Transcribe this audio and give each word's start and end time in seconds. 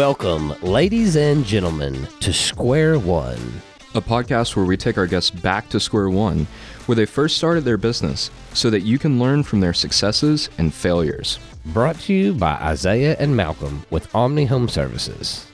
Welcome, 0.00 0.54
ladies 0.62 1.14
and 1.14 1.44
gentlemen, 1.44 2.08
to 2.20 2.32
Square 2.32 3.00
One. 3.00 3.60
a 3.94 4.00
podcast 4.00 4.56
where 4.56 4.64
we 4.64 4.78
take 4.78 4.96
our 4.96 5.06
guests 5.06 5.30
back 5.30 5.68
to 5.68 5.78
square 5.78 6.08
one, 6.08 6.46
where 6.86 6.96
they 6.96 7.04
first 7.04 7.36
started 7.36 7.66
their 7.66 7.76
business, 7.76 8.30
so 8.54 8.70
that 8.70 8.80
you 8.80 8.98
can 8.98 9.20
learn 9.20 9.42
from 9.42 9.60
their 9.60 9.74
successes 9.74 10.48
and 10.56 10.72
failures. 10.72 11.38
Brought 11.66 12.00
to 12.00 12.14
you 12.14 12.32
by 12.32 12.52
Isaiah 12.52 13.14
and 13.20 13.36
Malcolm 13.36 13.84
with 13.90 14.12
Omni 14.14 14.46
Home 14.46 14.70
Services. 14.70 15.46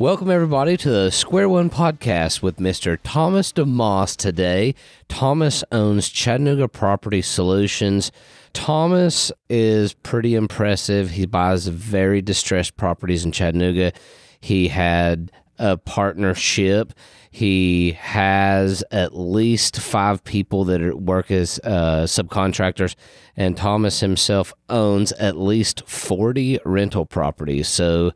Welcome, 0.00 0.30
everybody, 0.32 0.76
to 0.78 0.90
the 0.90 1.10
Square 1.12 1.50
One 1.50 1.70
podcast 1.70 2.42
with 2.42 2.56
Mr. 2.56 2.98
Thomas 3.04 3.52
DeMoss 3.52 4.16
today. 4.16 4.74
Thomas 5.08 5.62
owns 5.70 6.08
Chattanooga 6.08 6.66
Property 6.66 7.22
Solutions. 7.22 8.10
Thomas 8.52 9.32
is 9.48 9.94
pretty 9.94 10.34
impressive. 10.34 11.10
He 11.10 11.26
buys 11.26 11.66
very 11.66 12.22
distressed 12.22 12.76
properties 12.76 13.24
in 13.24 13.32
Chattanooga. 13.32 13.92
He 14.40 14.68
had 14.68 15.32
a 15.58 15.76
partnership. 15.76 16.92
He 17.30 17.92
has 17.92 18.84
at 18.90 19.16
least 19.16 19.80
five 19.80 20.22
people 20.24 20.64
that 20.64 21.00
work 21.00 21.30
as 21.30 21.58
uh, 21.64 22.04
subcontractors, 22.04 22.94
and 23.36 23.56
Thomas 23.56 24.00
himself 24.00 24.52
owns 24.68 25.12
at 25.12 25.38
least 25.38 25.88
40 25.88 26.58
rental 26.64 27.06
properties. 27.06 27.68
So, 27.68 28.12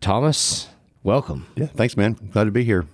Thomas, 0.00 0.68
welcome. 1.04 1.46
Yeah, 1.54 1.66
thanks, 1.66 1.96
man. 1.96 2.14
Glad 2.32 2.44
to 2.44 2.50
be 2.50 2.64
here. 2.64 2.86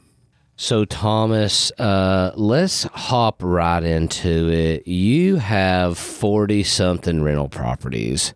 So, 0.59 0.87
Thomas, 0.87 1.71
uh, 1.73 2.33
let's 2.35 2.85
hop 2.85 3.43
right 3.43 3.83
into 3.83 4.51
it. 4.51 4.89
You 4.89 5.37
have 5.37 5.99
40 5.99 6.63
something 6.63 7.23
rental 7.23 7.51
properties. 7.51 8.33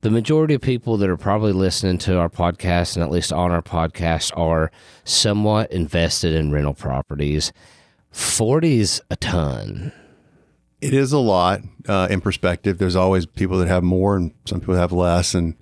The 0.00 0.10
majority 0.10 0.54
of 0.54 0.62
people 0.62 0.96
that 0.96 1.08
are 1.08 1.16
probably 1.16 1.52
listening 1.52 1.98
to 1.98 2.18
our 2.18 2.28
podcast 2.28 2.96
and 2.96 3.04
at 3.04 3.10
least 3.12 3.32
on 3.32 3.52
our 3.52 3.62
podcast 3.62 4.36
are 4.36 4.72
somewhat 5.04 5.70
invested 5.70 6.34
in 6.34 6.50
rental 6.50 6.74
properties. 6.74 7.52
40's 8.12 9.00
a 9.08 9.14
ton. 9.14 9.92
It 10.80 10.92
is 10.92 11.12
a 11.12 11.18
lot 11.18 11.60
uh, 11.86 12.08
in 12.10 12.20
perspective. 12.20 12.78
There's 12.78 12.96
always 12.96 13.26
people 13.26 13.58
that 13.58 13.68
have 13.68 13.84
more 13.84 14.16
and 14.16 14.32
some 14.44 14.58
people 14.58 14.74
have 14.74 14.90
less. 14.90 15.34
And 15.34 15.54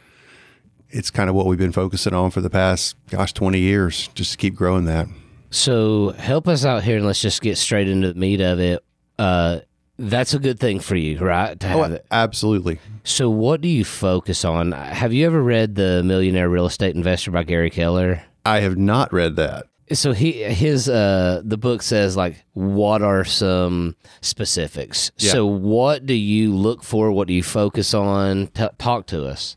it's 0.88 1.10
kind 1.10 1.28
of 1.28 1.36
what 1.36 1.44
we've 1.44 1.58
been 1.58 1.70
focusing 1.70 2.14
on 2.14 2.30
for 2.30 2.40
the 2.40 2.48
past, 2.48 2.96
gosh, 3.10 3.34
20 3.34 3.58
years, 3.58 4.08
just 4.14 4.30
to 4.30 4.38
keep 4.38 4.54
growing 4.54 4.86
that. 4.86 5.06
So, 5.50 6.10
help 6.10 6.46
us 6.48 6.64
out 6.64 6.82
here 6.84 6.96
and 6.96 7.06
let's 7.06 7.20
just 7.20 7.40
get 7.42 7.56
straight 7.58 7.88
into 7.88 8.12
the 8.12 8.18
meat 8.18 8.40
of 8.40 8.60
it. 8.60 8.84
Uh, 9.18 9.60
that's 9.98 10.34
a 10.34 10.38
good 10.38 10.60
thing 10.60 10.78
for 10.80 10.94
you, 10.94 11.18
right? 11.18 11.58
To 11.58 11.66
have 11.66 11.92
it. 11.92 12.06
absolutely. 12.10 12.78
So, 13.02 13.30
what 13.30 13.60
do 13.60 13.68
you 13.68 13.84
focus 13.84 14.44
on? 14.44 14.72
Have 14.72 15.12
you 15.12 15.26
ever 15.26 15.42
read 15.42 15.74
The 15.74 16.02
Millionaire 16.04 16.48
Real 16.48 16.66
Estate 16.66 16.94
Investor 16.94 17.30
by 17.30 17.44
Gary 17.44 17.70
Keller? 17.70 18.22
I 18.44 18.60
have 18.60 18.76
not 18.76 19.12
read 19.12 19.36
that. 19.36 19.66
So 19.90 20.12
he 20.12 20.32
his 20.44 20.86
uh 20.86 21.40
the 21.42 21.56
book 21.56 21.80
says 21.82 22.14
like 22.14 22.44
what 22.52 23.00
are 23.00 23.24
some 23.24 23.96
specifics. 24.20 25.10
Yeah. 25.16 25.32
So 25.32 25.46
what 25.46 26.04
do 26.04 26.12
you 26.12 26.54
look 26.54 26.82
for? 26.84 27.10
What 27.10 27.26
do 27.26 27.32
you 27.32 27.42
focus 27.42 27.94
on? 27.94 28.48
T- 28.48 28.68
talk 28.78 29.06
to 29.06 29.24
us. 29.24 29.56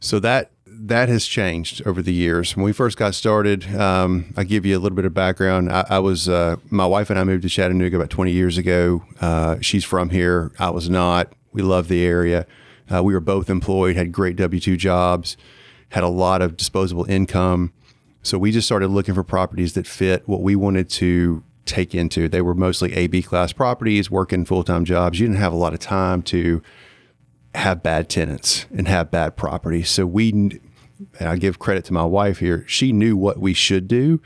So 0.00 0.18
that 0.20 0.50
that 0.80 1.08
has 1.08 1.26
changed 1.26 1.84
over 1.86 2.00
the 2.02 2.12
years. 2.12 2.56
When 2.56 2.64
we 2.64 2.72
first 2.72 2.96
got 2.96 3.14
started, 3.14 3.74
um, 3.76 4.32
I 4.36 4.44
give 4.44 4.64
you 4.64 4.76
a 4.76 4.80
little 4.80 4.96
bit 4.96 5.04
of 5.04 5.12
background. 5.12 5.72
I, 5.72 5.84
I 5.88 5.98
was 5.98 6.28
uh, 6.28 6.56
my 6.70 6.86
wife 6.86 7.10
and 7.10 7.18
I 7.18 7.24
moved 7.24 7.42
to 7.42 7.48
Chattanooga 7.48 7.96
about 7.96 8.10
20 8.10 8.30
years 8.30 8.58
ago. 8.58 9.04
Uh, 9.20 9.56
she's 9.60 9.84
from 9.84 10.10
here. 10.10 10.52
I 10.58 10.70
was 10.70 10.88
not. 10.88 11.32
We 11.52 11.62
loved 11.62 11.88
the 11.88 12.04
area. 12.04 12.46
Uh, 12.92 13.02
we 13.02 13.12
were 13.12 13.20
both 13.20 13.50
employed, 13.50 13.96
had 13.96 14.12
great 14.12 14.36
W 14.36 14.60
two 14.60 14.76
jobs, 14.76 15.36
had 15.90 16.04
a 16.04 16.08
lot 16.08 16.42
of 16.42 16.56
disposable 16.56 17.04
income. 17.04 17.72
So 18.22 18.38
we 18.38 18.52
just 18.52 18.66
started 18.66 18.88
looking 18.88 19.14
for 19.14 19.24
properties 19.24 19.74
that 19.74 19.86
fit 19.86 20.26
what 20.26 20.42
we 20.42 20.56
wanted 20.56 20.88
to 20.90 21.42
take 21.64 21.94
into. 21.94 22.28
They 22.28 22.40
were 22.40 22.54
mostly 22.54 22.94
A 22.94 23.06
B 23.08 23.22
class 23.22 23.52
properties, 23.52 24.10
working 24.10 24.44
full 24.44 24.64
time 24.64 24.84
jobs. 24.84 25.18
You 25.18 25.26
didn't 25.26 25.40
have 25.40 25.52
a 25.52 25.56
lot 25.56 25.74
of 25.74 25.80
time 25.80 26.22
to 26.24 26.62
have 27.54 27.82
bad 27.82 28.08
tenants 28.08 28.66
and 28.74 28.86
have 28.88 29.10
bad 29.10 29.36
property. 29.36 29.82
So 29.82 30.06
we, 30.06 30.60
and 31.18 31.28
I 31.28 31.36
give 31.36 31.58
credit 31.58 31.84
to 31.86 31.92
my 31.92 32.04
wife 32.04 32.38
here. 32.38 32.64
She 32.66 32.92
knew 32.92 33.16
what 33.16 33.38
we 33.38 33.54
should 33.54 33.88
do, 33.88 34.20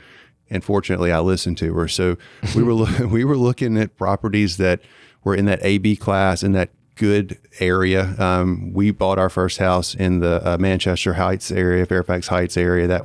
and 0.49 0.63
fortunately, 0.63 1.11
I 1.11 1.19
listened 1.19 1.57
to 1.59 1.73
her. 1.73 1.87
So 1.87 2.17
we 2.55 2.63
were 2.63 2.73
loo- 2.73 3.07
we 3.11 3.23
were 3.23 3.37
looking 3.37 3.77
at 3.77 3.97
properties 3.97 4.57
that 4.57 4.81
were 5.23 5.35
in 5.35 5.45
that 5.45 5.59
AB 5.63 5.95
class 5.97 6.43
in 6.43 6.51
that 6.53 6.69
good 6.95 7.39
area. 7.59 8.15
Um, 8.19 8.71
we 8.73 8.91
bought 8.91 9.17
our 9.17 9.29
first 9.29 9.57
house 9.57 9.95
in 9.95 10.19
the 10.19 10.47
uh, 10.47 10.57
Manchester 10.57 11.13
Heights 11.13 11.51
area, 11.51 11.85
Fairfax 11.85 12.27
Heights 12.27 12.57
area, 12.57 12.87
that 12.87 13.03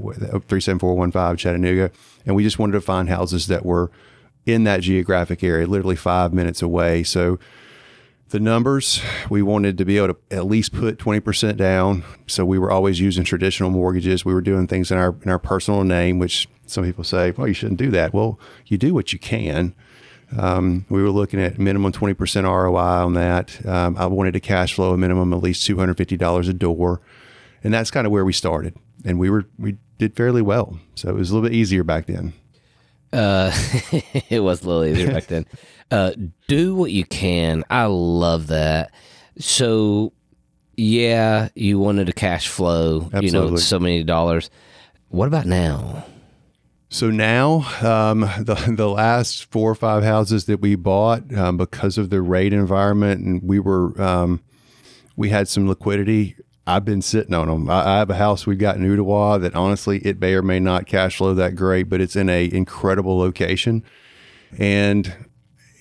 three 0.48 0.60
seven 0.60 0.78
four 0.78 0.94
one 0.94 1.10
five 1.10 1.38
Chattanooga, 1.38 1.90
and 2.26 2.34
we 2.36 2.42
just 2.42 2.58
wanted 2.58 2.72
to 2.72 2.80
find 2.80 3.08
houses 3.08 3.46
that 3.46 3.64
were 3.64 3.90
in 4.46 4.64
that 4.64 4.80
geographic 4.80 5.44
area, 5.44 5.66
literally 5.66 5.96
five 5.96 6.32
minutes 6.32 6.62
away. 6.62 7.02
So 7.02 7.38
the 8.30 8.40
numbers 8.40 9.00
we 9.30 9.42
wanted 9.42 9.78
to 9.78 9.84
be 9.84 9.96
able 9.96 10.14
to 10.14 10.16
at 10.30 10.46
least 10.46 10.72
put 10.72 10.98
20% 10.98 11.56
down. 11.56 12.04
So 12.26 12.44
we 12.44 12.58
were 12.58 12.70
always 12.70 13.00
using 13.00 13.24
traditional 13.24 13.70
mortgages. 13.70 14.24
We 14.24 14.34
were 14.34 14.40
doing 14.40 14.66
things 14.66 14.90
in 14.90 14.98
our 14.98 15.16
in 15.22 15.30
our 15.30 15.38
personal 15.38 15.84
name 15.84 16.18
which 16.18 16.48
some 16.66 16.84
people 16.84 17.04
say 17.04 17.30
well 17.32 17.48
you 17.48 17.54
shouldn't 17.54 17.78
do 17.78 17.90
that. 17.90 18.12
Well 18.12 18.38
you 18.66 18.76
do 18.76 18.94
what 18.94 19.12
you 19.12 19.18
can. 19.18 19.74
Um, 20.36 20.84
we 20.90 21.02
were 21.02 21.10
looking 21.10 21.40
at 21.40 21.58
minimum 21.58 21.90
20% 21.90 22.44
roi 22.44 22.78
on 22.78 23.14
that. 23.14 23.64
Um, 23.66 23.96
i 23.96 24.04
wanted 24.04 24.32
to 24.32 24.40
cash 24.40 24.74
flow 24.74 24.92
a 24.92 24.98
minimum 24.98 25.32
at 25.32 25.42
least 25.42 25.66
$250 25.66 26.48
a 26.48 26.52
door. 26.52 27.00
And 27.64 27.72
that's 27.72 27.90
kind 27.90 28.06
of 28.06 28.12
where 28.12 28.26
we 28.26 28.34
started. 28.34 28.76
And 29.06 29.18
we 29.18 29.30
were 29.30 29.46
we 29.58 29.78
did 29.96 30.14
fairly 30.14 30.42
well. 30.42 30.78
So 30.96 31.08
it 31.08 31.14
was 31.14 31.30
a 31.30 31.34
little 31.34 31.48
bit 31.48 31.56
easier 31.56 31.82
back 31.82 32.06
then 32.06 32.34
Uh, 33.12 33.50
it 34.28 34.40
was 34.42 34.62
a 34.62 34.68
little 34.68 34.84
easier 34.84 35.12
back 35.12 35.26
then. 35.26 35.46
Uh, 35.90 36.12
do 36.48 36.74
what 36.74 36.90
you 36.90 37.02
can. 37.02 37.64
I 37.70 37.86
love 37.86 38.48
that. 38.48 38.92
So, 39.38 40.12
yeah, 40.76 41.48
you 41.54 41.78
wanted 41.78 42.10
a 42.10 42.12
cash 42.12 42.48
flow. 42.48 43.08
You 43.22 43.30
know, 43.30 43.44
Absolutely. 43.44 43.60
so 43.60 43.78
many 43.78 44.04
dollars. 44.04 44.50
What 45.08 45.28
about 45.28 45.46
now? 45.46 46.04
So 46.90 47.10
now, 47.10 47.66
um, 47.82 48.20
the 48.20 48.74
the 48.76 48.88
last 48.88 49.50
four 49.50 49.70
or 49.70 49.74
five 49.74 50.02
houses 50.02 50.46
that 50.46 50.60
we 50.60 50.74
bought, 50.74 51.34
um, 51.34 51.56
because 51.56 51.98
of 51.98 52.10
the 52.10 52.22
rate 52.22 52.52
environment, 52.52 53.24
and 53.24 53.42
we 53.42 53.58
were, 53.58 54.00
um, 54.00 54.40
we 55.16 55.28
had 55.28 55.48
some 55.48 55.68
liquidity. 55.68 56.36
I've 56.68 56.84
been 56.84 57.00
sitting 57.00 57.32
on 57.32 57.48
them. 57.48 57.70
I, 57.70 57.94
I 57.94 57.98
have 57.98 58.10
a 58.10 58.16
house 58.16 58.46
we've 58.46 58.58
got 58.58 58.76
in 58.76 58.82
Ooltewah 58.82 59.40
that 59.40 59.54
honestly, 59.54 59.98
it 60.00 60.20
may 60.20 60.34
or 60.34 60.42
may 60.42 60.60
not 60.60 60.86
cash 60.86 61.16
flow 61.16 61.32
that 61.34 61.56
great, 61.56 61.88
but 61.88 62.02
it's 62.02 62.14
in 62.14 62.28
a 62.28 62.48
incredible 62.52 63.16
location. 63.16 63.82
And 64.58 65.26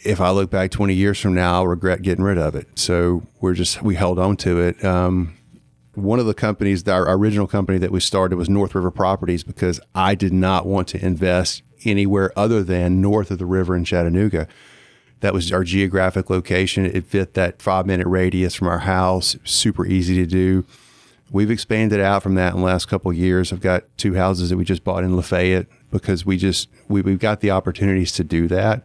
if 0.05 0.21
I 0.21 0.29
look 0.29 0.49
back 0.49 0.71
20 0.71 0.93
years 0.93 1.19
from 1.19 1.33
now, 1.33 1.55
I'll 1.55 1.67
regret 1.67 2.01
getting 2.03 2.23
rid 2.23 2.37
of 2.37 2.55
it. 2.55 2.67
So 2.79 3.23
we're 3.41 3.53
just, 3.53 3.81
we 3.81 3.95
held 3.95 4.17
on 4.17 4.37
to 4.37 4.61
it. 4.61 4.83
Um, 4.83 5.35
one 5.93 6.19
of 6.19 6.25
the 6.25 6.33
companies, 6.33 6.87
our 6.87 7.11
original 7.11 7.47
company 7.47 7.79
that 7.79 7.91
we 7.91 7.99
started 7.99 8.37
was 8.37 8.47
North 8.47 8.73
River 8.73 8.91
Properties 8.91 9.43
because 9.43 9.81
I 9.93 10.15
did 10.15 10.31
not 10.31 10.65
want 10.65 10.87
to 10.89 11.05
invest 11.05 11.63
anywhere 11.83 12.31
other 12.37 12.63
than 12.63 13.01
north 13.01 13.29
of 13.29 13.39
the 13.39 13.45
river 13.45 13.75
in 13.75 13.83
Chattanooga. 13.83 14.47
That 15.22 15.33
was 15.33 15.51
our 15.51 15.63
geographic 15.63 16.29
location. 16.29 16.85
It 16.85 17.05
fit 17.05 17.33
that 17.33 17.61
five 17.61 17.85
minute 17.85 18.07
radius 18.07 18.55
from 18.55 18.67
our 18.67 18.79
house, 18.79 19.35
super 19.44 19.85
easy 19.85 20.16
to 20.16 20.25
do. 20.25 20.66
We've 21.31 21.51
expanded 21.51 22.00
out 22.00 22.23
from 22.23 22.35
that 22.35 22.53
in 22.53 22.59
the 22.59 22.66
last 22.66 22.88
couple 22.88 23.11
years. 23.11 23.51
I've 23.51 23.59
got 23.59 23.83
two 23.97 24.16
houses 24.16 24.50
that 24.50 24.57
we 24.57 24.63
just 24.63 24.83
bought 24.83 25.03
in 25.03 25.16
Lafayette 25.16 25.67
because 25.91 26.25
we 26.25 26.38
just 26.38 26.69
we, 26.88 27.01
we've 27.01 27.19
got 27.19 27.41
the 27.41 27.51
opportunities 27.51 28.12
to 28.13 28.24
do 28.24 28.47
that, 28.47 28.83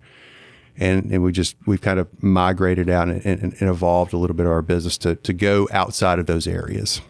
and 0.76 1.12
and 1.12 1.22
we 1.22 1.30
just 1.30 1.54
we've 1.66 1.80
kind 1.80 2.00
of 2.00 2.08
migrated 2.22 2.88
out 2.88 3.08
and, 3.08 3.24
and, 3.24 3.42
and 3.42 3.70
evolved 3.70 4.12
a 4.12 4.16
little 4.16 4.34
bit 4.34 4.46
of 4.46 4.52
our 4.52 4.62
business 4.62 4.98
to 4.98 5.14
to 5.16 5.32
go 5.32 5.68
outside 5.70 6.18
of 6.18 6.26
those 6.26 6.46
areas. 6.48 7.00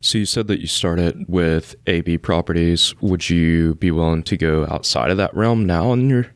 So 0.00 0.18
you 0.18 0.26
said 0.26 0.46
that 0.46 0.60
you 0.60 0.68
started 0.68 1.26
with 1.28 1.74
AB 1.88 2.18
properties. 2.18 2.94
Would 3.00 3.28
you 3.28 3.74
be 3.74 3.90
willing 3.90 4.22
to 4.24 4.36
go 4.36 4.64
outside 4.66 5.10
of 5.10 5.16
that 5.16 5.34
realm 5.34 5.66
now 5.66 5.92
in 5.92 6.08
your 6.08 6.28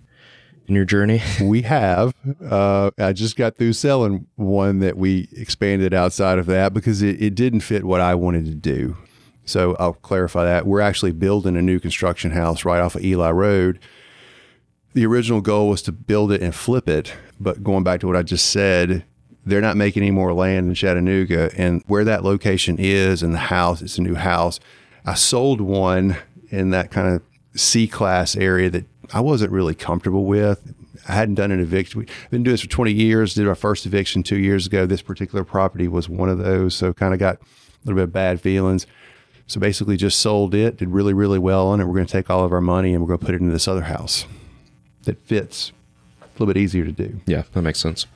in 0.66 0.74
your 0.74 0.84
journey? 0.84 1.22
we 1.42 1.62
have. 1.62 2.14
Uh, 2.44 2.90
I 2.98 3.12
just 3.12 3.36
got 3.36 3.56
through 3.56 3.72
selling 3.74 4.26
one 4.36 4.80
that 4.80 4.96
we 4.96 5.28
expanded 5.32 5.94
outside 5.94 6.38
of 6.38 6.46
that 6.46 6.72
because 6.74 7.02
it, 7.02 7.20
it 7.22 7.34
didn't 7.34 7.60
fit 7.60 7.84
what 7.84 8.00
I 8.00 8.14
wanted 8.14 8.46
to 8.46 8.54
do. 8.54 8.96
So 9.44 9.76
I'll 9.78 9.94
clarify 9.94 10.44
that. 10.44 10.66
We're 10.66 10.80
actually 10.80 11.12
building 11.12 11.56
a 11.56 11.62
new 11.62 11.80
construction 11.80 12.30
house 12.30 12.64
right 12.64 12.80
off 12.80 12.94
of 12.94 13.04
Ely 13.04 13.30
Road. 13.30 13.80
The 14.94 15.06
original 15.06 15.40
goal 15.40 15.68
was 15.70 15.82
to 15.82 15.92
build 15.92 16.32
it 16.32 16.42
and 16.42 16.54
flip 16.54 16.88
it. 16.88 17.12
But 17.40 17.62
going 17.62 17.82
back 17.82 18.00
to 18.00 18.06
what 18.06 18.16
I 18.16 18.22
just 18.22 18.50
said, 18.50 19.04
they're 19.44 19.60
not 19.60 19.76
making 19.76 20.02
any 20.02 20.12
more 20.12 20.32
land 20.32 20.68
in 20.68 20.74
Chattanooga. 20.74 21.50
And 21.56 21.82
where 21.86 22.04
that 22.04 22.22
location 22.22 22.76
is 22.78 23.22
and 23.22 23.34
the 23.34 23.38
house, 23.38 23.82
it's 23.82 23.98
a 23.98 24.02
new 24.02 24.14
house. 24.14 24.60
I 25.04 25.14
sold 25.14 25.60
one 25.60 26.16
in 26.50 26.70
that 26.70 26.90
kind 26.90 27.16
of 27.16 27.22
C 27.60 27.88
class 27.88 28.36
area 28.36 28.70
that 28.70 28.86
I 29.12 29.20
wasn't 29.20 29.52
really 29.52 29.74
comfortable 29.74 30.24
with. 30.24 30.74
I 31.08 31.12
hadn't 31.14 31.34
done 31.34 31.50
an 31.50 31.60
eviction. 31.60 32.00
We've 32.00 32.30
been 32.30 32.42
doing 32.42 32.54
this 32.54 32.62
for 32.62 32.68
20 32.68 32.92
years. 32.92 33.34
Did 33.34 33.48
our 33.48 33.54
first 33.54 33.86
eviction 33.86 34.22
two 34.22 34.38
years 34.38 34.66
ago. 34.66 34.86
This 34.86 35.02
particular 35.02 35.44
property 35.44 35.88
was 35.88 36.08
one 36.08 36.28
of 36.28 36.38
those. 36.38 36.74
So 36.74 36.92
kind 36.92 37.12
of 37.12 37.20
got 37.20 37.36
a 37.36 37.38
little 37.84 37.96
bit 37.96 38.04
of 38.04 38.12
bad 38.12 38.40
feelings. 38.40 38.86
So 39.46 39.60
basically, 39.60 39.96
just 39.96 40.20
sold 40.20 40.54
it, 40.54 40.78
did 40.78 40.88
really, 40.88 41.12
really 41.12 41.38
well 41.38 41.66
on 41.68 41.80
it. 41.80 41.84
We're 41.84 41.94
going 41.94 42.06
to 42.06 42.12
take 42.12 42.30
all 42.30 42.44
of 42.44 42.52
our 42.52 42.60
money 42.60 42.94
and 42.94 43.02
we're 43.02 43.08
going 43.08 43.18
to 43.18 43.26
put 43.26 43.34
it 43.34 43.40
into 43.40 43.52
this 43.52 43.68
other 43.68 43.82
house 43.82 44.24
that 45.02 45.18
fits 45.26 45.72
a 46.20 46.24
little 46.34 46.46
bit 46.46 46.56
easier 46.56 46.84
to 46.84 46.92
do. 46.92 47.20
Yeah, 47.26 47.42
that 47.52 47.62
makes 47.62 47.80
sense. 47.80 48.06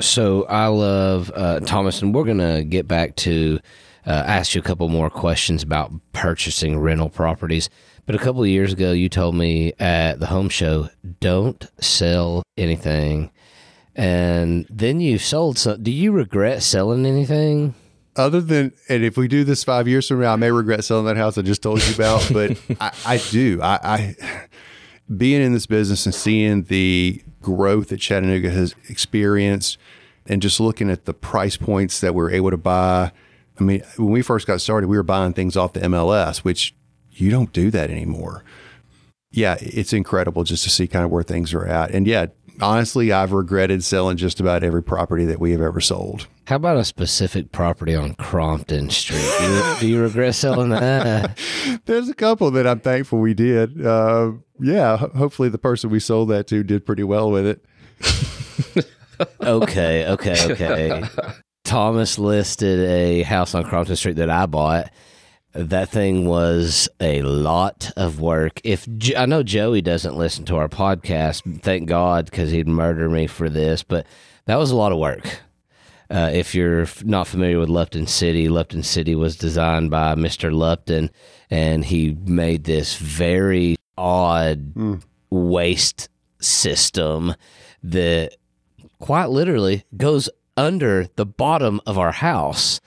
So 0.00 0.44
I 0.44 0.66
love 0.66 1.30
uh, 1.34 1.60
Thomas, 1.60 2.02
and 2.02 2.12
we're 2.12 2.24
gonna 2.24 2.64
get 2.64 2.88
back 2.88 3.14
to 3.16 3.60
uh, 4.06 4.10
ask 4.10 4.54
you 4.54 4.60
a 4.60 4.64
couple 4.64 4.88
more 4.88 5.08
questions 5.08 5.62
about 5.62 5.92
purchasing 6.12 6.78
rental 6.78 7.08
properties. 7.08 7.70
But 8.06 8.14
a 8.14 8.18
couple 8.18 8.42
of 8.42 8.48
years 8.48 8.72
ago, 8.72 8.92
you 8.92 9.08
told 9.08 9.34
me 9.34 9.72
at 9.78 10.20
the 10.20 10.26
home 10.26 10.50
show, 10.50 10.90
don't 11.20 11.66
sell 11.80 12.42
anything. 12.56 13.30
And 13.96 14.66
then 14.68 15.00
you 15.00 15.18
sold 15.18 15.56
some. 15.56 15.82
Do 15.82 15.90
you 15.90 16.12
regret 16.12 16.62
selling 16.62 17.06
anything? 17.06 17.74
Other 18.16 18.40
than, 18.40 18.72
and 18.88 19.04
if 19.04 19.16
we 19.16 19.26
do 19.26 19.42
this 19.42 19.64
five 19.64 19.88
years 19.88 20.06
from 20.06 20.20
now, 20.20 20.34
I 20.34 20.36
may 20.36 20.50
regret 20.50 20.84
selling 20.84 21.06
that 21.06 21.16
house 21.16 21.38
I 21.38 21.42
just 21.42 21.62
told 21.62 21.84
you 21.84 21.94
about, 21.94 22.28
but 22.32 22.60
I, 22.80 22.92
I 23.06 23.16
do. 23.30 23.60
I, 23.62 23.78
I, 23.82 24.16
being 25.16 25.42
in 25.42 25.52
this 25.52 25.66
business 25.66 26.06
and 26.06 26.14
seeing 26.14 26.64
the 26.64 27.22
growth 27.40 27.88
that 27.88 27.98
Chattanooga 27.98 28.50
has 28.50 28.74
experienced 28.88 29.78
and 30.26 30.42
just 30.42 30.60
looking 30.60 30.90
at 30.90 31.06
the 31.06 31.14
price 31.14 31.56
points 31.56 32.00
that 32.00 32.14
we 32.14 32.22
are 32.22 32.30
able 32.30 32.50
to 32.50 32.56
buy. 32.56 33.12
I 33.58 33.62
mean, 33.62 33.82
when 33.96 34.10
we 34.10 34.22
first 34.22 34.46
got 34.46 34.60
started, 34.60 34.88
we 34.88 34.96
were 34.96 35.02
buying 35.02 35.32
things 35.32 35.56
off 35.56 35.72
the 35.72 35.80
MLS, 35.80 36.38
which 36.38 36.74
you 37.14 37.30
don't 37.30 37.52
do 37.52 37.70
that 37.70 37.90
anymore. 37.90 38.44
Yeah, 39.30 39.56
it's 39.60 39.92
incredible 39.92 40.44
just 40.44 40.62
to 40.64 40.70
see 40.70 40.86
kind 40.86 41.04
of 41.04 41.10
where 41.10 41.24
things 41.24 41.52
are 41.52 41.66
at. 41.66 41.90
And 41.90 42.06
yeah, 42.06 42.26
honestly, 42.60 43.12
I've 43.12 43.32
regretted 43.32 43.82
selling 43.82 44.16
just 44.16 44.40
about 44.40 44.62
every 44.62 44.82
property 44.82 45.24
that 45.24 45.40
we 45.40 45.50
have 45.52 45.60
ever 45.60 45.80
sold. 45.80 46.28
How 46.46 46.56
about 46.56 46.76
a 46.76 46.84
specific 46.84 47.52
property 47.52 47.94
on 47.94 48.14
Crompton 48.14 48.90
Street? 48.90 49.26
Do 49.38 49.44
you, 49.44 49.76
do 49.80 49.88
you 49.88 50.02
regret 50.02 50.34
selling 50.34 50.68
that? 50.70 51.38
There's 51.86 52.08
a 52.08 52.14
couple 52.14 52.50
that 52.52 52.66
I'm 52.66 52.80
thankful 52.80 53.18
we 53.18 53.34
did. 53.34 53.84
Uh, 53.84 54.32
yeah, 54.60 54.96
hopefully 54.96 55.48
the 55.48 55.58
person 55.58 55.90
we 55.90 56.00
sold 56.00 56.28
that 56.28 56.46
to 56.48 56.62
did 56.62 56.84
pretty 56.84 57.02
well 57.02 57.30
with 57.30 57.46
it. 57.46 58.86
okay, 59.40 60.06
okay, 60.06 60.52
okay. 60.52 61.02
Thomas 61.64 62.18
listed 62.18 62.78
a 62.80 63.22
house 63.22 63.54
on 63.54 63.64
Crompton 63.64 63.96
Street 63.96 64.16
that 64.16 64.30
I 64.30 64.46
bought. 64.46 64.90
That 65.54 65.88
thing 65.88 66.26
was 66.26 66.88
a 67.00 67.22
lot 67.22 67.92
of 67.96 68.20
work. 68.20 68.60
If 68.64 68.88
I 69.16 69.26
know 69.26 69.44
Joey 69.44 69.82
doesn't 69.82 70.16
listen 70.16 70.44
to 70.46 70.56
our 70.56 70.68
podcast, 70.68 71.62
thank 71.62 71.88
God, 71.88 72.24
because 72.24 72.50
he'd 72.50 72.66
murder 72.66 73.08
me 73.08 73.28
for 73.28 73.48
this. 73.48 73.84
But 73.84 74.04
that 74.46 74.56
was 74.56 74.72
a 74.72 74.76
lot 74.76 74.90
of 74.90 74.98
work. 74.98 75.42
Uh, 76.10 76.30
if 76.32 76.54
you're 76.54 76.86
not 77.04 77.28
familiar 77.28 77.58
with 77.58 77.68
Lupton 77.68 78.06
City, 78.06 78.48
Lupton 78.48 78.82
City 78.82 79.14
was 79.14 79.36
designed 79.36 79.90
by 79.90 80.14
Mr. 80.14 80.52
Lupton, 80.52 81.10
and 81.50 81.84
he 81.84 82.16
made 82.24 82.64
this 82.64 82.96
very 82.96 83.76
odd 83.96 84.74
mm. 84.74 85.02
waste 85.30 86.08
system 86.40 87.34
that 87.82 88.36
quite 88.98 89.30
literally 89.30 89.84
goes 89.96 90.28
under 90.56 91.06
the 91.16 91.26
bottom 91.26 91.80
of 91.86 91.98
our 91.98 92.12
house. 92.12 92.80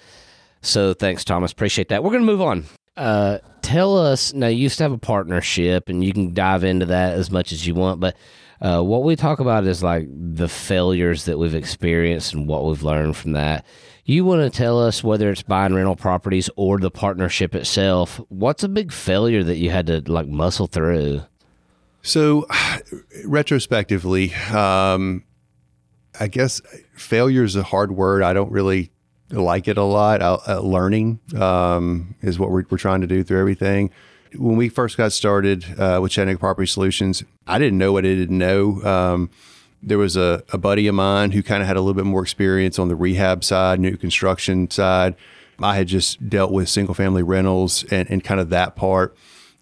So 0.68 0.94
thanks, 0.94 1.24
Thomas. 1.24 1.52
Appreciate 1.52 1.90
that. 1.90 2.04
We're 2.04 2.12
going 2.12 2.24
to 2.24 2.32
move 2.32 2.42
on. 2.42 2.66
Uh, 2.98 3.40
tell 3.62 3.98
us 3.98 4.34
now, 4.34 4.48
you 4.48 4.58
used 4.58 4.78
to 4.80 4.84
have 4.84 4.92
a 4.92 4.98
partnership, 4.98 5.88
and 5.88 6.04
you 6.04 6.12
can 6.12 6.34
dive 6.34 6.64
into 6.64 6.88
that 6.88 7.14
as 7.14 7.32
much 7.32 7.52
as 7.52 7.66
you 7.66 7.74
want, 7.74 8.00
but 8.00 8.16
uh, 8.60 8.82
what 8.82 9.04
we 9.04 9.16
talk 9.16 9.40
about 9.40 9.66
is 9.66 9.84
like 9.84 10.08
the 10.10 10.50
failures 10.50 11.26
that 11.26 11.38
we've 11.38 11.54
experienced 11.56 12.34
and 12.34 12.48
what 12.48 12.66
we've 12.66 12.84
learned 12.84 13.16
from 13.16 13.34
that. 13.34 13.66
You 14.04 14.26
want 14.26 14.42
to 14.42 14.50
tell 14.50 14.82
us 14.82 15.04
whether 15.04 15.30
it's 15.30 15.44
buying 15.44 15.76
rental 15.76 15.96
properties 15.96 16.50
or 16.56 16.80
the 16.80 16.90
partnership 16.90 17.54
itself. 17.54 18.20
What's 18.30 18.64
a 18.64 18.70
big 18.70 18.92
failure 18.92 19.44
that 19.44 19.58
you 19.58 19.70
had 19.70 19.88
to 19.88 20.02
like 20.12 20.28
muscle 20.28 20.68
through? 20.68 21.22
So, 22.02 22.48
retrospectively, 23.26 24.34
um, 24.34 25.24
I 26.20 26.28
guess 26.28 26.62
failure 26.96 27.44
is 27.44 27.56
a 27.56 27.64
hard 27.64 27.92
word. 27.92 28.24
I 28.24 28.34
don't 28.34 28.52
really 28.52 28.92
like 29.32 29.68
it 29.68 29.78
a 29.78 29.84
lot. 29.84 30.22
Uh, 30.22 30.60
learning 30.62 31.20
um, 31.36 32.16
is 32.22 32.40
what 32.40 32.50
we're, 32.50 32.64
we're, 32.70 32.78
trying 32.78 33.02
to 33.02 33.08
do 33.08 33.24
through 33.24 33.40
everything 33.40 33.92
when 34.36 34.58
we 34.58 34.70
first 34.70 34.98
got 34.98 35.12
started 35.12 35.66
uh, 35.80 36.00
with 36.02 36.12
Chattanooga 36.12 36.40
Property 36.40 36.68
Solutions, 36.68 37.24
I 37.46 37.60
didn't 37.60 37.78
know 37.78 37.92
what 37.92 38.06
I 38.06 38.10
didn't 38.10 38.38
know. 38.38 38.82
Um, 38.84 39.30
there 39.82 39.98
was 39.98 40.18
a, 40.18 40.44
a 40.52 40.58
buddy 40.58 40.88
of 40.88 40.96
mine 40.96 41.32
who 41.32 41.44
kind 41.44 41.62
of 41.62 41.68
had 41.68 41.78
a 41.78 41.82
little 41.82 41.94
bit 41.94 42.06
more 42.06 42.24
experience 42.24 42.80
on 42.80 42.88
the 42.88 42.96
rehab 42.96 43.44
side, 43.44 43.80
new 43.80 43.96
construction 43.98 44.70
side. 44.70 45.16
I 45.60 45.76
had 45.76 45.88
just 45.88 46.30
dealt 46.30 46.52
with 46.52 46.70
single 46.70 46.94
family 46.94 47.24
rentals 47.24 47.84
and, 47.86 48.10
and 48.10 48.24
kind 48.24 48.40
of 48.40 48.50
that 48.50 48.76
part. 48.76 49.16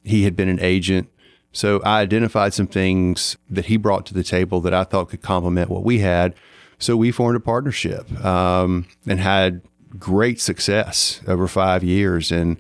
He 0.04 0.24
had 0.24 0.36
been 0.36 0.50
an 0.50 0.60
agent. 0.60 1.10
So 1.52 1.82
I 1.84 2.02
identified 2.02 2.54
some 2.54 2.68
things 2.68 3.38
that 3.50 3.66
he 3.66 3.78
brought 3.78 4.06
to 4.08 4.14
the 4.14 4.24
table 4.24 4.60
that 4.62 4.74
I 4.74 4.84
thought 4.84 5.10
could 5.10 5.22
complement 5.22 5.70
what 5.70 5.84
we 5.84 6.00
had. 6.00 6.34
So 6.80 6.98
we 6.98 7.12
formed 7.12 7.38
a 7.38 7.40
partnership 7.40 8.12
um, 8.24 8.86
and 9.08 9.20
had 9.20 9.62
great 9.98 10.42
success 10.42 11.22
over 11.28 11.48
five 11.48 11.84
years. 11.84 12.32
And 12.32 12.58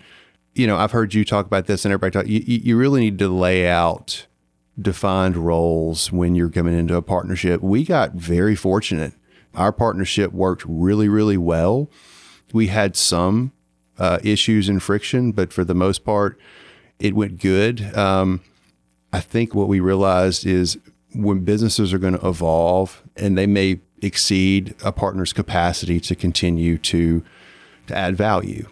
you 0.55 0.65
know, 0.65 0.77
I've 0.77 0.91
heard 0.91 1.13
you 1.13 1.25
talk 1.25 1.45
about 1.45 1.67
this 1.67 1.85
and 1.85 1.91
everybody 1.93 2.11
talk, 2.11 2.27
you, 2.27 2.39
you 2.39 2.77
really 2.77 3.01
need 3.01 3.19
to 3.19 3.27
lay 3.27 3.67
out 3.67 4.25
defined 4.81 5.37
roles 5.37 6.11
when 6.11 6.33
you're 6.33 6.49
coming 6.49 6.77
into 6.77 6.95
a 6.95 7.01
partnership. 7.01 7.61
We 7.61 7.83
got 7.83 8.13
very 8.13 8.55
fortunate. 8.55 9.13
Our 9.53 9.71
partnership 9.71 10.31
worked 10.31 10.63
really, 10.65 11.07
really 11.09 11.37
well. 11.37 11.89
We 12.53 12.67
had 12.67 12.95
some 12.95 13.51
uh, 13.97 14.19
issues 14.23 14.69
and 14.69 14.81
friction, 14.81 15.31
but 15.31 15.53
for 15.53 15.63
the 15.63 15.75
most 15.75 16.03
part, 16.03 16.39
it 16.99 17.15
went 17.15 17.39
good. 17.39 17.95
Um, 17.95 18.41
I 19.11 19.19
think 19.19 19.53
what 19.53 19.67
we 19.67 19.79
realized 19.79 20.45
is 20.45 20.77
when 21.13 21.45
businesses 21.45 21.93
are 21.93 21.97
going 21.97 22.17
to 22.17 22.27
evolve 22.27 23.01
and 23.15 23.37
they 23.37 23.47
may 23.47 23.79
exceed 24.05 24.75
a 24.83 24.91
partner's 24.91 25.33
capacity 25.33 25.99
to 26.01 26.15
continue 26.15 26.77
to 26.77 27.23
to 27.87 27.95
add 27.95 28.15
value. 28.15 28.67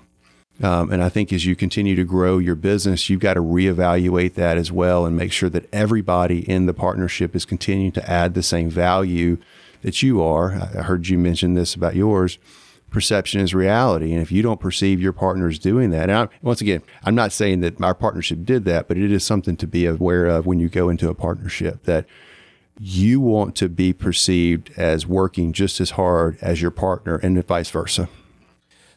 Um, 0.62 0.92
and 0.92 1.04
I 1.04 1.10
think 1.10 1.34
as 1.34 1.46
you 1.46 1.56
continue 1.56 1.96
to 1.96 2.04
grow 2.04 2.38
your 2.38 2.56
business, 2.56 3.10
you've 3.10 3.20
got 3.20 3.34
to 3.34 3.42
reevaluate 3.42 4.36
that 4.36 4.58
as 4.58 4.72
well 4.72 5.06
and 5.06 5.16
make 5.16 5.32
sure 5.32 5.50
that 5.50 5.68
everybody 5.74 6.48
in 6.50 6.68
the 6.68 6.74
partnership 6.74 7.36
is 7.36 7.46
continuing 7.46 7.92
to 7.94 8.10
add 8.10 8.34
the 8.34 8.44
same 8.44 8.70
value 8.70 9.38
that 9.82 10.02
you 10.02 10.22
are. 10.22 10.54
I 10.54 10.84
heard 10.84 11.08
you 11.08 11.18
mention 11.18 11.56
this 11.56 11.74
about 11.74 11.96
yours. 11.96 12.38
Perception 12.92 13.42
is 13.42 13.56
reality. 13.56 14.14
And 14.14 14.22
if 14.22 14.32
you 14.32 14.44
don't 14.44 14.60
perceive 14.60 15.02
your 15.02 15.14
partners 15.14 15.58
doing 15.58 15.90
that, 15.90 16.10
and 16.10 16.18
I, 16.18 16.28
once 16.44 16.62
again, 16.62 16.84
I'm 17.04 17.16
not 17.16 17.32
saying 17.32 17.62
that 17.62 17.82
our 17.82 17.96
partnership 17.96 18.46
did 18.46 18.66
that, 18.66 18.88
but 18.88 18.98
it 18.98 19.12
is 19.12 19.24
something 19.24 19.58
to 19.58 19.68
be 19.68 19.88
aware 19.88 20.28
of 20.28 20.46
when 20.46 20.60
you 20.60 20.70
go 20.70 20.90
into 20.90 21.10
a 21.10 21.16
partnership 21.16 21.84
that 21.84 22.06
you 22.80 23.20
want 23.20 23.56
to 23.58 23.70
be 23.70 23.94
perceived 23.94 24.72
as 24.78 25.06
working 25.06 25.54
just 25.54 25.80
as 25.80 25.92
hard 25.92 26.38
as 26.42 26.62
your 26.62 26.72
partner 26.72 27.16
and 27.18 27.46
vice 27.46 27.70
versa. 27.70 28.10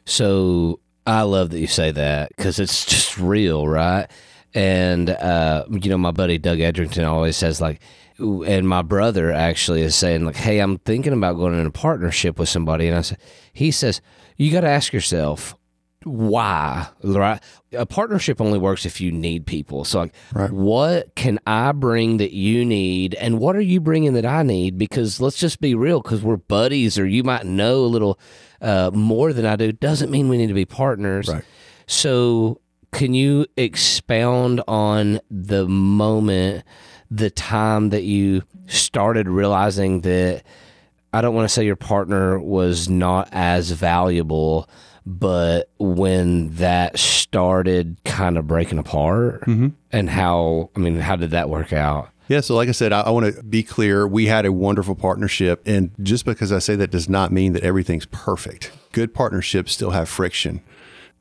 So 0.04 0.80
I 1.06 1.22
love 1.22 1.50
that 1.50 1.60
you 1.60 1.66
say 1.66 1.90
that 1.90 2.30
because 2.36 2.58
it's 2.58 2.84
just 2.84 3.18
real, 3.18 3.66
right? 3.68 4.06
And 4.54 5.10
uh, 5.10 5.66
you 5.70 5.90
know, 5.90 5.98
my 5.98 6.10
buddy 6.12 6.38
Doug 6.38 6.58
Edrington 6.58 7.04
always 7.04 7.36
says 7.36 7.60
like, 7.60 7.80
and 8.18 8.66
my 8.66 8.80
brother 8.80 9.30
actually 9.30 9.82
is 9.82 9.94
saying 9.94 10.24
like, 10.24 10.36
"Hey, 10.36 10.60
I'm 10.60 10.78
thinking 10.78 11.12
about 11.12 11.34
going 11.34 11.58
in 11.58 11.66
a 11.66 11.70
partnership 11.70 12.38
with 12.38 12.48
somebody," 12.48 12.88
and 12.88 12.96
I 12.96 13.02
said, 13.02 13.18
he 13.52 13.70
says, 13.70 14.00
you 14.36 14.52
got 14.52 14.60
to 14.62 14.68
ask 14.68 14.92
yourself, 14.92 15.56
why 16.06 16.86
right 17.02 17.42
a 17.72 17.84
partnership 17.84 18.40
only 18.40 18.60
works 18.60 18.86
if 18.86 19.00
you 19.00 19.10
need 19.10 19.44
people 19.44 19.84
so 19.84 19.98
like 19.98 20.14
right. 20.32 20.52
what 20.52 21.12
can 21.16 21.38
i 21.48 21.72
bring 21.72 22.18
that 22.18 22.32
you 22.32 22.64
need 22.64 23.14
and 23.14 23.40
what 23.40 23.56
are 23.56 23.60
you 23.60 23.80
bringing 23.80 24.12
that 24.12 24.24
i 24.24 24.42
need 24.44 24.78
because 24.78 25.20
let's 25.20 25.36
just 25.36 25.60
be 25.60 25.74
real 25.74 26.00
because 26.00 26.22
we're 26.22 26.36
buddies 26.36 26.96
or 26.96 27.04
you 27.04 27.24
might 27.24 27.44
know 27.44 27.78
a 27.80 27.86
little 27.86 28.20
uh, 28.60 28.88
more 28.94 29.32
than 29.32 29.44
i 29.44 29.56
do 29.56 29.72
doesn't 29.72 30.10
mean 30.10 30.28
we 30.28 30.36
need 30.36 30.46
to 30.46 30.54
be 30.54 30.64
partners 30.64 31.28
right. 31.28 31.44
so 31.88 32.60
can 32.92 33.12
you 33.12 33.44
expound 33.56 34.62
on 34.68 35.18
the 35.28 35.66
moment 35.66 36.64
the 37.10 37.30
time 37.30 37.90
that 37.90 38.04
you 38.04 38.42
started 38.66 39.28
realizing 39.28 40.02
that 40.02 40.44
i 41.12 41.20
don't 41.20 41.34
want 41.34 41.48
to 41.48 41.52
say 41.52 41.64
your 41.64 41.74
partner 41.74 42.38
was 42.38 42.88
not 42.88 43.28
as 43.32 43.72
valuable 43.72 44.68
but 45.06 45.70
when 45.78 46.50
that 46.56 46.98
started 46.98 47.96
kind 48.04 48.36
of 48.36 48.46
breaking 48.46 48.78
apart 48.78 49.42
mm-hmm. 49.42 49.68
and 49.92 50.10
how 50.10 50.68
i 50.74 50.80
mean 50.80 50.98
how 50.98 51.16
did 51.16 51.30
that 51.30 51.48
work 51.48 51.72
out? 51.72 52.10
Yeah 52.28 52.40
so 52.40 52.56
like 52.56 52.68
i 52.68 52.72
said 52.72 52.92
i, 52.92 53.02
I 53.02 53.10
want 53.10 53.34
to 53.34 53.42
be 53.44 53.62
clear 53.62 54.06
we 54.06 54.26
had 54.26 54.44
a 54.44 54.52
wonderful 54.52 54.96
partnership 54.96 55.62
and 55.64 55.92
just 56.02 56.24
because 56.24 56.50
i 56.50 56.58
say 56.58 56.74
that 56.74 56.90
does 56.90 57.08
not 57.08 57.30
mean 57.30 57.52
that 57.52 57.62
everything's 57.62 58.06
perfect. 58.06 58.72
Good 58.92 59.14
partnerships 59.14 59.72
still 59.72 59.90
have 59.90 60.08
friction. 60.08 60.60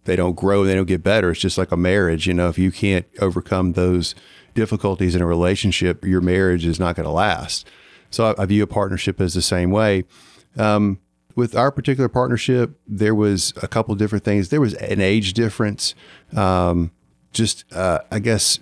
They 0.05 0.15
don't 0.15 0.35
grow 0.35 0.63
they 0.63 0.75
don't 0.75 0.87
get 0.87 1.03
better. 1.03 1.31
It's 1.31 1.39
just 1.39 1.59
like 1.59 1.71
a 1.71 1.77
marriage 1.77 2.25
you 2.25 2.33
know 2.33 2.49
if 2.49 2.57
you 2.57 2.71
can't 2.71 3.05
overcome 3.19 3.73
those 3.73 4.15
difficulties 4.55 5.13
in 5.13 5.21
a 5.21 5.27
relationship 5.27 6.03
your 6.03 6.21
marriage 6.21 6.65
is 6.65 6.79
not 6.79 6.95
going 6.95 7.05
to 7.05 7.11
last. 7.11 7.67
So 8.09 8.33
I, 8.37 8.43
I, 8.43 8.45
view 8.45 8.63
a 8.63 8.67
partnership 8.67 9.19
as 9.19 9.33
the 9.33 9.41
same 9.41 9.71
way. 9.71 10.05
Um, 10.57 10.99
with 11.35 11.55
our 11.55 11.71
particular 11.71 12.07
partnership, 12.07 12.79
there 12.87 13.13
was 13.13 13.53
a 13.61 13.67
couple 13.67 13.91
of 13.91 13.99
different 13.99 14.23
things. 14.23 14.49
There 14.49 14.61
was 14.61 14.73
an 14.75 15.01
age 15.01 15.33
difference, 15.33 15.93
um, 16.35 16.91
just 17.33 17.65
uh, 17.73 17.99
I 18.09 18.19
guess 18.19 18.59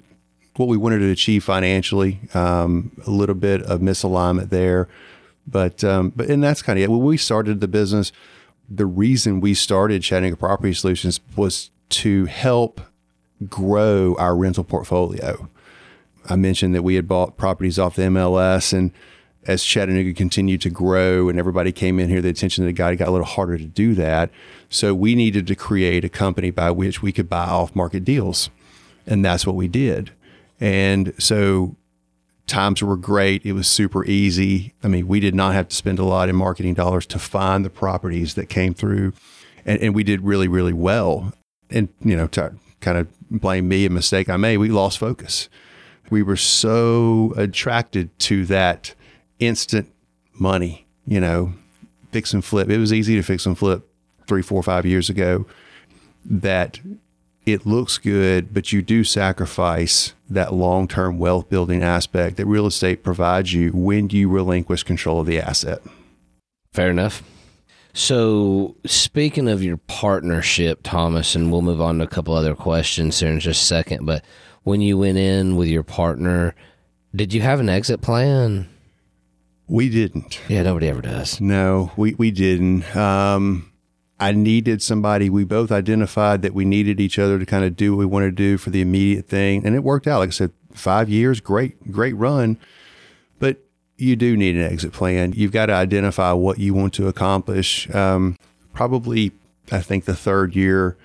what 0.56 0.68
we 0.68 0.78
wanted 0.78 1.00
to 1.00 1.12
achieve 1.12 1.44
financially, 1.44 2.20
um, 2.34 2.92
a 3.06 3.12
little 3.12 3.36
bit 3.36 3.62
of 3.64 3.80
misalignment 3.82 4.50
there, 4.50 4.88
but 5.48 5.84
um, 5.84 6.12
but 6.16 6.30
and 6.30 6.44
that's 6.44 6.62
kind 6.62 6.80
of 6.80 6.84
it. 6.84 6.90
When 6.90 7.04
we 7.04 7.18
started 7.18 7.62
the 7.62 7.68
business, 7.68 8.12
the 8.70 8.86
reason 8.86 9.40
we 9.40 9.54
started 9.54 10.02
Chattanooga 10.02 10.38
Property 10.38 10.74
Solutions 10.74 11.20
was 11.36 11.70
to 11.90 12.26
help 12.26 12.82
grow 13.48 14.16
our 14.18 14.36
rental 14.36 14.64
portfolio. 14.64 15.50
I 16.30 16.38
mentioned 16.38 16.74
that 16.76 16.84
we 16.84 16.96
had 16.96 17.08
bought 17.08 17.38
properties 17.38 17.78
off 17.78 17.96
the 17.96 18.04
MLS 18.04 18.74
and 18.74 18.92
as 19.46 19.64
Chattanooga 19.64 20.14
continued 20.14 20.62
to 20.62 20.70
grow 20.70 21.30
and 21.30 21.38
everybody 21.38 21.72
came 21.72 22.00
in 22.00 22.10
here, 22.10 22.22
the 22.22 22.30
attention 22.30 22.64
of 22.64 22.68
the 22.68 22.74
guy 22.74 22.96
got 22.96 23.08
a 23.08 23.12
little 23.12 23.26
harder 23.26 23.58
to 23.58 23.66
do 23.66 23.94
that. 23.96 24.30
So 24.70 24.94
we 24.94 25.16
needed 25.16 25.48
to 25.48 25.56
create 25.56 26.06
a 26.06 26.10
company 26.10 26.52
by 26.52 26.72
which 26.72 27.02
we 27.02 27.12
could 27.12 27.30
buy 27.30 27.46
off 27.46 27.76
market 27.76 28.06
deals. 28.06 28.50
And 29.06 29.24
that's 29.24 29.46
what 29.46 29.56
we 29.56 29.68
did. 29.68 30.12
And 30.60 31.14
so 31.20 31.76
times 32.48 32.82
were 32.82 32.96
great. 32.96 33.46
It 33.46 33.54
was 33.54 33.68
super 33.68 34.06
easy. 34.06 34.74
I 34.84 34.88
mean, 34.88 35.08
we 35.08 35.20
did 35.20 35.36
not 35.36 35.54
have 35.54 35.68
to 35.70 35.76
spend 35.76 36.00
a 36.00 36.06
lot 36.06 36.30
in 36.30 36.36
marketing 36.36 36.74
dollars 36.74 37.06
to 37.08 37.20
find 37.20 37.66
the 37.66 37.70
properties 37.70 38.36
that 38.36 38.48
came 38.48 38.74
through. 38.74 39.14
And, 39.66 39.80
and 39.82 39.96
we 39.96 40.04
did 40.04 40.22
really, 40.22 40.48
really 40.48 40.74
well. 40.74 41.34
And, 41.70 41.90
you 42.02 42.16
know, 42.16 42.28
to 42.28 42.54
kind 42.80 42.98
of 42.98 43.08
blame 43.30 43.68
me 43.68 43.86
a 43.86 43.90
mistake 43.90 44.30
I 44.30 44.38
made, 44.38 44.58
we 44.58 44.70
lost 44.70 45.00
focus. 45.00 45.50
We 46.10 46.22
were 46.22 46.38
so 46.38 47.34
attracted 47.36 48.18
to 48.20 48.46
that 48.46 48.94
instant 49.46 49.92
money, 50.34 50.86
you 51.06 51.20
know, 51.20 51.54
fix 52.12 52.34
and 52.34 52.44
flip. 52.44 52.70
It 52.70 52.78
was 52.78 52.94
easy 52.94 53.16
to 53.16 53.24
fix 53.24 53.46
and 53.46 53.58
flip 53.58 53.88
three, 54.28 54.42
four, 54.42 54.64
five 54.64 54.86
years 54.86 55.10
ago. 55.10 55.46
That 56.26 56.80
it 57.46 57.66
looks 57.66 57.98
good, 57.98 58.54
but 58.54 58.72
you 58.72 58.82
do 58.82 59.04
sacrifice 59.04 60.14
that 60.30 60.54
long 60.54 60.88
term 60.88 61.20
wealth 61.20 61.50
building 61.50 61.84
aspect 61.84 62.38
that 62.38 62.46
real 62.46 62.66
estate 62.66 63.04
provides 63.04 63.54
you 63.54 63.72
when 63.72 64.10
you 64.10 64.30
relinquish 64.30 64.84
control 64.84 65.20
of 65.20 65.28
the 65.28 65.40
asset. 65.40 65.82
Fair 66.72 66.90
enough. 66.90 67.22
So, 67.96 68.76
speaking 68.86 69.48
of 69.48 69.62
your 69.62 69.78
partnership, 69.78 70.80
Thomas, 70.82 71.36
and 71.36 71.52
we'll 71.52 71.62
move 71.62 71.82
on 71.82 72.00
to 72.00 72.06
a 72.06 72.08
couple 72.08 72.34
other 72.34 72.56
questions 72.56 73.20
here 73.20 73.30
in 73.30 73.40
just 73.40 73.62
a 73.62 73.66
second, 73.66 74.06
but 74.06 74.26
when 74.64 74.82
you 74.82 74.98
went 74.98 75.20
in 75.20 75.56
with 75.58 75.68
your 75.68 75.84
partner, 75.84 76.56
did 77.16 77.34
you 77.34 77.42
have 77.42 77.60
an 77.60 77.70
exit 77.70 78.02
plan? 78.02 78.68
We 79.68 79.90
didn't. 79.90 80.40
Yeah, 80.48 80.64
nobody 80.64 80.90
ever 80.90 81.02
does. 81.02 81.40
No, 81.40 81.92
we, 81.96 82.16
we 82.16 82.32
didn't. 82.32 82.96
Um, 82.96 83.72
I 84.20 84.32
needed 84.32 84.82
somebody. 84.82 85.30
We 85.30 85.44
both 85.44 85.72
identified 85.72 86.42
that 86.44 86.54
we 86.54 86.66
needed 86.66 87.00
each 87.00 87.18
other 87.18 87.40
to 87.40 87.46
kind 87.46 87.66
of 87.66 87.76
do 87.76 87.92
what 87.92 88.00
we 88.00 88.06
wanted 88.06 88.38
to 88.38 88.44
do 88.44 88.58
for 88.58 88.70
the 88.70 88.82
immediate 88.82 89.28
thing. 89.28 89.66
And 89.66 89.76
it 89.76 89.84
worked 89.84 90.08
out. 90.08 90.20
Like 90.20 90.30
I 90.30 90.32
said, 90.32 90.52
five 90.72 91.10
years, 91.10 91.40
great, 91.40 91.92
great 91.92 92.16
run. 92.16 92.58
But 93.40 93.64
you 93.98 94.16
do 94.16 94.38
need 94.38 94.56
an 94.56 94.64
exit 94.64 94.94
plan. 94.94 95.34
You've 95.36 95.52
got 95.52 95.68
to 95.68 95.74
identify 95.74 96.32
what 96.34 96.60
you 96.60 96.74
want 96.74 96.94
to 96.96 97.08
accomplish. 97.08 97.90
Um, 97.94 98.38
probably, 98.74 99.32
I 99.72 99.80
think 99.80 100.06
the 100.06 100.16
third 100.16 100.56
year, 100.56 100.98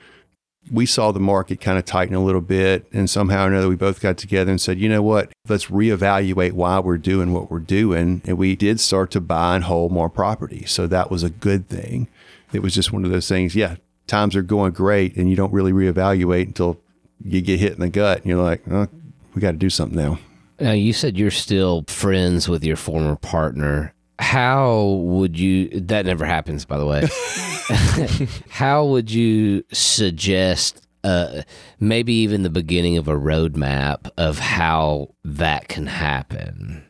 we 0.71 0.87
saw 0.87 1.13
the 1.13 1.21
market 1.21 1.61
kind 1.61 1.79
of 1.79 1.85
tighten 1.85 2.15
a 2.15 2.25
little 2.25 2.41
bit. 2.41 2.87
And 2.93 3.09
somehow 3.09 3.45
or 3.45 3.49
another, 3.49 3.69
we 3.69 3.77
both 3.77 4.01
got 4.01 4.17
together 4.19 4.51
and 4.51 4.61
said, 4.61 4.79
you 4.79 4.89
know 4.89 5.03
what? 5.03 5.33
Let's 5.49 5.67
reevaluate 5.67 6.53
why 6.53 6.79
we're 6.79 6.99
doing 6.99 7.33
what 7.33 7.51
we're 7.51 7.59
doing. 7.59 8.23
And 8.25 8.39
we 8.39 8.57
did 8.57 8.81
start 8.81 9.11
to 9.13 9.21
buy 9.21 9.57
and 9.57 9.65
hold 9.65 9.93
more 9.93 10.11
property. 10.11 10.65
So 10.67 10.87
that 10.87 11.11
was 11.11 11.23
a 11.23 11.31
good 11.31 11.69
thing. 11.69 12.09
It 12.53 12.63
was 12.63 12.75
just 12.75 12.93
one 12.93 13.05
of 13.05 13.11
those 13.11 13.29
things. 13.29 13.55
Yeah, 13.55 13.77
times 14.07 14.35
are 14.35 14.43
going 14.43 14.73
great, 14.73 15.17
and 15.17 15.29
you 15.29 15.37
don't 15.37 15.53
really 15.53 15.73
reevaluate 15.73 16.47
until 16.47 16.81
you 17.23 17.41
get 17.41 17.61
hit 17.61 17.73
in 17.73 17.81
the 17.81 17.89
gut. 17.89 18.19
And 18.19 18.27
you're 18.27 18.43
like, 18.43 18.63
oh, 18.71 18.89
we 19.35 19.41
got 19.41 19.53
to 19.53 19.57
do 19.59 19.71
something 19.71 19.99
now. 19.99 20.19
Now, 20.61 20.73
you 20.73 20.93
said 20.93 21.17
you're 21.17 21.31
still 21.31 21.85
friends 21.87 22.49
with 22.49 22.65
your 22.65 22.77
former 22.77 23.17
partner. 23.17 23.95
How 24.19 25.01
would 25.03 25.39
you, 25.39 25.69
that 25.81 26.07
never 26.07 26.25
happens, 26.25 26.65
by 26.65 26.79
the 26.79 26.87
way. 26.87 27.09
How 28.49 28.85
would 28.85 29.11
you 29.11 29.65
suggest 29.73 30.87
uh, 31.05 31.43
maybe 31.79 32.13
even 32.15 32.43
the 32.43 32.51
beginning 32.51 32.97
of 32.97 33.09
a 33.09 33.15
roadmap 33.15 34.11
of 34.17 34.39
how 34.39 35.15
that 35.25 35.69
can 35.69 35.87
happen? 35.87 36.89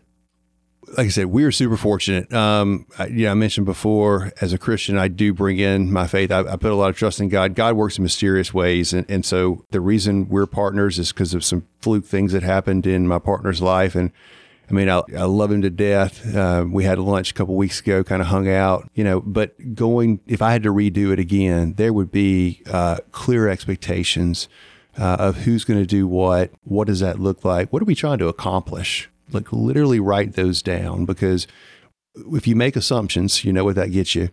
like 0.97 1.06
I 1.06 1.11
said, 1.11 1.26
we 1.26 1.44
are 1.44 1.52
super 1.52 1.76
fortunate. 1.76 2.32
Um, 2.32 2.87
I, 2.99 3.06
you 3.06 3.25
know, 3.25 3.32
I 3.32 3.35
mentioned 3.35 3.66
before, 3.66 4.32
as 4.40 4.52
a 4.52 4.58
Christian, 4.58 4.97
I 4.97 5.08
do 5.08 5.35
bring 5.35 5.58
in 5.58 5.92
my 5.92 6.06
faith. 6.06 6.30
I, 6.30 6.40
I, 6.40 6.56
put 6.56 6.73
a 6.73 6.75
lot 6.75 6.90
of 6.90 6.97
trust 6.97 7.20
in 7.20 7.28
God. 7.28 7.54
God 7.54 7.76
works 7.76 7.99
in 7.99 8.02
mysterious 8.02 8.54
ways, 8.54 8.92
and, 8.92 9.08
and 9.11 9.25
so 9.25 9.64
the 9.70 9.80
reason 9.80 10.28
we're 10.28 10.47
partners 10.47 10.99
is 10.99 11.12
because 11.12 11.35
of 11.35 11.44
some 11.44 11.66
fluke 11.80 12.04
things 12.04 12.32
that 12.32 12.42
happened 12.42 12.87
in 12.87 13.06
my 13.06 13.18
partner's 13.18 13.61
life. 13.61 13.94
And 13.94 14.12
I 14.70 14.75
mean, 14.75 14.88
I, 14.88 15.02
I 15.16 15.25
love 15.25 15.50
him 15.50 15.62
to 15.62 15.70
death. 15.70 16.34
Uh, 16.34 16.64
we 16.70 16.84
had 16.84 16.98
lunch 16.98 17.30
a 17.30 17.34
couple 17.34 17.54
weeks 17.54 17.80
ago, 17.80 18.04
kind 18.04 18.20
of 18.20 18.28
hung 18.28 18.48
out, 18.48 18.90
you 18.94 19.02
know. 19.02 19.20
But 19.20 19.75
going, 19.75 20.20
if 20.26 20.42
I 20.42 20.52
had 20.52 20.62
to 20.64 20.72
redo 20.72 21.12
it 21.12 21.18
again, 21.18 21.75
there 21.75 21.92
would 21.92 22.10
be 22.10 22.62
uh, 22.70 22.98
clear 23.12 23.48
expectations 23.48 24.48
uh, 24.98 25.16
of 25.18 25.38
who's 25.38 25.64
going 25.64 25.80
to 25.80 25.87
do 25.87 26.06
what. 26.06 26.50
What 26.64 26.87
does 26.87 27.00
that 27.00 27.18
look 27.18 27.44
like? 27.44 27.72
What 27.72 27.80
are 27.80 27.87
we 27.87 27.94
trying 27.94 28.18
to 28.18 28.28
accomplish? 28.28 29.08
like 29.32 29.52
literally 29.52 30.00
write 30.00 30.34
those 30.34 30.62
down 30.62 31.04
because 31.04 31.46
if 32.32 32.46
you 32.46 32.56
make 32.56 32.76
assumptions, 32.76 33.44
you 33.44 33.52
know 33.52 33.64
what 33.64 33.76
that 33.76 33.92
gets 33.92 34.14
you. 34.14 34.30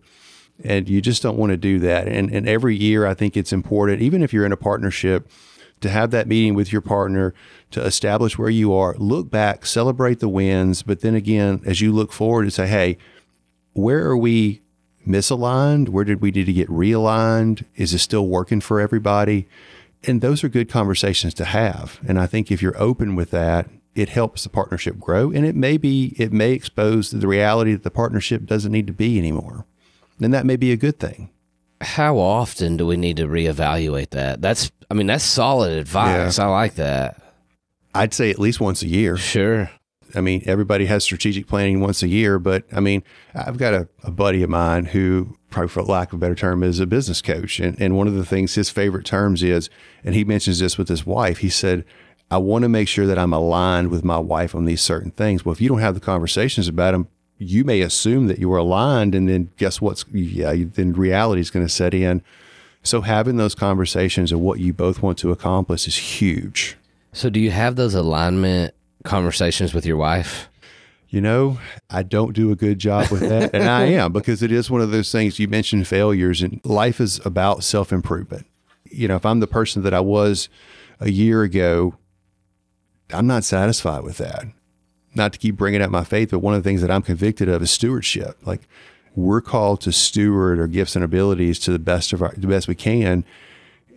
And 0.64 0.88
you 0.88 1.02
just 1.02 1.22
don't 1.22 1.36
want 1.36 1.50
to 1.50 1.56
do 1.58 1.78
that. 1.80 2.08
And, 2.08 2.30
and 2.30 2.48
every 2.48 2.74
year, 2.74 3.06
I 3.06 3.12
think 3.12 3.36
it's 3.36 3.52
important, 3.52 4.00
even 4.00 4.22
if 4.22 4.32
you're 4.32 4.46
in 4.46 4.52
a 4.52 4.56
partnership, 4.56 5.30
to 5.80 5.90
have 5.90 6.10
that 6.10 6.26
meeting 6.26 6.54
with 6.54 6.72
your 6.72 6.80
partner 6.80 7.34
to 7.70 7.82
establish 7.82 8.38
where 8.38 8.50
you 8.50 8.72
are, 8.72 8.94
look 8.98 9.30
back, 9.30 9.66
celebrate 9.66 10.20
the 10.20 10.28
wins. 10.28 10.82
But 10.82 11.00
then 11.00 11.14
again, 11.14 11.60
as 11.66 11.80
you 11.80 11.92
look 11.92 12.12
forward 12.12 12.44
to 12.44 12.50
say, 12.50 12.66
hey, 12.66 12.98
where 13.72 14.06
are 14.06 14.16
we 14.16 14.62
misaligned? 15.06 15.90
Where 15.90 16.04
did 16.04 16.20
we 16.20 16.30
need 16.30 16.46
to 16.46 16.52
get 16.52 16.68
realigned? 16.68 17.64
Is 17.76 17.92
it 17.92 17.98
still 17.98 18.26
working 18.26 18.60
for 18.60 18.80
everybody? 18.80 19.46
And 20.04 20.20
those 20.20 20.42
are 20.44 20.48
good 20.48 20.70
conversations 20.70 21.34
to 21.34 21.44
have. 21.44 22.00
And 22.06 22.18
I 22.18 22.26
think 22.26 22.50
if 22.50 22.62
you're 22.62 22.80
open 22.80 23.16
with 23.16 23.30
that, 23.32 23.68
it 23.96 24.10
helps 24.10 24.44
the 24.44 24.50
partnership 24.50 24.98
grow 24.98 25.32
and 25.32 25.44
it 25.46 25.56
may 25.56 25.78
be 25.78 26.14
it 26.18 26.32
may 26.32 26.52
expose 26.52 27.10
the 27.10 27.26
reality 27.26 27.72
that 27.72 27.82
the 27.82 27.90
partnership 27.90 28.44
doesn't 28.44 28.70
need 28.70 28.86
to 28.86 28.92
be 28.92 29.18
anymore 29.18 29.64
and 30.20 30.32
that 30.34 30.46
may 30.46 30.56
be 30.56 30.70
a 30.70 30.76
good 30.76 30.98
thing 31.00 31.30
how 31.80 32.18
often 32.18 32.76
do 32.76 32.86
we 32.86 32.96
need 32.96 33.16
to 33.16 33.26
reevaluate 33.26 34.10
that 34.10 34.42
that's 34.42 34.70
i 34.90 34.94
mean 34.94 35.06
that's 35.06 35.24
solid 35.24 35.76
advice. 35.78 36.38
I 36.38 36.46
like 36.46 36.74
that. 36.76 37.22
I'd 37.94 38.12
say 38.12 38.30
at 38.30 38.38
least 38.38 38.60
once 38.60 38.82
a 38.82 38.86
year. 38.86 39.16
Sure. 39.16 39.70
I 40.14 40.20
mean 40.20 40.42
everybody 40.46 40.86
has 40.86 41.04
strategic 41.04 41.46
planning 41.46 41.80
once 41.80 42.02
a 42.02 42.08
year 42.08 42.38
but 42.38 42.64
i 42.72 42.80
mean 42.80 43.02
i've 43.34 43.58
got 43.58 43.74
a, 43.74 43.88
a 44.04 44.10
buddy 44.10 44.42
of 44.42 44.50
mine 44.50 44.86
who 44.86 45.36
probably 45.50 45.68
for 45.68 45.82
lack 45.82 46.12
of 46.12 46.18
a 46.18 46.20
better 46.20 46.34
term 46.34 46.62
is 46.62 46.80
a 46.80 46.86
business 46.86 47.22
coach. 47.22 47.60
And, 47.60 47.80
and 47.80 47.96
one 47.96 48.06
of 48.06 48.14
the 48.14 48.24
things 48.24 48.54
his 48.54 48.70
favorite 48.70 49.06
terms 49.06 49.42
is 49.42 49.68
and 50.04 50.14
he 50.14 50.24
mentions 50.24 50.58
this 50.58 50.78
with 50.78 50.88
his 50.88 51.04
wife 51.04 51.38
he 51.38 51.50
said 51.50 51.84
I 52.30 52.38
want 52.38 52.62
to 52.62 52.68
make 52.68 52.88
sure 52.88 53.06
that 53.06 53.18
I'm 53.18 53.32
aligned 53.32 53.88
with 53.88 54.04
my 54.04 54.18
wife 54.18 54.54
on 54.54 54.64
these 54.64 54.80
certain 54.80 55.12
things. 55.12 55.44
Well, 55.44 55.52
if 55.52 55.60
you 55.60 55.68
don't 55.68 55.78
have 55.78 55.94
the 55.94 56.00
conversations 56.00 56.66
about 56.66 56.92
them, 56.92 57.08
you 57.38 57.64
may 57.64 57.82
assume 57.82 58.26
that 58.26 58.38
you 58.38 58.52
are 58.52 58.58
aligned, 58.58 59.14
and 59.14 59.28
then 59.28 59.50
guess 59.58 59.80
what's 59.80 60.04
yeah, 60.12 60.54
then 60.56 60.92
reality 60.92 61.40
is 61.40 61.50
going 61.50 61.66
to 61.66 61.72
set 61.72 61.94
in. 61.94 62.22
So 62.86 63.00
having 63.00 63.36
those 63.36 63.54
conversations 63.54 64.30
of 64.30 64.38
what 64.38 64.60
you 64.60 64.72
both 64.72 65.02
want 65.02 65.18
to 65.18 65.32
accomplish 65.32 65.88
is 65.88 65.96
huge. 65.96 66.76
So 67.12 67.28
do 67.28 67.40
you 67.40 67.50
have 67.50 67.74
those 67.76 67.94
alignment 67.94 68.74
conversations 69.04 69.74
with 69.74 69.84
your 69.84 69.96
wife? 69.96 70.48
You 71.08 71.20
know, 71.20 71.58
I 71.90 72.02
don't 72.02 72.32
do 72.32 72.52
a 72.52 72.56
good 72.56 72.78
job 72.78 73.10
with 73.10 73.20
that. 73.20 73.54
and 73.54 73.64
I 73.64 73.84
am 73.86 74.12
because 74.12 74.42
it 74.42 74.52
is 74.52 74.70
one 74.70 74.80
of 74.80 74.90
those 74.90 75.10
things 75.10 75.38
you 75.38 75.48
mentioned 75.48 75.88
failures 75.88 76.42
and 76.42 76.60
life 76.64 77.00
is 77.00 77.24
about 77.24 77.64
self 77.64 77.92
improvement. 77.92 78.46
You 78.84 79.08
know, 79.08 79.16
if 79.16 79.26
I'm 79.26 79.40
the 79.40 79.46
person 79.46 79.82
that 79.82 79.94
I 79.94 80.00
was 80.00 80.48
a 81.00 81.10
year 81.10 81.42
ago, 81.42 81.96
I'm 83.12 83.26
not 83.26 83.44
satisfied 83.44 84.04
with 84.04 84.18
that. 84.18 84.44
Not 85.14 85.32
to 85.32 85.38
keep 85.38 85.56
bringing 85.56 85.82
up 85.82 85.90
my 85.90 86.04
faith, 86.04 86.30
but 86.30 86.40
one 86.40 86.54
of 86.54 86.62
the 86.62 86.68
things 86.68 86.82
that 86.82 86.90
I'm 86.90 87.02
convicted 87.02 87.48
of 87.48 87.62
is 87.62 87.70
stewardship. 87.70 88.36
Like 88.44 88.68
we're 89.16 89.40
called 89.40 89.80
to 89.80 89.92
steward 89.92 90.60
our 90.60 90.68
gifts 90.68 90.94
and 90.94 91.04
abilities 91.04 91.58
to 91.60 91.72
the 91.72 91.78
best 91.78 92.12
of 92.12 92.22
our, 92.22 92.32
the 92.36 92.46
best 92.46 92.68
we 92.68 92.74
can, 92.74 93.24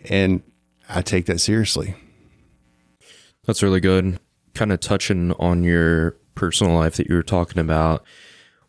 and 0.08 0.42
I 0.88 1.02
take 1.02 1.26
that 1.26 1.40
seriously. 1.40 1.94
That's 3.44 3.62
really 3.62 3.80
good. 3.80 4.18
Kind 4.54 4.72
of 4.72 4.80
touching 4.80 5.32
on 5.32 5.62
your 5.62 6.16
personal 6.34 6.74
life 6.74 6.96
that 6.96 7.08
you 7.08 7.14
were 7.14 7.22
talking 7.22 7.60
about. 7.60 8.04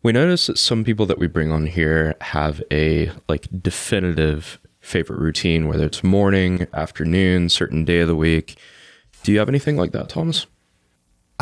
We 0.02 0.12
notice 0.12 0.46
that 0.46 0.58
some 0.58 0.84
people 0.84 1.06
that 1.06 1.18
we 1.18 1.26
bring 1.26 1.50
on 1.50 1.66
here 1.66 2.14
have 2.20 2.62
a 2.70 3.10
like 3.28 3.48
definitive 3.62 4.58
favorite 4.80 5.20
routine, 5.20 5.68
whether 5.68 5.86
it's 5.86 6.04
morning, 6.04 6.66
afternoon, 6.74 7.48
certain 7.48 7.84
day 7.84 8.00
of 8.00 8.08
the 8.08 8.16
week. 8.16 8.56
Do 9.22 9.32
you 9.32 9.38
have 9.38 9.48
anything 9.48 9.76
like 9.76 9.92
that, 9.92 10.08
Thomas? 10.08 10.46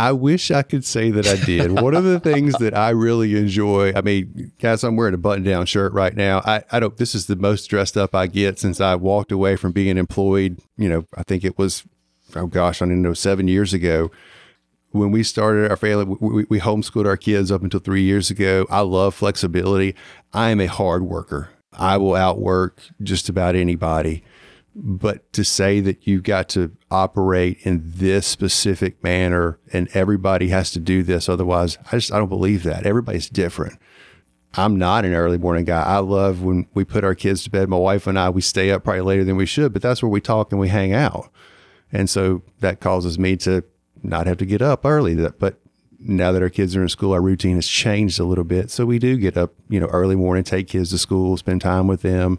I 0.00 0.12
wish 0.12 0.50
I 0.50 0.62
could 0.62 0.84
say 0.84 1.10
that 1.10 1.26
I 1.26 1.36
did. 1.44 1.72
One 1.72 1.94
of 1.94 2.04
the 2.04 2.18
things 2.30 2.54
that 2.54 2.74
I 2.74 2.88
really 2.90 3.36
enjoy, 3.36 3.92
I 3.94 4.00
mean, 4.00 4.52
guys, 4.58 4.82
I'm 4.82 4.96
wearing 4.96 5.12
a 5.12 5.18
button 5.18 5.44
down 5.44 5.66
shirt 5.66 5.92
right 5.92 6.16
now. 6.16 6.40
I, 6.46 6.62
I 6.72 6.80
don't, 6.80 6.96
this 6.96 7.14
is 7.14 7.26
the 7.26 7.36
most 7.36 7.66
dressed 7.66 7.98
up 7.98 8.14
I 8.14 8.26
get 8.26 8.58
since 8.58 8.80
I 8.80 8.94
walked 8.94 9.30
away 9.30 9.56
from 9.56 9.72
being 9.72 9.98
employed. 9.98 10.58
You 10.78 10.88
know, 10.88 11.06
I 11.14 11.22
think 11.22 11.44
it 11.44 11.58
was, 11.58 11.84
oh 12.34 12.46
gosh, 12.46 12.80
I 12.80 12.86
don't 12.86 13.02
know, 13.02 13.12
seven 13.12 13.46
years 13.46 13.74
ago 13.74 14.10
when 14.92 15.12
we 15.12 15.22
started 15.22 15.70
our 15.70 15.76
family, 15.76 16.16
we, 16.18 16.46
we 16.48 16.58
homeschooled 16.60 17.06
our 17.06 17.16
kids 17.16 17.52
up 17.52 17.62
until 17.62 17.78
three 17.80 18.02
years 18.02 18.30
ago. 18.30 18.66
I 18.70 18.80
love 18.80 19.14
flexibility. 19.14 19.94
I 20.32 20.50
am 20.50 20.60
a 20.60 20.66
hard 20.66 21.04
worker. 21.04 21.50
I 21.72 21.96
will 21.98 22.16
outwork 22.16 22.80
just 23.02 23.28
about 23.28 23.54
anybody. 23.54 24.24
But 24.74 25.32
to 25.32 25.44
say 25.44 25.80
that 25.80 26.06
you've 26.06 26.22
got 26.22 26.48
to 26.50 26.76
operate 26.90 27.58
in 27.62 27.82
this 27.84 28.26
specific 28.26 29.02
manner 29.02 29.58
and 29.72 29.88
everybody 29.94 30.48
has 30.48 30.70
to 30.72 30.78
do 30.78 31.02
this, 31.02 31.28
otherwise, 31.28 31.76
I 31.90 31.96
just 31.96 32.12
I 32.12 32.18
don't 32.18 32.28
believe 32.28 32.62
that. 32.62 32.86
Everybody's 32.86 33.28
different. 33.28 33.78
I'm 34.54 34.78
not 34.78 35.04
an 35.04 35.14
early 35.14 35.38
morning 35.38 35.64
guy. 35.64 35.82
I 35.82 35.98
love 35.98 36.42
when 36.42 36.66
we 36.74 36.84
put 36.84 37.04
our 37.04 37.14
kids 37.14 37.44
to 37.44 37.50
bed. 37.50 37.68
My 37.68 37.76
wife 37.76 38.06
and 38.06 38.18
I, 38.18 38.30
we 38.30 38.40
stay 38.40 38.70
up 38.70 38.82
probably 38.84 39.02
later 39.02 39.24
than 39.24 39.36
we 39.36 39.46
should, 39.46 39.72
but 39.72 39.82
that's 39.82 40.02
where 40.02 40.10
we 40.10 40.20
talk 40.20 40.50
and 40.50 40.60
we 40.60 40.68
hang 40.68 40.92
out. 40.92 41.30
And 41.92 42.10
so 42.10 42.42
that 42.60 42.80
causes 42.80 43.18
me 43.18 43.36
to 43.38 43.64
not 44.02 44.26
have 44.26 44.38
to 44.38 44.46
get 44.46 44.62
up 44.62 44.84
early. 44.84 45.14
But 45.14 45.60
now 46.00 46.32
that 46.32 46.42
our 46.42 46.48
kids 46.48 46.74
are 46.74 46.82
in 46.82 46.88
school, 46.88 47.12
our 47.12 47.20
routine 47.20 47.56
has 47.56 47.68
changed 47.68 48.18
a 48.18 48.24
little 48.24 48.44
bit. 48.44 48.70
So 48.70 48.86
we 48.86 48.98
do 48.98 49.16
get 49.16 49.36
up, 49.36 49.52
you 49.68 49.78
know, 49.78 49.86
early 49.86 50.16
morning, 50.16 50.44
take 50.44 50.68
kids 50.68 50.90
to 50.90 50.98
school, 50.98 51.36
spend 51.36 51.60
time 51.60 51.86
with 51.86 52.02
them. 52.02 52.38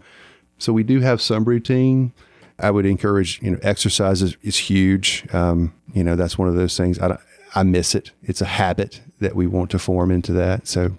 So 0.62 0.74
we 0.74 0.84
do 0.84 1.00
have 1.00 1.22
some 1.22 1.44
routine. 1.44 2.14
I 2.60 2.70
would 2.70 2.86
encourage, 2.86 3.42
you 3.42 3.52
know, 3.52 3.60
exercise 3.64 4.22
is, 4.22 4.38
is 4.44 4.58
huge. 4.58 5.26
Um, 5.34 5.74
you 5.94 6.04
know, 6.04 6.16
that's 6.16 6.38
one 6.38 6.48
of 6.48 6.56
those 6.56 6.78
things. 6.78 7.00
I, 7.00 7.18
I 7.56 7.64
miss 7.64 7.96
it. 7.96 8.12
It's 8.22 8.42
a 8.42 8.46
habit 8.46 9.02
that 9.20 9.36
we 9.36 9.48
want 9.48 9.72
to 9.72 9.80
form 9.80 10.12
into 10.12 10.34
that. 10.34 10.68
So, 10.68 10.98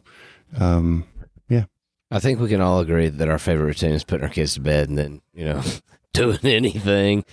um, 0.59 1.07
yeah. 1.49 1.67
I 2.11 2.19
think 2.19 2.41
we 2.41 2.49
can 2.49 2.61
all 2.61 2.81
agree 2.81 3.09
that 3.09 3.29
our 3.29 3.39
favorite 3.39 3.67
routine 3.67 3.93
is 3.93 4.03
putting 4.05 4.25
our 4.25 4.33
kids 4.33 4.55
to 4.55 4.61
bed 4.61 4.89
and 4.89 4.99
then, 4.99 5.23
you 5.33 5.45
know, 5.45 5.63
doing 6.13 6.41
anything. 6.43 7.25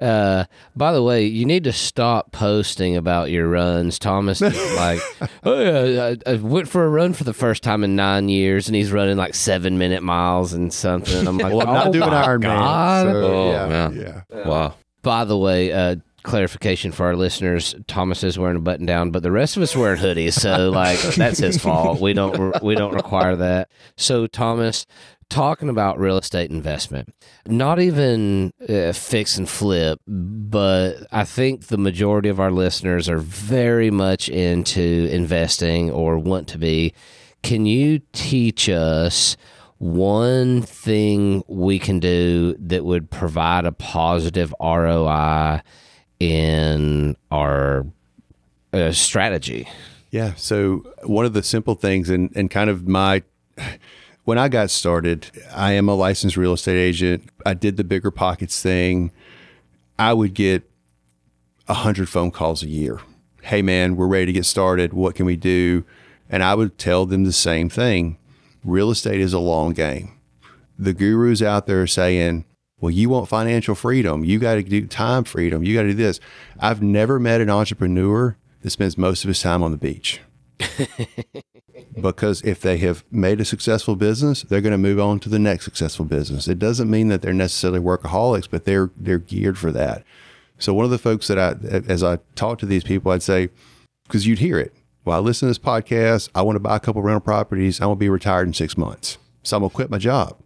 Uh, 0.00 0.44
by 0.76 0.92
the 0.92 1.02
way, 1.02 1.24
you 1.24 1.44
need 1.44 1.64
to 1.64 1.72
stop 1.72 2.32
posting 2.32 2.96
about 2.96 3.30
your 3.30 3.48
runs. 3.48 3.98
Thomas 3.98 4.40
like, 4.76 5.00
oh 5.44 5.60
yeah, 5.60 6.14
I, 6.26 6.32
I, 6.32 6.34
went 6.36 6.68
for 6.68 6.84
a 6.84 6.88
run 6.88 7.12
for 7.12 7.24
the 7.24 7.32
first 7.32 7.62
time 7.62 7.84
in 7.84 7.96
nine 7.96 8.28
years, 8.28 8.68
and 8.68 8.74
he's 8.76 8.92
running 8.92 9.16
like 9.16 9.34
seven 9.34 9.78
minute 9.78 10.02
miles 10.02 10.52
and 10.52 10.72
something. 10.72 11.26
I'm 11.26 11.38
like, 11.38 11.52
well, 11.54 11.62
I'm 11.62 11.68
oh 11.68 11.72
not 11.72 11.92
doing 11.92 12.10
Iron 12.10 12.40
God. 12.40 13.06
Man. 13.06 13.14
So, 13.14 13.24
Oh, 13.34 13.50
yeah, 13.52 13.66
man. 13.66 13.96
yeah. 14.32 14.48
Wow. 14.48 14.74
By 15.02 15.24
the 15.24 15.36
way, 15.38 15.72
uh, 15.72 15.96
clarification 16.22 16.90
for 16.90 17.06
our 17.06 17.14
listeners: 17.16 17.74
Thomas 17.86 18.24
is 18.24 18.38
wearing 18.38 18.56
a 18.56 18.60
button 18.60 18.86
down, 18.86 19.10
but 19.10 19.22
the 19.22 19.30
rest 19.30 19.56
of 19.56 19.62
us 19.62 19.76
are 19.76 19.80
wearing 19.80 20.00
hoodies. 20.00 20.32
So 20.32 20.70
like, 20.70 20.98
that's 21.14 21.38
his 21.38 21.58
fault. 21.62 22.00
We 22.00 22.14
don't 22.14 22.62
we 22.62 22.74
don't 22.74 22.94
require 22.94 23.36
that. 23.36 23.68
So 23.96 24.26
Thomas, 24.26 24.86
talking 25.28 25.68
about 25.68 25.98
real 25.98 26.18
estate 26.18 26.50
investment, 26.50 27.14
not 27.46 27.80
even 27.80 28.52
uh, 28.68 28.92
fix 28.92 29.36
and 29.36 29.48
flip, 29.48 30.00
but 30.06 31.06
I 31.12 31.24
think 31.24 31.66
the 31.66 31.78
majority 31.78 32.28
of 32.28 32.40
our 32.40 32.50
listeners 32.50 33.08
are 33.08 33.18
very 33.18 33.90
much 33.90 34.28
into 34.28 35.08
investing 35.10 35.90
or 35.90 36.18
want 36.18 36.48
to 36.48 36.58
be. 36.58 36.94
Can 37.42 37.66
you 37.66 38.00
teach 38.12 38.68
us 38.68 39.36
one 39.78 40.62
thing 40.62 41.42
we 41.46 41.78
can 41.78 42.00
do 42.00 42.54
that 42.58 42.84
would 42.84 43.10
provide 43.10 43.66
a 43.66 43.72
positive 43.72 44.54
ROI 44.60 45.60
in 46.20 47.16
our 47.30 47.86
uh, 48.72 48.92
strategy? 48.92 49.68
Yeah. 50.10 50.34
So 50.36 50.84
one 51.02 51.26
of 51.26 51.32
the 51.32 51.42
simple 51.42 51.74
things, 51.74 52.08
and 52.08 52.30
and 52.36 52.50
kind 52.50 52.70
of 52.70 52.86
my 52.86 53.24
when 54.24 54.38
I 54.38 54.48
got 54.48 54.70
started, 54.70 55.30
I 55.54 55.72
am 55.72 55.88
a 55.88 55.94
licensed 55.94 56.36
real 56.36 56.54
estate 56.54 56.78
agent. 56.78 57.28
I 57.44 57.54
did 57.54 57.76
the 57.76 57.84
BiggerPockets 57.84 58.60
thing. 58.60 59.12
I 59.98 60.12
would 60.12 60.34
get 60.34 60.68
a 61.68 61.74
hundred 61.74 62.08
phone 62.08 62.30
calls 62.30 62.62
a 62.62 62.68
year. 62.68 63.00
Hey 63.42 63.62
man, 63.62 63.96
we're 63.96 64.06
ready 64.06 64.26
to 64.26 64.32
get 64.32 64.46
started. 64.46 64.92
What 64.92 65.14
can 65.14 65.26
we 65.26 65.36
do? 65.36 65.84
And 66.30 66.42
I 66.42 66.54
would 66.54 66.78
tell 66.78 67.04
them 67.06 67.24
the 67.24 67.32
same 67.32 67.68
thing. 67.68 68.18
Real 68.64 68.90
estate 68.90 69.20
is 69.20 69.34
a 69.34 69.38
long 69.38 69.72
game. 69.72 70.18
The 70.78 70.94
gurus 70.94 71.42
out 71.42 71.66
there 71.66 71.82
are 71.82 71.86
saying, 71.86 72.46
well, 72.80 72.90
you 72.90 73.10
want 73.10 73.28
financial 73.28 73.74
freedom. 73.74 74.24
You 74.24 74.38
got 74.38 74.54
to 74.54 74.62
do 74.62 74.86
time 74.86 75.24
freedom. 75.24 75.62
You 75.62 75.74
got 75.74 75.82
to 75.82 75.88
do 75.88 75.94
this. 75.94 76.18
I've 76.58 76.82
never 76.82 77.20
met 77.20 77.40
an 77.40 77.50
entrepreneur 77.50 78.36
that 78.62 78.70
spends 78.70 78.98
most 78.98 79.22
of 79.24 79.28
his 79.28 79.40
time 79.40 79.62
on 79.62 79.70
the 79.70 79.76
beach. 79.76 80.20
because 82.00 82.42
if 82.42 82.60
they 82.60 82.78
have 82.78 83.04
made 83.10 83.40
a 83.40 83.44
successful 83.44 83.96
business, 83.96 84.42
they're 84.42 84.60
going 84.60 84.72
to 84.72 84.78
move 84.78 85.00
on 85.00 85.20
to 85.20 85.28
the 85.28 85.38
next 85.38 85.64
successful 85.64 86.04
business. 86.04 86.48
It 86.48 86.58
doesn't 86.58 86.90
mean 86.90 87.08
that 87.08 87.22
they're 87.22 87.32
necessarily 87.32 87.80
workaholics, 87.80 88.48
but 88.50 88.64
they're 88.64 88.90
they're 88.96 89.18
geared 89.18 89.58
for 89.58 89.72
that. 89.72 90.04
So 90.58 90.72
one 90.72 90.84
of 90.84 90.90
the 90.90 90.98
folks 90.98 91.26
that 91.28 91.38
I, 91.38 91.54
as 91.88 92.02
I 92.02 92.18
talk 92.36 92.58
to 92.60 92.66
these 92.66 92.84
people, 92.84 93.10
I'd 93.10 93.22
say, 93.22 93.48
because 94.06 94.26
you'd 94.26 94.38
hear 94.38 94.58
it. 94.58 94.72
Well, 95.04 95.16
I 95.16 95.20
listen 95.20 95.46
to 95.46 95.50
this 95.50 95.58
podcast. 95.58 96.30
I 96.34 96.42
want 96.42 96.56
to 96.56 96.60
buy 96.60 96.76
a 96.76 96.80
couple 96.80 97.02
rental 97.02 97.20
properties. 97.20 97.80
I 97.80 97.86
want 97.86 97.98
to 97.98 98.04
be 98.04 98.08
retired 98.08 98.46
in 98.46 98.54
six 98.54 98.78
months, 98.78 99.18
so 99.42 99.56
I'm 99.56 99.62
gonna 99.62 99.70
quit 99.70 99.90
my 99.90 99.98
job. 99.98 100.38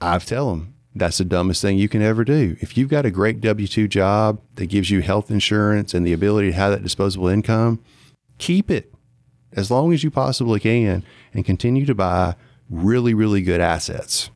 I've 0.00 0.26
tell 0.26 0.50
them 0.50 0.74
that's 0.94 1.18
the 1.18 1.24
dumbest 1.24 1.62
thing 1.62 1.78
you 1.78 1.88
can 1.88 2.02
ever 2.02 2.24
do. 2.24 2.56
If 2.60 2.76
you've 2.76 2.90
got 2.90 3.06
a 3.06 3.10
great 3.10 3.40
W 3.40 3.66
two 3.66 3.88
job 3.88 4.40
that 4.56 4.66
gives 4.66 4.90
you 4.90 5.00
health 5.00 5.30
insurance 5.30 5.94
and 5.94 6.06
the 6.06 6.12
ability 6.12 6.48
to 6.48 6.56
have 6.56 6.72
that 6.72 6.82
disposable 6.82 7.28
income, 7.28 7.82
keep 8.38 8.70
it 8.70 8.91
as 9.54 9.70
long 9.70 9.92
as 9.92 10.02
you 10.02 10.10
possibly 10.10 10.60
can 10.60 11.04
and 11.34 11.44
continue 11.44 11.86
to 11.86 11.94
buy 11.94 12.34
really, 12.70 13.14
really 13.14 13.42
good 13.42 13.60
assets 13.60 14.30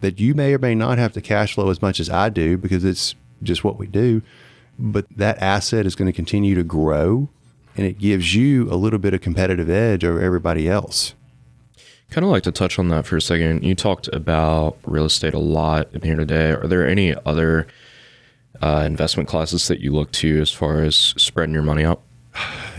that 0.00 0.18
you 0.18 0.34
may 0.34 0.54
or 0.54 0.58
may 0.58 0.74
not 0.74 0.98
have 0.98 1.12
to 1.12 1.20
cash 1.20 1.54
flow 1.54 1.70
as 1.70 1.82
much 1.82 2.00
as 2.00 2.10
I 2.10 2.28
do 2.28 2.56
because 2.56 2.84
it's 2.84 3.14
just 3.42 3.64
what 3.64 3.78
we 3.78 3.86
do. 3.86 4.22
But 4.78 5.06
that 5.16 5.38
asset 5.38 5.86
is 5.86 5.94
going 5.94 6.06
to 6.06 6.12
continue 6.12 6.54
to 6.54 6.64
grow 6.64 7.28
and 7.76 7.86
it 7.86 7.98
gives 7.98 8.34
you 8.34 8.70
a 8.70 8.76
little 8.76 8.98
bit 8.98 9.14
of 9.14 9.20
competitive 9.20 9.70
edge 9.70 10.04
over 10.04 10.20
everybody 10.20 10.68
else. 10.68 11.14
Kind 12.10 12.24
of 12.24 12.30
like 12.30 12.42
to 12.42 12.52
touch 12.52 12.78
on 12.78 12.88
that 12.88 13.06
for 13.06 13.16
a 13.16 13.22
second. 13.22 13.62
You 13.62 13.74
talked 13.74 14.08
about 14.08 14.78
real 14.84 15.04
estate 15.04 15.34
a 15.34 15.38
lot 15.38 15.94
in 15.94 16.00
here 16.02 16.16
today. 16.16 16.50
Are 16.50 16.66
there 16.66 16.86
any 16.86 17.14
other 17.24 17.68
uh, 18.60 18.82
investment 18.84 19.28
classes 19.28 19.68
that 19.68 19.80
you 19.80 19.92
look 19.92 20.10
to 20.12 20.40
as 20.40 20.50
far 20.50 20.82
as 20.82 20.96
spreading 20.96 21.54
your 21.54 21.62
money 21.62 21.84
out? 21.84 22.02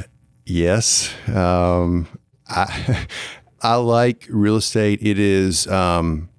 Yes. 0.45 1.13
Um, 1.27 2.07
I, 2.47 3.07
I 3.61 3.75
like 3.75 4.27
real 4.29 4.55
estate. 4.55 4.99
It 5.01 5.19
is, 5.19 5.67
um, 5.67 6.29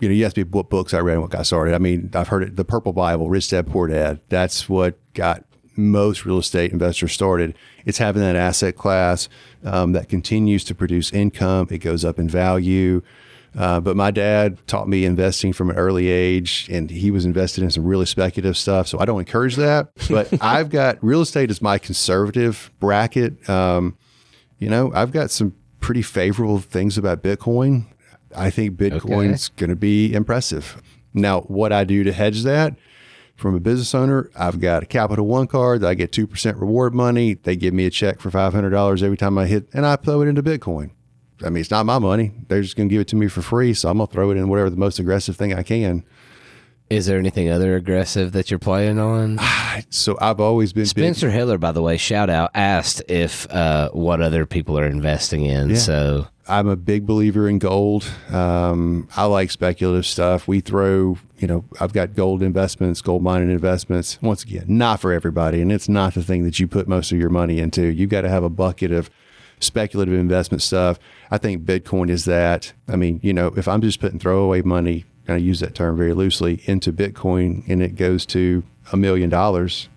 you 0.00 0.08
know, 0.08 0.14
you 0.14 0.26
asked 0.26 0.36
me 0.36 0.42
what 0.42 0.68
books 0.68 0.92
I 0.92 0.98
read 0.98 1.14
and 1.14 1.22
what 1.22 1.30
got 1.30 1.46
started. 1.46 1.74
I 1.74 1.78
mean, 1.78 2.10
I've 2.14 2.28
heard 2.28 2.42
it, 2.42 2.56
the 2.56 2.64
Purple 2.64 2.92
Bible, 2.92 3.30
Rich 3.30 3.50
Dad 3.50 3.66
Poor 3.66 3.88
Dad. 3.88 4.20
That's 4.28 4.68
what 4.68 4.98
got 5.14 5.44
most 5.76 6.24
real 6.24 6.38
estate 6.38 6.72
investors 6.72 7.12
started. 7.12 7.56
It's 7.84 7.98
having 7.98 8.22
that 8.22 8.36
asset 8.36 8.76
class 8.76 9.28
um, 9.64 9.92
that 9.92 10.08
continues 10.08 10.64
to 10.64 10.74
produce 10.74 11.12
income. 11.12 11.68
It 11.70 11.78
goes 11.78 12.04
up 12.04 12.18
in 12.18 12.28
value. 12.28 13.02
Uh, 13.56 13.80
but 13.80 13.96
my 13.96 14.10
dad 14.10 14.58
taught 14.66 14.86
me 14.86 15.06
investing 15.06 15.52
from 15.52 15.70
an 15.70 15.76
early 15.76 16.08
age, 16.08 16.68
and 16.70 16.90
he 16.90 17.10
was 17.10 17.24
invested 17.24 17.64
in 17.64 17.70
some 17.70 17.84
really 17.84 18.04
speculative 18.04 18.56
stuff. 18.56 18.86
So 18.86 18.98
I 18.98 19.06
don't 19.06 19.20
encourage 19.20 19.56
that. 19.56 19.88
But 20.10 20.42
I've 20.42 20.68
got 20.70 21.02
real 21.02 21.22
estate 21.22 21.50
as 21.50 21.60
my 21.62 21.78
conservative 21.78 22.70
bracket. 22.80 23.48
Um, 23.48 23.96
you 24.58 24.68
know, 24.68 24.92
I've 24.94 25.10
got 25.10 25.30
some 25.30 25.54
pretty 25.80 26.02
favorable 26.02 26.58
things 26.58 26.96
about 26.98 27.22
Bitcoin. 27.22 27.86
I 28.36 28.50
think 28.50 28.76
Bitcoin's 28.76 29.48
going 29.48 29.70
to 29.70 29.76
be 29.76 30.12
impressive. 30.12 30.82
Now, 31.14 31.40
what 31.42 31.72
I 31.72 31.84
do 31.84 32.04
to 32.04 32.12
hedge 32.12 32.42
that 32.42 32.76
from 33.36 33.54
a 33.54 33.60
business 33.60 33.94
owner, 33.94 34.30
I've 34.36 34.60
got 34.60 34.82
a 34.82 34.86
Capital 34.86 35.26
One 35.26 35.46
card 35.46 35.80
that 35.80 35.88
I 35.88 35.94
get 35.94 36.12
2% 36.12 36.60
reward 36.60 36.94
money. 36.94 37.34
They 37.34 37.56
give 37.56 37.72
me 37.74 37.86
a 37.86 37.90
check 37.90 38.20
for 38.20 38.30
$500 38.30 39.02
every 39.02 39.16
time 39.16 39.38
I 39.38 39.46
hit, 39.46 39.68
and 39.72 39.86
I 39.86 39.96
throw 39.96 40.22
it 40.22 40.28
into 40.28 40.42
Bitcoin. 40.42 40.90
I 41.44 41.50
mean, 41.50 41.60
it's 41.60 41.70
not 41.70 41.86
my 41.86 41.98
money. 41.98 42.32
They're 42.48 42.62
just 42.62 42.76
going 42.76 42.88
to 42.88 42.92
give 42.92 43.02
it 43.02 43.08
to 43.08 43.16
me 43.16 43.28
for 43.28 43.42
free. 43.42 43.74
So 43.74 43.88
I'm 43.88 43.98
going 43.98 44.06
to 44.06 44.12
throw 44.12 44.30
it 44.30 44.36
in 44.36 44.48
whatever 44.48 44.70
the 44.70 44.76
most 44.76 44.98
aggressive 44.98 45.36
thing 45.36 45.52
I 45.54 45.62
can. 45.62 46.04
Is 46.88 47.06
there 47.06 47.18
anything 47.18 47.50
other 47.50 47.74
aggressive 47.74 48.32
that 48.32 48.50
you're 48.50 48.58
playing 48.58 48.98
on? 48.98 49.38
So 49.90 50.16
I've 50.22 50.40
always 50.40 50.72
been 50.72 50.84
big. 50.84 50.88
Spencer 50.88 51.30
Hiller, 51.30 51.58
by 51.58 51.70
the 51.70 51.82
way, 51.82 51.98
shout 51.98 52.30
out, 52.30 52.50
asked 52.54 53.02
if 53.08 53.46
uh, 53.50 53.90
what 53.90 54.22
other 54.22 54.46
people 54.46 54.78
are 54.78 54.86
investing 54.86 55.44
in. 55.44 55.68
Yeah. 55.68 55.76
So 55.76 56.28
I'm 56.48 56.66
a 56.66 56.76
big 56.76 57.04
believer 57.04 57.46
in 57.46 57.58
gold. 57.58 58.10
Um, 58.32 59.06
I 59.16 59.24
like 59.26 59.50
speculative 59.50 60.06
stuff. 60.06 60.48
We 60.48 60.60
throw, 60.60 61.18
you 61.36 61.46
know, 61.46 61.66
I've 61.78 61.92
got 61.92 62.14
gold 62.14 62.42
investments, 62.42 63.02
gold 63.02 63.22
mining 63.22 63.50
investments. 63.50 64.18
Once 64.22 64.44
again, 64.44 64.64
not 64.66 65.00
for 65.00 65.12
everybody. 65.12 65.60
And 65.60 65.70
it's 65.70 65.90
not 65.90 66.14
the 66.14 66.22
thing 66.22 66.44
that 66.44 66.58
you 66.58 66.66
put 66.66 66.88
most 66.88 67.12
of 67.12 67.18
your 67.18 67.30
money 67.30 67.58
into. 67.58 67.82
You've 67.82 68.10
got 68.10 68.22
to 68.22 68.30
have 68.30 68.44
a 68.44 68.48
bucket 68.50 68.92
of 68.92 69.10
speculative 69.60 70.14
investment 70.14 70.62
stuff. 70.62 70.98
I 71.30 71.38
think 71.38 71.64
Bitcoin 71.64 72.10
is 72.10 72.24
that. 72.26 72.72
I 72.88 72.96
mean, 72.96 73.20
you 73.22 73.32
know, 73.32 73.48
if 73.56 73.68
I'm 73.68 73.80
just 73.80 74.00
putting 74.00 74.18
throwaway 74.18 74.62
money, 74.62 75.04
and 75.26 75.34
I 75.34 75.38
use 75.38 75.60
that 75.60 75.74
term 75.74 75.96
very 75.96 76.12
loosely, 76.12 76.62
into 76.64 76.92
Bitcoin 76.92 77.68
and 77.68 77.82
it 77.82 77.96
goes 77.96 78.24
to 78.26 78.62
a 78.92 78.96
million 78.96 79.28
dollars, 79.28 79.88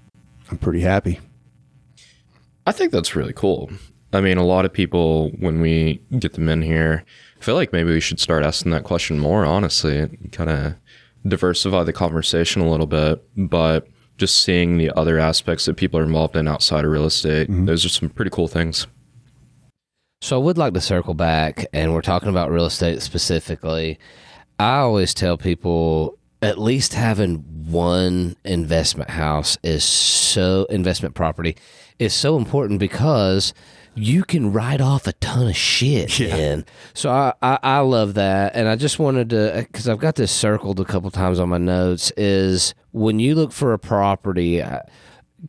I'm 0.50 0.58
pretty 0.58 0.82
happy. 0.82 1.20
I 2.66 2.72
think 2.72 2.92
that's 2.92 3.16
really 3.16 3.34
cool. 3.34 3.70
I 4.12 4.22
mean, 4.22 4.38
a 4.38 4.46
lot 4.46 4.66
of 4.66 4.74
people, 4.74 5.30
when 5.40 5.62
we 5.62 6.02
get 6.18 6.34
them 6.34 6.50
in 6.50 6.64
here, 6.64 7.04
I 7.40 7.44
feel 7.44 7.56
like 7.56 7.72
maybe 7.72 7.92
we 7.92 8.00
should 8.00 8.20
start 8.20 8.44
asking 8.44 8.72
that 8.72 8.84
question 8.84 9.20
more, 9.20 9.46
honestly, 9.46 10.10
kind 10.32 10.50
of 10.50 10.76
diversify 11.28 11.84
the 11.84 11.94
conversation 11.94 12.62
a 12.62 12.70
little 12.70 12.88
bit. 12.88 13.24
But 13.38 13.88
just 14.18 14.42
seeing 14.44 14.78
the 14.78 14.92
other 14.98 15.20
aspects 15.20 15.66
that 15.66 15.78
people 15.78 16.00
are 16.00 16.04
involved 16.04 16.36
in 16.36 16.48
outside 16.48 16.86
of 16.86 16.92
real 16.92 17.06
estate, 17.06 17.50
mm-hmm. 17.50 17.66
those 17.66 17.86
are 17.86 17.90
some 17.90 18.10
pretty 18.10 18.32
cool 18.32 18.48
things. 18.48 18.88
So 20.22 20.38
I 20.38 20.44
would 20.44 20.58
like 20.58 20.74
to 20.74 20.82
circle 20.82 21.14
back, 21.14 21.66
and 21.72 21.94
we're 21.94 22.02
talking 22.02 22.28
about 22.28 22.52
real 22.52 22.66
estate 22.66 23.02
specifically. 23.02 23.98
I 24.60 24.80
always 24.80 25.14
tell 25.14 25.38
people 25.38 26.18
at 26.42 26.60
least 26.60 26.94
having 26.94 27.38
one 27.72 28.36
investment 28.44 29.10
house 29.12 29.58
is 29.64 29.86
so 29.86 30.66
investment 30.70 31.16
property 31.16 31.56
is 32.00 32.14
so 32.14 32.36
important 32.36 32.80
because 32.80 33.54
you 33.96 34.24
can 34.26 34.52
write 34.52 34.82
off 34.82 35.08
a 35.08 35.14
ton 35.14 35.48
of 35.48 35.56
shit 35.56 36.20
yeah. 36.20 36.36
man. 36.36 36.66
So 36.94 37.10
I, 37.10 37.34
I, 37.42 37.60
I 37.64 37.80
love 37.80 38.16
that, 38.16 38.56
and 38.56 38.68
I 38.68 38.76
just 38.76 39.00
wanted 39.00 39.30
to 39.30 39.66
because 39.72 39.88
I've 39.88 40.00
got 40.00 40.16
this 40.16 40.34
circled 40.34 40.82
a 40.82 40.86
couple 40.86 41.10
times 41.12 41.40
on 41.40 41.48
my 41.48 41.58
notes. 41.58 42.12
Is 42.18 42.74
when 42.92 43.20
you 43.20 43.36
look 43.36 43.54
for 43.54 43.72
a 43.72 43.80
property, 43.80 44.62
uh, 44.62 44.82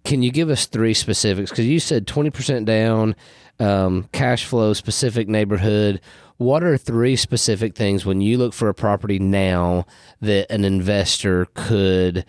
can 0.05 0.23
you 0.23 0.31
give 0.31 0.49
us 0.49 0.67
three 0.67 0.95
specifics? 0.95 1.51
Because 1.51 1.67
you 1.67 1.81
said 1.81 2.07
twenty 2.07 2.31
percent 2.31 2.67
down, 2.67 3.17
um, 3.61 4.09
cash 4.13 4.45
flow, 4.45 4.73
specific 4.73 5.29
neighborhood. 5.29 6.01
What 6.39 6.65
are 6.65 6.79
three 6.79 7.17
specific 7.17 7.77
things 7.77 8.07
when 8.07 8.21
you 8.21 8.39
look 8.39 8.55
for 8.55 8.69
a 8.69 8.75
property 8.75 9.19
now 9.19 9.87
that 10.21 10.51
an 10.51 10.65
investor 10.65 11.47
could 11.55 12.25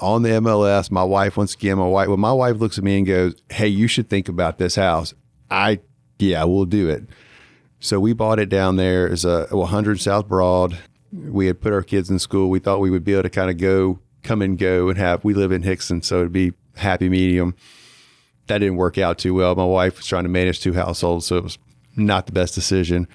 on 0.00 0.22
the 0.22 0.30
MLS. 0.30 0.90
My 0.90 1.04
wife, 1.04 1.36
once 1.36 1.54
again, 1.54 1.78
my 1.78 1.86
wife, 1.86 2.08
when 2.08 2.20
my 2.20 2.32
wife 2.32 2.56
looks 2.56 2.78
at 2.78 2.84
me 2.84 2.98
and 2.98 3.06
goes, 3.06 3.34
Hey, 3.50 3.68
you 3.68 3.86
should 3.86 4.10
think 4.10 4.28
about 4.28 4.58
this 4.58 4.74
house. 4.76 5.14
I, 5.50 5.80
yeah, 6.18 6.44
we'll 6.44 6.64
do 6.64 6.88
it. 6.88 7.04
So 7.78 8.00
we 8.00 8.12
bought 8.12 8.38
it 8.38 8.48
down 8.48 8.76
there 8.76 9.08
as 9.08 9.24
a 9.24 9.46
100 9.50 10.00
South 10.00 10.26
Broad. 10.26 10.78
We 11.12 11.46
had 11.46 11.60
put 11.60 11.72
our 11.72 11.82
kids 11.82 12.10
in 12.10 12.18
school. 12.18 12.50
We 12.50 12.58
thought 12.58 12.80
we 12.80 12.90
would 12.90 13.04
be 13.04 13.12
able 13.12 13.24
to 13.24 13.30
kind 13.30 13.50
of 13.50 13.58
go, 13.58 14.00
come 14.22 14.42
and 14.42 14.58
go 14.58 14.88
and 14.88 14.98
have, 14.98 15.22
we 15.22 15.34
live 15.34 15.52
in 15.52 15.62
Hixson, 15.62 16.02
so 16.04 16.20
it'd 16.20 16.32
be 16.32 16.54
happy 16.76 17.08
medium. 17.08 17.54
That 18.46 18.58
didn't 18.58 18.76
work 18.76 18.98
out 18.98 19.18
too 19.18 19.34
well. 19.34 19.54
My 19.54 19.64
wife 19.64 19.96
was 19.96 20.06
trying 20.06 20.24
to 20.24 20.28
manage 20.28 20.60
two 20.60 20.74
households, 20.74 21.26
so 21.26 21.36
it 21.36 21.44
was 21.44 21.58
not 21.96 22.26
the 22.26 22.32
best 22.32 22.54
decision. 22.54 23.08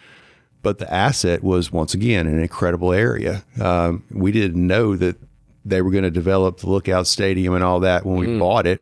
But 0.62 0.80
the 0.80 0.92
asset 0.92 1.44
was 1.44 1.72
once 1.72 1.94
again 1.94 2.28
an 2.28 2.40
incredible 2.40 2.92
area. 2.92 3.44
Um, 3.62 4.04
we 4.12 4.32
didn't 4.32 4.66
know 4.66 4.96
that 4.96 5.18
they 5.64 5.82
were 5.82 5.92
going 5.92 6.04
to 6.04 6.12
develop 6.12 6.60
the 6.60 6.70
Lookout 6.70 7.08
Stadium 7.08 7.54
and 7.54 7.64
all 7.64 7.80
that 7.82 8.06
when 8.06 8.18
we 8.18 8.28
mm. 8.28 8.40
bought 8.40 8.68
it, 8.68 8.82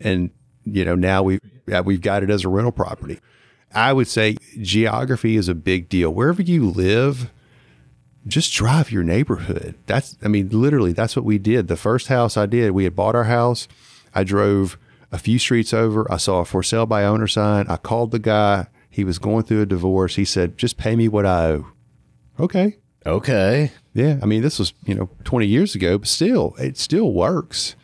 and 0.00 0.30
you 0.64 0.84
know 0.84 0.94
now 0.94 1.22
we 1.22 1.38
we've 1.84 2.00
got 2.00 2.22
it 2.22 2.30
as 2.30 2.44
a 2.44 2.48
rental 2.48 2.72
property. 2.72 3.20
I 3.72 3.92
would 3.92 4.08
say 4.08 4.36
geography 4.60 5.36
is 5.36 5.48
a 5.48 5.54
big 5.54 5.88
deal. 5.88 6.10
Wherever 6.10 6.42
you 6.42 6.68
live, 6.70 7.30
just 8.26 8.52
drive 8.52 8.90
your 8.90 9.02
neighborhood. 9.02 9.74
That's 9.86 10.16
I 10.22 10.28
mean 10.28 10.48
literally 10.50 10.92
that's 10.92 11.16
what 11.16 11.24
we 11.24 11.38
did. 11.38 11.68
The 11.68 11.76
first 11.76 12.08
house 12.08 12.36
I 12.36 12.46
did, 12.46 12.72
we 12.72 12.84
had 12.84 12.96
bought 12.96 13.14
our 13.14 13.24
house. 13.24 13.68
I 14.14 14.24
drove 14.24 14.78
a 15.10 15.18
few 15.18 15.38
streets 15.38 15.72
over. 15.72 16.10
I 16.12 16.16
saw 16.16 16.40
a 16.40 16.44
for 16.44 16.62
sale 16.62 16.86
by 16.86 17.04
owner 17.04 17.26
sign. 17.26 17.66
I 17.68 17.76
called 17.76 18.10
the 18.10 18.18
guy. 18.18 18.66
He 18.90 19.04
was 19.04 19.18
going 19.18 19.44
through 19.44 19.62
a 19.62 19.66
divorce. 19.66 20.16
He 20.16 20.24
said, 20.24 20.58
"Just 20.58 20.76
pay 20.76 20.96
me 20.96 21.08
what 21.08 21.26
I 21.26 21.46
owe." 21.46 21.66
Okay. 22.40 22.76
Okay. 23.06 23.72
Yeah, 23.94 24.18
I 24.22 24.26
mean, 24.26 24.42
this 24.42 24.58
was 24.58 24.72
you 24.84 24.94
know 24.94 25.08
20 25.24 25.46
years 25.46 25.74
ago, 25.74 25.98
but 25.98 26.08
still, 26.08 26.54
it 26.58 26.76
still 26.76 27.12
works. 27.12 27.74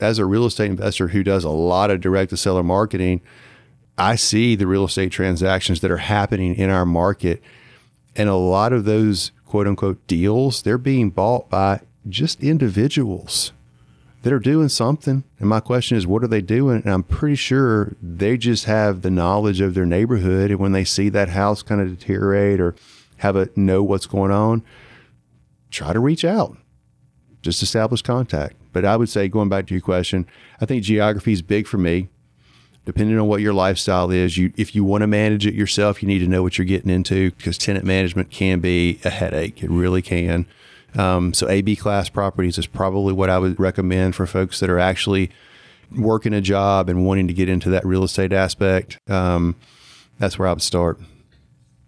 As 0.00 0.18
a 0.18 0.26
real 0.26 0.44
estate 0.44 0.70
investor 0.70 1.08
who 1.08 1.22
does 1.22 1.44
a 1.44 1.50
lot 1.50 1.90
of 1.90 2.02
direct 2.02 2.30
to 2.30 2.36
seller 2.36 2.62
marketing, 2.62 3.22
I 3.96 4.16
see 4.16 4.54
the 4.54 4.66
real 4.66 4.84
estate 4.84 5.10
transactions 5.10 5.80
that 5.80 5.90
are 5.90 5.96
happening 5.96 6.54
in 6.54 6.68
our 6.68 6.84
market, 6.84 7.42
and 8.14 8.28
a 8.28 8.34
lot 8.34 8.72
of 8.72 8.84
those 8.84 9.30
quote 9.46 9.66
unquote 9.66 10.06
deals 10.06 10.62
they're 10.62 10.76
being 10.76 11.10
bought 11.10 11.48
by 11.48 11.80
just 12.08 12.42
individuals 12.42 13.52
that 14.26 14.32
are 14.32 14.40
doing 14.40 14.68
something. 14.68 15.22
And 15.38 15.48
my 15.48 15.60
question 15.60 15.96
is, 15.96 16.04
what 16.04 16.24
are 16.24 16.26
they 16.26 16.40
doing? 16.40 16.82
And 16.84 16.92
I'm 16.92 17.04
pretty 17.04 17.36
sure 17.36 17.94
they 18.02 18.36
just 18.36 18.64
have 18.64 19.02
the 19.02 19.10
knowledge 19.10 19.60
of 19.60 19.74
their 19.74 19.86
neighborhood, 19.86 20.50
and 20.50 20.58
when 20.58 20.72
they 20.72 20.82
see 20.82 21.08
that 21.10 21.28
house 21.28 21.62
kind 21.62 21.80
of 21.80 21.96
deteriorate 21.96 22.58
or 22.58 22.74
have 23.18 23.36
a 23.36 23.50
know 23.54 23.84
what's 23.84 24.06
going 24.06 24.32
on 24.32 24.64
try 25.70 25.92
to 25.92 26.00
reach 26.00 26.24
out, 26.24 26.56
just 27.40 27.62
establish 27.62 28.02
contact. 28.02 28.56
But 28.72 28.84
I 28.84 28.96
would 28.96 29.08
say, 29.08 29.28
going 29.28 29.48
back 29.48 29.68
to 29.68 29.74
your 29.74 29.80
question, 29.80 30.26
I 30.60 30.66
think 30.66 30.82
geography 30.82 31.32
is 31.32 31.40
big 31.40 31.68
for 31.68 31.78
me. 31.78 32.08
Depending 32.84 33.20
on 33.20 33.28
what 33.28 33.40
your 33.40 33.54
lifestyle 33.54 34.10
is, 34.10 34.36
you 34.36 34.52
if 34.56 34.74
you 34.74 34.82
want 34.82 35.02
to 35.02 35.06
manage 35.06 35.46
it 35.46 35.54
yourself, 35.54 36.02
you 36.02 36.08
need 36.08 36.18
to 36.18 36.26
know 36.26 36.42
what 36.42 36.58
you're 36.58 36.64
getting 36.64 36.90
into 36.90 37.30
because 37.30 37.58
tenant 37.58 37.84
management 37.84 38.30
can 38.30 38.58
be 38.58 38.98
a 39.04 39.10
headache. 39.10 39.62
It 39.62 39.70
really 39.70 40.02
can. 40.02 40.46
Um, 40.96 41.34
so 41.34 41.48
AB 41.48 41.76
class 41.76 42.08
properties 42.08 42.58
is 42.58 42.66
probably 42.66 43.12
what 43.12 43.30
I 43.30 43.38
would 43.38 43.58
recommend 43.60 44.14
for 44.14 44.26
folks 44.26 44.60
that 44.60 44.70
are 44.70 44.78
actually 44.78 45.30
working 45.96 46.32
a 46.32 46.40
job 46.40 46.88
and 46.88 47.04
wanting 47.06 47.28
to 47.28 47.34
get 47.34 47.48
into 47.48 47.70
that 47.70 47.84
real 47.84 48.04
estate 48.04 48.32
aspect. 48.32 48.98
Um, 49.08 49.56
that's 50.18 50.38
where 50.38 50.48
I 50.48 50.52
would 50.52 50.62
start. 50.62 50.98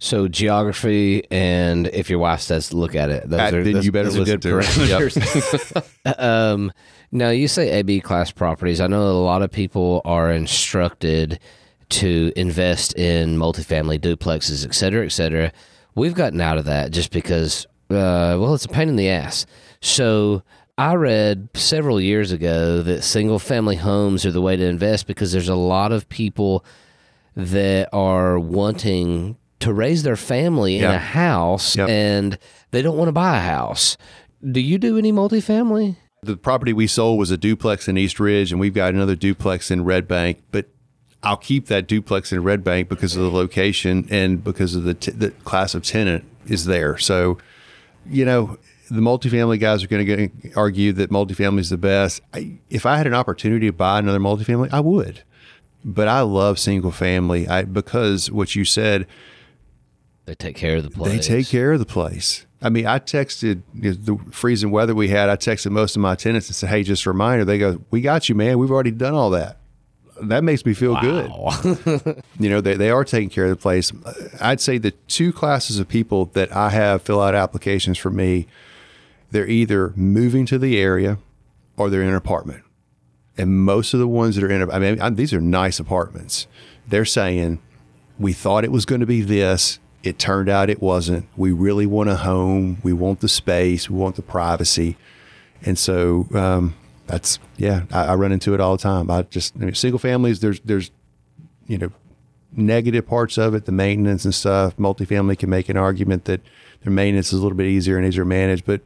So 0.00 0.28
geography, 0.28 1.24
and 1.30 1.88
if 1.88 2.08
your 2.08 2.20
wife 2.20 2.40
says 2.40 2.72
look 2.72 2.94
at 2.94 3.10
it, 3.10 3.28
those 3.28 3.52
are, 3.52 3.64
then 3.64 3.82
you 3.82 3.90
better 3.90 4.10
listen 4.10 4.38
to 4.40 4.48
parameters. 4.48 5.84
Yep. 6.04 6.18
um, 6.20 6.72
now 7.10 7.30
you 7.30 7.48
say 7.48 7.70
AB 7.70 8.00
class 8.00 8.30
properties. 8.30 8.80
I 8.80 8.86
know 8.86 9.02
a 9.02 9.12
lot 9.12 9.42
of 9.42 9.50
people 9.50 10.00
are 10.04 10.30
instructed 10.30 11.40
to 11.88 12.32
invest 12.36 12.94
in 12.96 13.38
multifamily 13.38 13.98
duplexes, 13.98 14.64
et 14.64 14.74
cetera, 14.74 15.04
et 15.04 15.10
cetera. 15.10 15.52
We've 15.96 16.14
gotten 16.14 16.40
out 16.40 16.58
of 16.58 16.66
that 16.66 16.92
just 16.92 17.10
because, 17.10 17.66
uh, 17.90 18.36
well, 18.38 18.54
it's 18.54 18.64
a 18.64 18.68
pain 18.68 18.88
in 18.88 18.96
the 18.96 19.08
ass. 19.08 19.46
So 19.80 20.42
I 20.76 20.94
read 20.94 21.48
several 21.54 22.00
years 22.00 22.32
ago 22.32 22.82
that 22.82 23.02
single 23.02 23.38
family 23.38 23.76
homes 23.76 24.24
are 24.26 24.30
the 24.30 24.42
way 24.42 24.56
to 24.56 24.64
invest 24.64 25.06
because 25.06 25.32
there's 25.32 25.48
a 25.48 25.54
lot 25.54 25.92
of 25.92 26.08
people 26.08 26.64
that 27.34 27.88
are 27.92 28.38
wanting 28.38 29.36
to 29.60 29.72
raise 29.72 30.02
their 30.02 30.16
family 30.16 30.78
in 30.78 30.84
a 30.84 30.98
house 30.98 31.76
yep. 31.76 31.88
and 31.88 32.38
they 32.70 32.82
don't 32.82 32.96
want 32.96 33.08
to 33.08 33.12
buy 33.12 33.38
a 33.38 33.40
house. 33.40 33.96
Do 34.48 34.60
you 34.60 34.78
do 34.78 34.96
any 34.96 35.12
multifamily? 35.12 35.96
The 36.22 36.36
property 36.36 36.72
we 36.72 36.86
sold 36.86 37.18
was 37.18 37.30
a 37.30 37.36
duplex 37.36 37.88
in 37.88 37.96
East 37.96 38.18
Ridge, 38.18 38.50
and 38.50 38.60
we've 38.60 38.74
got 38.74 38.94
another 38.94 39.14
duplex 39.14 39.70
in 39.70 39.84
Red 39.84 40.06
Bank. 40.08 40.42
But 40.50 40.66
I'll 41.22 41.36
keep 41.36 41.66
that 41.66 41.86
duplex 41.86 42.32
in 42.32 42.42
Red 42.42 42.62
Bank 42.62 42.88
because 42.88 43.16
of 43.16 43.22
the 43.22 43.30
location 43.30 44.06
and 44.10 44.42
because 44.42 44.74
of 44.74 44.84
the, 44.84 44.94
t- 44.94 45.10
the 45.10 45.30
class 45.30 45.74
of 45.74 45.82
tenant 45.82 46.24
is 46.46 46.64
there. 46.64 46.98
So, 46.98 47.38
you 48.10 48.24
know, 48.24 48.58
the 48.90 49.00
multifamily 49.00 49.60
guys 49.60 49.82
are 49.82 49.86
going 49.86 50.06
to 50.06 50.52
argue 50.54 50.92
that 50.92 51.10
multifamily 51.10 51.60
is 51.60 51.70
the 51.70 51.78
best. 51.78 52.20
I, 52.32 52.58
if 52.70 52.86
I 52.86 52.96
had 52.96 53.06
an 53.06 53.14
opportunity 53.14 53.66
to 53.66 53.72
buy 53.72 53.98
another 53.98 54.20
multifamily, 54.20 54.72
I 54.72 54.80
would. 54.80 55.22
But 55.84 56.08
I 56.08 56.22
love 56.22 56.58
single 56.58 56.90
family 56.90 57.46
I, 57.46 57.62
because 57.62 58.30
what 58.30 58.54
you 58.54 58.64
said– 58.64 59.06
they 60.28 60.34
take 60.34 60.56
care 60.56 60.76
of 60.76 60.82
the 60.82 60.90
place. 60.90 61.10
They 61.10 61.18
take 61.20 61.48
care 61.48 61.72
of 61.72 61.78
the 61.78 61.86
place. 61.86 62.44
I 62.60 62.68
mean, 62.68 62.84
I 62.84 62.98
texted 62.98 63.62
you 63.72 63.92
know, 63.92 63.96
the 63.96 64.30
freezing 64.30 64.70
weather 64.70 64.94
we 64.94 65.08
had. 65.08 65.30
I 65.30 65.36
texted 65.36 65.70
most 65.70 65.96
of 65.96 66.02
my 66.02 66.16
tenants 66.16 66.48
and 66.48 66.54
said, 66.54 66.68
"Hey, 66.68 66.82
just 66.82 67.06
a 67.06 67.08
reminder." 67.08 67.46
They 67.46 67.56
go, 67.56 67.80
"We 67.90 68.02
got 68.02 68.28
you, 68.28 68.34
man. 68.34 68.58
We've 68.58 68.70
already 68.70 68.90
done 68.90 69.14
all 69.14 69.30
that." 69.30 69.58
That 70.22 70.44
makes 70.44 70.64
me 70.64 70.74
feel 70.74 70.94
wow. 70.94 71.00
good. 71.62 72.22
you 72.38 72.50
know, 72.50 72.60
they, 72.60 72.74
they 72.74 72.90
are 72.90 73.04
taking 73.04 73.30
care 73.30 73.44
of 73.44 73.50
the 73.50 73.56
place. 73.56 73.92
I'd 74.40 74.60
say 74.60 74.78
the 74.78 74.92
two 75.06 75.32
classes 75.32 75.78
of 75.78 75.88
people 75.88 76.26
that 76.34 76.54
I 76.54 76.70
have 76.70 77.02
fill 77.02 77.20
out 77.20 77.34
applications 77.34 77.98
for 77.98 78.10
me, 78.10 78.46
they're 79.30 79.46
either 79.46 79.92
moving 79.96 80.46
to 80.46 80.58
the 80.58 80.78
area 80.78 81.18
or 81.76 81.90
they're 81.90 82.02
in 82.02 82.08
an 82.08 82.14
apartment. 82.14 82.64
And 83.36 83.60
most 83.60 83.94
of 83.94 84.00
the 84.00 84.08
ones 84.08 84.34
that 84.34 84.44
are 84.44 84.50
in, 84.50 84.70
I 84.70 84.78
mean, 84.78 85.14
these 85.14 85.32
are 85.32 85.40
nice 85.40 85.78
apartments. 85.78 86.46
They're 86.88 87.04
saying, 87.04 87.60
we 88.18 88.32
thought 88.32 88.64
it 88.64 88.72
was 88.72 88.84
going 88.84 89.00
to 89.00 89.06
be 89.06 89.22
this 89.22 89.78
it 90.02 90.18
turned 90.18 90.48
out 90.48 90.70
it 90.70 90.80
wasn't. 90.80 91.26
We 91.36 91.52
really 91.52 91.86
want 91.86 92.08
a 92.08 92.16
home. 92.16 92.78
We 92.82 92.92
want 92.92 93.20
the 93.20 93.28
space. 93.28 93.90
We 93.90 93.96
want 93.96 94.16
the 94.16 94.22
privacy. 94.22 94.96
And 95.62 95.78
so, 95.78 96.28
um, 96.32 96.76
that's 97.08 97.38
yeah, 97.56 97.82
I, 97.90 98.06
I 98.06 98.14
run 98.14 98.32
into 98.32 98.54
it 98.54 98.60
all 98.60 98.76
the 98.76 98.82
time. 98.82 99.10
I 99.10 99.22
just 99.22 99.56
I 99.56 99.60
mean, 99.60 99.74
single 99.74 99.98
families. 99.98 100.40
There's 100.40 100.60
there's 100.60 100.90
you 101.66 101.78
know 101.78 101.90
negative 102.52 103.06
parts 103.06 103.36
of 103.38 103.54
it, 103.54 103.64
the 103.64 103.72
maintenance 103.72 104.24
and 104.24 104.34
stuff. 104.34 104.76
Multifamily 104.76 105.38
can 105.38 105.50
make 105.50 105.68
an 105.68 105.76
argument 105.76 106.24
that 106.26 106.40
their 106.82 106.92
maintenance 106.92 107.32
is 107.32 107.40
a 107.40 107.42
little 107.42 107.56
bit 107.56 107.66
easier 107.66 107.96
and 107.98 108.06
easier 108.06 108.22
to 108.22 108.28
manage, 108.28 108.64
but 108.64 108.80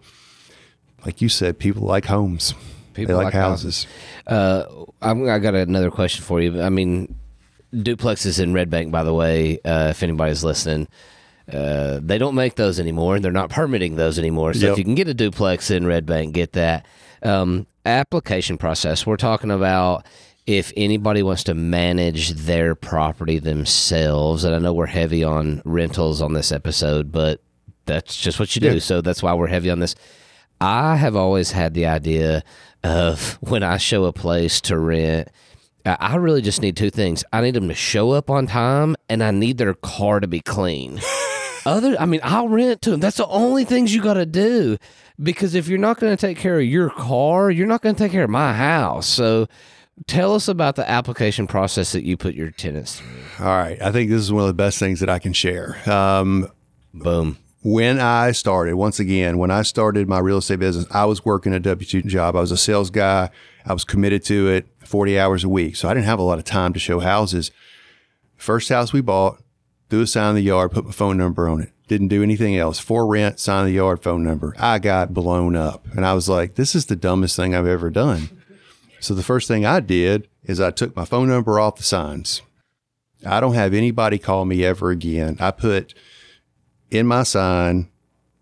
like 1.05 1.21
you 1.21 1.29
said, 1.29 1.59
people 1.59 1.83
like 1.83 2.07
homes. 2.07 2.55
People 2.95 3.09
they 3.17 3.25
like, 3.25 3.25
like 3.27 3.35
houses. 3.35 3.87
Uh, 4.27 4.65
I'm, 5.01 5.29
I 5.29 5.39
got 5.39 5.55
another 5.55 5.91
question 5.91 6.25
for 6.25 6.41
you. 6.41 6.61
I 6.61 6.69
mean, 6.69 7.15
duplexes 7.73 8.39
in 8.39 8.53
Red 8.53 8.71
Bank, 8.71 8.93
by 8.93 9.03
the 9.03 9.15
way, 9.15 9.59
uh, 9.65 9.89
if 9.91 10.03
anybody's 10.03 10.45
listening, 10.45 10.89
uh, 11.53 12.01
they 12.03 12.19
don't 12.19 12.35
make 12.35 12.57
those 12.57 12.79
anymore. 12.79 13.17
And 13.17 13.25
they're 13.25 13.33
not 13.33 13.51
permitting 13.51 13.97
those 13.97 14.19
anymore. 14.19 14.53
So 14.55 14.67
Yep. 14.67 14.73
if 14.73 14.79
you 14.79 14.85
can 14.85 14.95
get 14.95 15.09
a 15.09 15.15
duplex 15.15 15.71
in 15.71 15.87
Red 15.87 16.05
Bank, 16.05 16.35
get 16.35 16.53
that. 16.53 16.87
Um, 17.23 17.67
application 17.85 18.59
process. 18.59 19.07
We're 19.07 19.17
talking 19.17 19.51
about 19.51 20.07
if 20.47 20.73
anybody 20.77 21.23
wants 21.23 21.45
to 21.45 21.55
manage 21.55 22.31
their 22.31 22.75
property 22.75 23.39
themselves, 23.39 24.45
and 24.45 24.55
I 24.55 24.59
know 24.59 24.73
we're 24.73 24.87
heavy 24.87 25.23
on 25.23 25.63
rentals 25.65 26.21
on 26.21 26.33
this 26.33 26.51
episode, 26.51 27.13
but 27.13 27.41
that's 27.87 28.17
just 28.17 28.41
what 28.41 28.55
you 28.57 28.61
do. 28.61 28.75
Yeah. 28.75 28.81
So 28.81 29.01
that's 29.01 29.23
why 29.23 29.35
we're 29.35 29.47
heavy 29.47 29.71
on 29.71 29.79
this. 29.79 29.95
I 30.61 30.97
have 30.97 31.17
always 31.17 31.53
had 31.53 31.75
the 31.75 31.87
idea 31.87 32.43
of 32.85 33.39
when 33.41 33.63
I 33.63 33.77
show 33.77 34.05
a 34.05 34.13
place 34.13 34.61
to 34.63 34.79
rent, 34.79 35.29
I 35.85 35.97
I 35.99 36.17
really 36.17 36.43
just 36.43 36.63
need 36.63 36.77
two 36.77 36.91
things. 36.91 37.25
I 37.33 37.41
need 37.41 37.55
them 37.55 37.69
to 37.69 37.75
show 37.75 38.13
up 38.13 38.31
on 38.31 38.47
time, 38.47 38.97
and 39.09 39.23
I 39.23 39.31
need 39.31 39.59
their 39.59 39.75
car 39.75 40.21
to 40.21 40.27
be 40.29 40.41
clean. 40.41 41.01
Other, 41.65 41.97
I 41.99 42.07
mean, 42.07 42.21
I'll 42.23 42.49
rent 42.49 42.83
to 42.83 42.91
them. 42.91 43.01
That's 43.01 43.17
the 43.17 43.27
only 43.27 43.65
things 43.65 43.95
you 43.95 44.03
got 44.03 44.15
to 44.15 44.27
do. 44.27 44.79
Because 45.23 45.55
if 45.55 45.69
you're 45.69 45.79
not 45.79 46.01
going 46.01 46.17
to 46.17 46.21
take 46.21 46.39
care 46.39 46.59
of 46.59 46.65
your 46.65 46.91
car, 46.91 47.51
you're 47.51 47.67
not 47.67 47.83
going 47.83 47.95
to 47.95 48.03
take 48.03 48.13
care 48.13 48.25
of 48.25 48.31
my 48.31 48.53
house. 48.53 49.07
So, 49.07 49.47
tell 50.07 50.35
us 50.35 50.49
about 50.49 50.77
the 50.77 50.89
application 50.89 51.47
process 51.47 51.93
that 51.93 52.05
you 52.05 52.17
put 52.17 52.35
your 52.35 52.51
tenants 52.51 52.99
through. 52.99 53.47
All 53.47 53.57
right, 53.57 53.81
I 53.81 53.93
think 53.93 54.11
this 54.11 54.21
is 54.21 54.33
one 54.33 54.43
of 54.43 54.49
the 54.49 54.55
best 54.55 54.79
things 54.79 55.01
that 55.01 55.09
I 55.09 55.19
can 55.19 55.33
share. 55.33 55.79
Um, 55.89 56.49
Boom. 56.95 57.39
when 57.63 58.01
I 58.01 58.33
started, 58.33 58.75
once 58.75 58.99
again, 58.99 59.39
when 59.39 59.51
I 59.51 59.63
started 59.63 60.09
my 60.09 60.19
real 60.19 60.39
estate 60.39 60.59
business, 60.59 60.87
I 60.91 61.05
was 61.05 61.25
working 61.25 61.53
a 61.53 61.61
W 61.61 61.87
2 61.87 62.03
job. 62.03 62.37
I 62.37 62.41
was 62.41 62.51
a 62.51 62.57
sales 62.57 62.91
guy. 62.91 63.31
I 63.65 63.73
was 63.73 63.85
committed 63.85 64.25
to 64.25 64.49
it 64.49 64.67
40 64.85 65.19
hours 65.19 65.45
a 65.45 65.49
week. 65.49 65.77
So 65.77 65.89
I 65.89 65.95
didn't 65.95 66.07
have 66.07 66.19
a 66.19 66.23
lot 66.23 66.39
of 66.39 66.45
time 66.45 66.73
to 66.73 66.81
show 66.81 67.01
houses. 67.01 67.51
First 68.37 68.71
house 68.71 68.93
we 68.93 69.03
bought, 69.03 69.42
threw 69.93 70.01
a 70.01 70.07
sign 70.07 70.31
in 70.31 70.37
the 70.37 70.41
yard, 70.41 70.71
put 70.71 70.87
my 70.87 70.91
phone 70.91 71.19
number 71.19 71.47
on 71.47 71.61
it. 71.61 71.71
Didn't 71.87 72.09
do 72.09 72.23
anything 72.23 72.57
else. 72.57 72.79
For 72.79 73.07
rent, 73.07 73.39
sign 73.39 73.67
in 73.67 73.67
the 73.67 73.77
yard, 73.77 74.03
phone 74.03 74.25
number. 74.25 74.57
I 74.59 74.79
got 74.79 75.13
blown 75.13 75.55
up. 75.55 75.87
And 75.95 76.07
I 76.07 76.15
was 76.15 76.31
like, 76.31 76.55
this 76.55 76.75
is 76.75 76.87
the 76.87 76.97
dumbest 76.97 77.37
thing 77.37 77.55
I've 77.55 77.67
ever 77.67 77.91
done. 77.91 78.31
So 79.01 79.13
the 79.13 79.23
first 79.23 79.49
thing 79.49 79.67
I 79.67 79.81
did 79.81 80.29
is 80.45 80.63
I 80.63 80.71
took 80.71 80.97
my 80.97 81.05
phone 81.05 81.29
number 81.29 81.61
off 81.61 81.77
the 81.77 81.83
signs. 81.83 82.41
I 83.27 83.39
don't 83.39 83.53
have 83.53 83.75
anybody 83.75 84.19
call 84.19 84.47
me 84.47 84.65
ever 84.65 84.91
again. 84.91 85.37
I 85.39 85.51
put 85.51 85.93
in 86.91 87.07
my 87.07 87.23
sign 87.23 87.91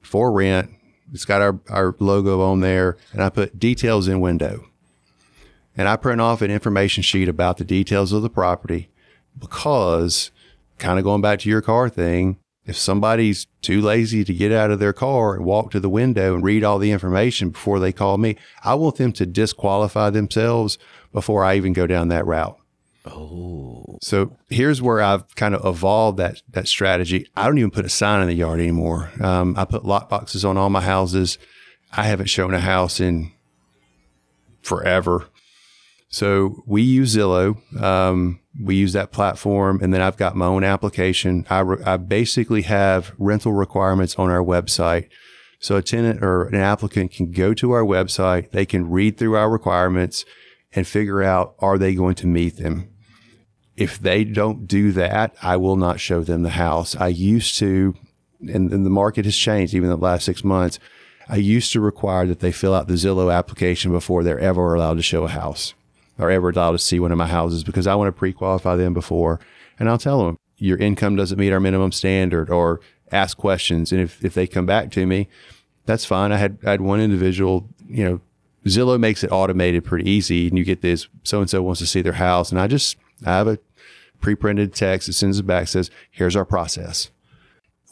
for 0.00 0.30
rent. 0.30 0.70
It's 1.12 1.24
got 1.24 1.42
our, 1.42 1.58
our 1.68 1.96
logo 1.98 2.42
on 2.42 2.60
there, 2.60 2.96
and 3.12 3.24
I 3.24 3.28
put 3.28 3.58
details 3.58 4.06
in 4.06 4.20
window. 4.20 4.66
And 5.76 5.88
I 5.88 5.96
print 5.96 6.20
off 6.20 6.42
an 6.42 6.50
information 6.52 7.02
sheet 7.02 7.28
about 7.28 7.56
the 7.56 7.64
details 7.64 8.12
of 8.12 8.22
the 8.22 8.30
property 8.30 8.88
because, 9.36 10.30
kind 10.80 10.98
of 10.98 11.04
going 11.04 11.20
back 11.20 11.38
to 11.40 11.48
your 11.48 11.62
car 11.62 11.88
thing, 11.88 12.38
if 12.64 12.76
somebody's 12.76 13.46
too 13.62 13.80
lazy 13.80 14.24
to 14.24 14.34
get 14.34 14.52
out 14.52 14.70
of 14.70 14.78
their 14.78 14.92
car 14.92 15.34
and 15.34 15.44
walk 15.44 15.70
to 15.70 15.80
the 15.80 15.88
window 15.88 16.34
and 16.34 16.44
read 16.44 16.64
all 16.64 16.78
the 16.78 16.90
information 16.90 17.50
before 17.50 17.78
they 17.78 17.92
call 17.92 18.18
me, 18.18 18.36
I 18.64 18.74
want 18.74 18.96
them 18.96 19.12
to 19.12 19.26
disqualify 19.26 20.10
themselves 20.10 20.78
before 21.12 21.44
I 21.44 21.56
even 21.56 21.72
go 21.72 21.86
down 21.86 22.08
that 22.08 22.26
route. 22.26 22.56
Oh, 23.06 23.98
So 24.02 24.36
here's 24.50 24.82
where 24.82 25.00
I've 25.00 25.34
kind 25.34 25.54
of 25.54 25.64
evolved 25.64 26.18
that 26.18 26.42
that 26.50 26.68
strategy. 26.68 27.26
I 27.34 27.46
don't 27.46 27.56
even 27.56 27.70
put 27.70 27.86
a 27.86 27.88
sign 27.88 28.20
in 28.20 28.28
the 28.28 28.34
yard 28.34 28.60
anymore. 28.60 29.10
Um, 29.20 29.54
I 29.56 29.64
put 29.64 29.86
lock 29.86 30.10
boxes 30.10 30.44
on 30.44 30.58
all 30.58 30.68
my 30.68 30.82
houses. 30.82 31.38
I 31.92 32.04
haven't 32.04 32.26
shown 32.26 32.52
a 32.52 32.60
house 32.60 33.00
in 33.00 33.32
forever. 34.62 35.28
So 36.08 36.62
we 36.66 36.82
use 36.82 37.16
Zillow. 37.16 37.56
Um, 37.80 38.39
we 38.62 38.76
use 38.76 38.92
that 38.92 39.12
platform, 39.12 39.80
and 39.82 39.92
then 39.92 40.00
I've 40.00 40.16
got 40.16 40.36
my 40.36 40.46
own 40.46 40.64
application. 40.64 41.46
I, 41.48 41.60
re- 41.60 41.82
I 41.84 41.96
basically 41.96 42.62
have 42.62 43.12
rental 43.18 43.52
requirements 43.52 44.16
on 44.16 44.30
our 44.30 44.42
website. 44.42 45.08
So 45.58 45.76
a 45.76 45.82
tenant 45.82 46.22
or 46.22 46.44
an 46.44 46.54
applicant 46.54 47.12
can 47.12 47.32
go 47.32 47.54
to 47.54 47.72
our 47.72 47.82
website. 47.82 48.50
They 48.50 48.66
can 48.66 48.90
read 48.90 49.16
through 49.16 49.36
our 49.36 49.50
requirements 49.50 50.24
and 50.72 50.86
figure 50.86 51.22
out 51.22 51.54
are 51.58 51.78
they 51.78 51.94
going 51.94 52.14
to 52.16 52.26
meet 52.26 52.56
them. 52.56 52.88
If 53.76 53.98
they 53.98 54.24
don't 54.24 54.66
do 54.66 54.92
that, 54.92 55.34
I 55.42 55.56
will 55.56 55.76
not 55.76 56.00
show 56.00 56.22
them 56.22 56.42
the 56.42 56.50
house. 56.50 56.96
I 56.96 57.08
used 57.08 57.58
to, 57.58 57.94
and, 58.40 58.72
and 58.72 58.84
the 58.84 58.90
market 58.90 59.24
has 59.24 59.36
changed 59.36 59.74
even 59.74 59.90
in 59.90 59.98
the 59.98 60.04
last 60.04 60.24
six 60.24 60.44
months. 60.44 60.78
I 61.28 61.36
used 61.36 61.72
to 61.72 61.80
require 61.80 62.26
that 62.26 62.40
they 62.40 62.52
fill 62.52 62.74
out 62.74 62.88
the 62.88 62.94
Zillow 62.94 63.32
application 63.32 63.92
before 63.92 64.22
they're 64.22 64.38
ever 64.38 64.74
allowed 64.74 64.96
to 64.96 65.02
show 65.02 65.24
a 65.24 65.28
house 65.28 65.74
or 66.20 66.30
ever 66.30 66.50
allowed 66.50 66.72
to 66.72 66.78
see 66.78 67.00
one 67.00 67.10
of 67.10 67.18
my 67.18 67.26
houses 67.26 67.64
because 67.64 67.86
I 67.86 67.94
want 67.94 68.08
to 68.08 68.12
pre-qualify 68.12 68.76
them 68.76 68.94
before. 68.94 69.40
And 69.78 69.88
I'll 69.88 69.98
tell 69.98 70.24
them 70.24 70.36
your 70.58 70.76
income 70.76 71.16
doesn't 71.16 71.38
meet 71.38 71.52
our 71.52 71.60
minimum 71.60 71.90
standard 71.90 72.50
or 72.50 72.80
ask 73.10 73.36
questions. 73.36 73.90
And 73.90 74.00
if, 74.00 74.22
if 74.24 74.34
they 74.34 74.46
come 74.46 74.66
back 74.66 74.90
to 74.92 75.06
me, 75.06 75.28
that's 75.86 76.04
fine. 76.04 76.30
I 76.30 76.36
had, 76.36 76.58
I 76.64 76.72
had 76.72 76.82
one 76.82 77.00
individual, 77.00 77.68
you 77.88 78.04
know, 78.04 78.20
Zillow 78.66 79.00
makes 79.00 79.24
it 79.24 79.32
automated 79.32 79.84
pretty 79.84 80.08
easy 80.08 80.46
and 80.46 80.58
you 80.58 80.64
get 80.64 80.82
this 80.82 81.08
so 81.24 81.40
and 81.40 81.48
so 81.48 81.62
wants 81.62 81.80
to 81.80 81.86
see 81.86 82.02
their 82.02 82.12
house. 82.12 82.52
And 82.52 82.60
I 82.60 82.66
just, 82.66 82.98
I 83.24 83.30
have 83.30 83.48
a 83.48 83.58
pre-printed 84.20 84.74
text 84.74 85.06
that 85.06 85.14
sends 85.14 85.38
it 85.38 85.46
back 85.46 85.68
says, 85.68 85.90
here's 86.10 86.36
our 86.36 86.44
process. 86.44 87.10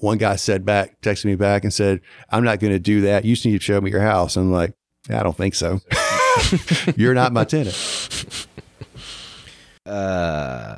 One 0.00 0.18
guy 0.18 0.36
said 0.36 0.66
back, 0.66 1.00
texted 1.00 1.24
me 1.24 1.34
back 1.34 1.64
and 1.64 1.72
said, 1.72 2.02
I'm 2.30 2.44
not 2.44 2.60
going 2.60 2.72
to 2.72 2.78
do 2.78 3.00
that. 3.00 3.24
You 3.24 3.34
just 3.34 3.46
need 3.46 3.58
to 3.58 3.64
show 3.64 3.80
me 3.80 3.90
your 3.90 4.02
house. 4.02 4.36
I'm 4.36 4.52
like, 4.52 4.74
I 5.08 5.22
don't 5.22 5.36
think 5.36 5.54
so. 5.54 5.80
You're 6.96 7.14
not 7.14 7.32
my 7.32 7.44
tenant. 7.44 8.46
uh, 9.86 10.76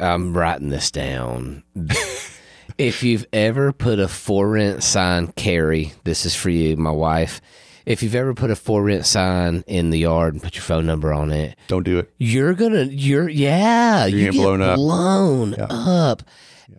I'm 0.00 0.36
writing 0.36 0.68
this 0.68 0.90
down. 0.90 1.62
if 2.78 3.02
you've 3.02 3.26
ever 3.32 3.72
put 3.72 3.98
a 3.98 4.08
for 4.08 4.48
rent 4.50 4.82
sign, 4.82 5.28
Carrie, 5.32 5.92
this 6.04 6.26
is 6.26 6.34
for 6.34 6.50
you, 6.50 6.76
my 6.76 6.90
wife. 6.90 7.40
If 7.84 8.02
you've 8.02 8.16
ever 8.16 8.34
put 8.34 8.50
a 8.50 8.56
for 8.56 8.82
rent 8.82 9.06
sign 9.06 9.62
in 9.66 9.90
the 9.90 9.98
yard 10.00 10.34
and 10.34 10.42
put 10.42 10.56
your 10.56 10.62
phone 10.62 10.86
number 10.86 11.12
on 11.12 11.30
it, 11.30 11.56
Don't 11.68 11.84
do 11.84 11.98
it. 12.00 12.12
you're 12.18 12.54
gonna, 12.54 12.84
you're, 12.84 13.28
yeah, 13.28 14.06
you 14.06 14.18
getting 14.18 14.32
get 14.32 14.40
blown 14.42 14.60
up. 14.62 14.76
blown 14.76 15.54
up. 15.60 16.22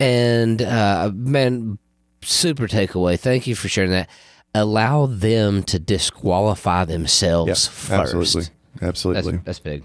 And 0.02 0.62
uh, 0.62 1.12
man, 1.14 1.78
super 2.22 2.68
takeaway. 2.68 3.18
Thank 3.18 3.48
you 3.48 3.56
for 3.56 3.70
sharing 3.70 3.92
that. 3.92 4.10
Allow 4.58 5.06
them 5.06 5.64
to 5.64 5.80
disqualify 5.80 6.86
themselves 6.86 7.68
first. 7.68 7.92
Absolutely. 7.92 8.42
That's, 8.76 8.82
Absolutely. 8.82 9.38
that's 9.44 9.60
big. 9.60 9.84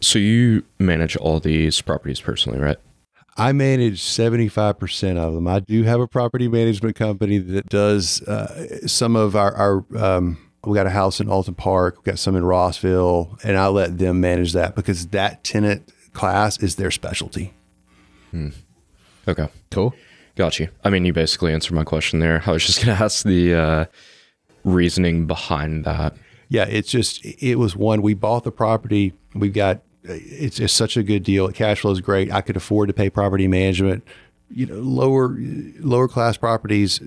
So 0.00 0.18
you 0.18 0.64
manage 0.78 1.16
all 1.16 1.40
these 1.40 1.80
properties 1.80 2.20
personally, 2.20 2.58
right? 2.58 2.76
I 3.36 3.52
manage 3.52 4.00
75% 4.00 5.18
of 5.18 5.34
them. 5.34 5.46
I 5.46 5.60
do 5.60 5.82
have 5.82 6.00
a 6.00 6.06
property 6.06 6.48
management 6.48 6.96
company 6.96 7.38
that 7.38 7.66
does 7.68 8.22
uh, 8.22 8.86
some 8.86 9.14
of 9.14 9.36
our, 9.36 9.54
our 9.54 9.84
um, 9.96 10.38
we 10.64 10.74
got 10.74 10.86
a 10.86 10.90
house 10.90 11.20
in 11.20 11.28
Alton 11.28 11.54
Park, 11.54 11.98
we 11.98 12.10
got 12.10 12.18
some 12.18 12.34
in 12.34 12.44
Rossville, 12.44 13.38
and 13.44 13.56
I 13.56 13.68
let 13.68 13.98
them 13.98 14.20
manage 14.20 14.52
that 14.54 14.74
because 14.74 15.08
that 15.08 15.44
tenant 15.44 15.92
class 16.12 16.58
is 16.62 16.76
their 16.76 16.90
specialty. 16.90 17.52
Okay. 19.28 19.48
Cool. 19.70 19.94
Got 20.36 20.60
you. 20.60 20.68
I 20.84 20.90
mean, 20.90 21.04
you 21.04 21.12
basically 21.12 21.52
answered 21.52 21.74
my 21.74 21.84
question 21.84 22.20
there. 22.20 22.42
I 22.46 22.52
was 22.52 22.64
just 22.64 22.84
going 22.84 22.96
to 22.98 23.04
ask 23.04 23.24
the 23.24 23.54
uh, 23.54 23.84
reasoning 24.64 25.26
behind 25.26 25.84
that. 25.84 26.14
Yeah, 26.48 26.64
it's 26.64 26.90
just 26.90 27.24
it 27.24 27.56
was 27.56 27.74
one. 27.74 28.02
We 28.02 28.14
bought 28.14 28.44
the 28.44 28.52
property. 28.52 29.14
We've 29.34 29.52
got 29.52 29.80
it's 30.04 30.56
just 30.56 30.76
such 30.76 30.96
a 30.96 31.02
good 31.02 31.24
deal. 31.24 31.50
Cash 31.50 31.80
flow 31.80 31.90
is 31.90 32.00
great. 32.00 32.30
I 32.32 32.40
could 32.40 32.56
afford 32.56 32.88
to 32.88 32.94
pay 32.94 33.10
property 33.10 33.48
management. 33.48 34.06
You 34.48 34.66
know, 34.66 34.76
lower 34.76 35.34
lower 35.80 36.06
class 36.06 36.36
properties 36.36 37.00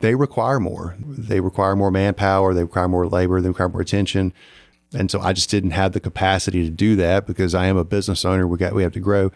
they 0.00 0.14
require 0.14 0.58
more. 0.58 0.96
They 0.98 1.40
require 1.40 1.76
more 1.76 1.90
manpower. 1.90 2.52
They 2.52 2.62
require 2.62 2.88
more 2.88 3.06
labor. 3.06 3.40
They 3.40 3.48
require 3.48 3.68
more 3.68 3.82
attention. 3.82 4.32
And 4.92 5.10
so 5.10 5.20
I 5.20 5.32
just 5.32 5.50
didn't 5.50 5.70
have 5.70 5.92
the 5.92 6.00
capacity 6.00 6.64
to 6.64 6.70
do 6.70 6.96
that 6.96 7.26
because 7.26 7.54
I 7.54 7.66
am 7.66 7.76
a 7.76 7.84
business 7.84 8.24
owner. 8.24 8.46
We 8.46 8.58
got 8.58 8.74
we 8.74 8.82
have 8.82 8.92
to 8.92 9.00
grow. 9.00 9.30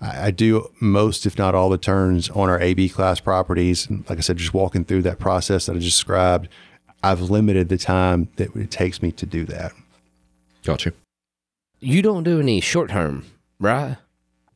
I, 0.00 0.26
I 0.26 0.30
do 0.30 0.70
most, 0.80 1.26
if 1.26 1.38
not 1.38 1.54
all, 1.54 1.68
the 1.68 1.78
turns 1.78 2.30
on 2.30 2.48
our 2.48 2.60
AB 2.60 2.88
class 2.88 3.20
properties. 3.20 3.88
And 3.88 4.08
like 4.08 4.18
I 4.18 4.22
said, 4.22 4.36
just 4.36 4.54
walking 4.54 4.84
through 4.84 5.02
that 5.02 5.18
process 5.18 5.66
that 5.66 5.76
I 5.76 5.78
just 5.78 5.96
described, 5.96 6.48
I've 7.02 7.20
limited 7.20 7.68
the 7.68 7.78
time 7.78 8.28
that 8.36 8.54
it 8.56 8.70
takes 8.70 9.02
me 9.02 9.12
to 9.12 9.26
do 9.26 9.44
that. 9.46 9.72
Gotcha. 10.64 10.92
you. 11.80 11.94
You 11.96 12.02
don't 12.02 12.24
do 12.24 12.40
any 12.40 12.60
short 12.60 12.90
term, 12.90 13.24
right? 13.60 13.96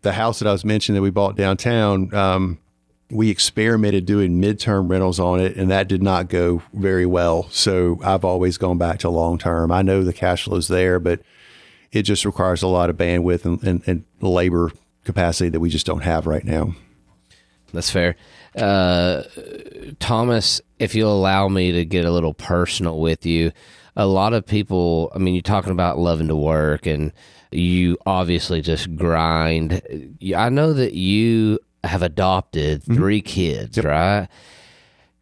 The 0.02 0.12
house 0.12 0.40
that 0.40 0.48
I 0.48 0.52
was 0.52 0.64
mentioning 0.64 0.96
that 0.96 1.02
we 1.02 1.10
bought 1.10 1.36
downtown, 1.36 2.12
um, 2.12 2.58
we 3.10 3.30
experimented 3.30 4.06
doing 4.06 4.40
midterm 4.40 4.90
rentals 4.90 5.20
on 5.20 5.38
it, 5.38 5.56
and 5.56 5.70
that 5.70 5.86
did 5.86 6.02
not 6.02 6.28
go 6.28 6.62
very 6.72 7.06
well. 7.06 7.48
So 7.50 8.00
I've 8.02 8.24
always 8.24 8.58
gone 8.58 8.78
back 8.78 8.98
to 9.00 9.10
long 9.10 9.38
term. 9.38 9.70
I 9.70 9.82
know 9.82 10.02
the 10.02 10.12
cash 10.12 10.44
flow 10.44 10.56
is 10.56 10.66
there, 10.66 10.98
but 10.98 11.20
it 11.92 12.02
just 12.02 12.24
requires 12.24 12.62
a 12.62 12.68
lot 12.68 12.90
of 12.90 12.96
bandwidth 12.96 13.44
and, 13.44 13.62
and, 13.62 13.82
and 13.86 14.04
labor 14.20 14.72
capacity 15.04 15.50
that 15.50 15.60
we 15.60 15.70
just 15.70 15.86
don't 15.86 16.02
have 16.02 16.26
right 16.26 16.44
now. 16.44 16.74
That's 17.72 17.90
fair. 17.90 18.16
Uh, 18.56 19.22
Thomas, 19.98 20.60
if 20.78 20.94
you'll 20.94 21.16
allow 21.16 21.48
me 21.48 21.72
to 21.72 21.84
get 21.84 22.04
a 22.04 22.10
little 22.10 22.34
personal 22.34 23.00
with 23.00 23.24
you, 23.24 23.52
a 23.96 24.06
lot 24.06 24.32
of 24.32 24.46
people, 24.46 25.10
I 25.14 25.18
mean, 25.18 25.34
you're 25.34 25.42
talking 25.42 25.72
about 25.72 25.98
loving 25.98 26.28
to 26.28 26.36
work 26.36 26.86
and 26.86 27.12
you 27.50 27.98
obviously 28.06 28.60
just 28.60 28.94
grind. 28.96 29.82
I 30.34 30.48
know 30.48 30.72
that 30.72 30.94
you 30.94 31.58
have 31.84 32.02
adopted 32.02 32.82
mm-hmm. 32.82 32.94
three 32.94 33.20
kids, 33.20 33.76
yep. 33.76 33.86
right? 33.86 34.28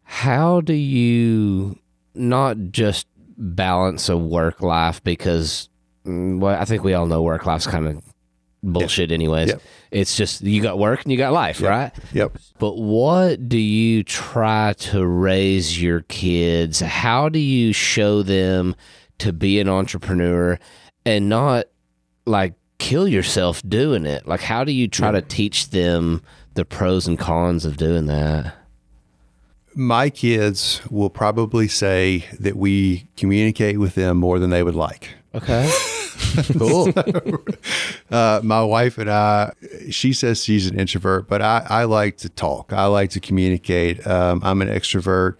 How 0.03 0.61
do 0.61 0.73
you 0.73 1.77
not 2.13 2.57
just 2.71 3.07
balance 3.37 4.09
a 4.09 4.17
work 4.17 4.61
life 4.61 5.03
because 5.03 5.69
mm, 6.05 6.39
well, 6.39 6.59
I 6.59 6.65
think 6.65 6.83
we 6.83 6.93
all 6.93 7.07
know 7.07 7.23
work 7.23 7.45
life's 7.45 7.67
kind 7.67 7.87
of 7.87 8.03
bullshit 8.63 9.09
yep. 9.09 9.15
anyways. 9.15 9.49
Yep. 9.49 9.61
It's 9.91 10.15
just 10.15 10.41
you 10.41 10.61
got 10.61 10.77
work 10.79 11.03
and 11.03 11.11
you 11.11 11.17
got 11.17 11.33
life, 11.33 11.59
yep. 11.59 11.69
right? 11.69 11.91
Yep. 12.13 12.37
But 12.59 12.77
what 12.77 13.49
do 13.49 13.57
you 13.57 14.03
try 14.03 14.73
to 14.73 15.05
raise 15.05 15.81
your 15.81 16.01
kids? 16.01 16.79
How 16.79 17.29
do 17.29 17.39
you 17.39 17.73
show 17.73 18.21
them 18.21 18.75
to 19.19 19.33
be 19.33 19.59
an 19.59 19.69
entrepreneur 19.69 20.59
and 21.05 21.29
not 21.29 21.65
like 22.25 22.53
kill 22.77 23.07
yourself 23.07 23.61
doing 23.67 24.05
it? 24.05 24.27
Like 24.27 24.41
how 24.41 24.63
do 24.63 24.71
you 24.71 24.87
try 24.87 25.11
to 25.11 25.21
teach 25.21 25.69
them 25.69 26.21
the 26.53 26.65
pros 26.65 27.07
and 27.07 27.17
cons 27.17 27.65
of 27.65 27.77
doing 27.77 28.05
that? 28.07 28.55
My 29.73 30.09
kids 30.09 30.81
will 30.89 31.09
probably 31.09 31.69
say 31.69 32.25
that 32.39 32.57
we 32.57 33.07
communicate 33.15 33.79
with 33.79 33.95
them 33.95 34.17
more 34.17 34.37
than 34.37 34.49
they 34.49 34.63
would 34.63 34.75
like. 34.75 35.15
Okay. 35.33 35.71
cool. 36.57 36.91
so, 36.91 37.43
uh, 38.11 38.41
my 38.43 38.63
wife 38.63 38.97
and 38.97 39.09
I, 39.09 39.53
she 39.89 40.13
says 40.13 40.43
she's 40.43 40.67
an 40.67 40.79
introvert, 40.79 41.27
but 41.27 41.41
I, 41.41 41.65
I 41.69 41.83
like 41.85 42.17
to 42.17 42.29
talk. 42.29 42.73
I 42.73 42.85
like 42.85 43.09
to 43.11 43.19
communicate. 43.19 44.05
Um, 44.05 44.41
I'm 44.43 44.61
an 44.61 44.67
extrovert. 44.67 45.35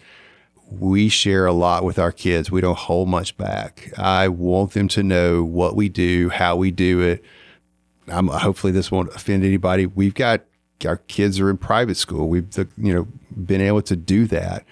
We 0.70 1.10
share 1.10 1.46
a 1.46 1.54
lot 1.54 1.84
with 1.84 2.00
our 2.00 2.12
kids. 2.12 2.50
We 2.50 2.62
don't 2.62 2.78
hold 2.78 3.10
much 3.10 3.38
back. 3.38 3.92
I 3.98 4.28
want 4.30 4.72
them 4.72 4.88
to 4.90 5.04
know 5.04 5.44
what 5.44 5.76
we 5.76 5.90
do, 5.90 6.30
how 6.30 6.56
we 6.56 6.72
do 6.72 7.02
it. 7.02 7.24
I'm, 8.08 8.28
hopefully, 8.28 8.72
this 8.72 8.92
won't 8.92 9.14
offend 9.14 9.44
anybody. 9.44 9.86
We've 9.86 10.14
got 10.14 10.42
our 10.86 10.98
kids 10.98 11.40
are 11.40 11.50
in 11.50 11.58
private 11.58 11.96
school. 11.96 12.28
We've 12.28 12.48
you 12.78 12.94
know 12.94 13.08
been 13.46 13.62
able 13.62 13.82
to 13.84 13.96
do 13.96 14.26
that. 14.28 14.66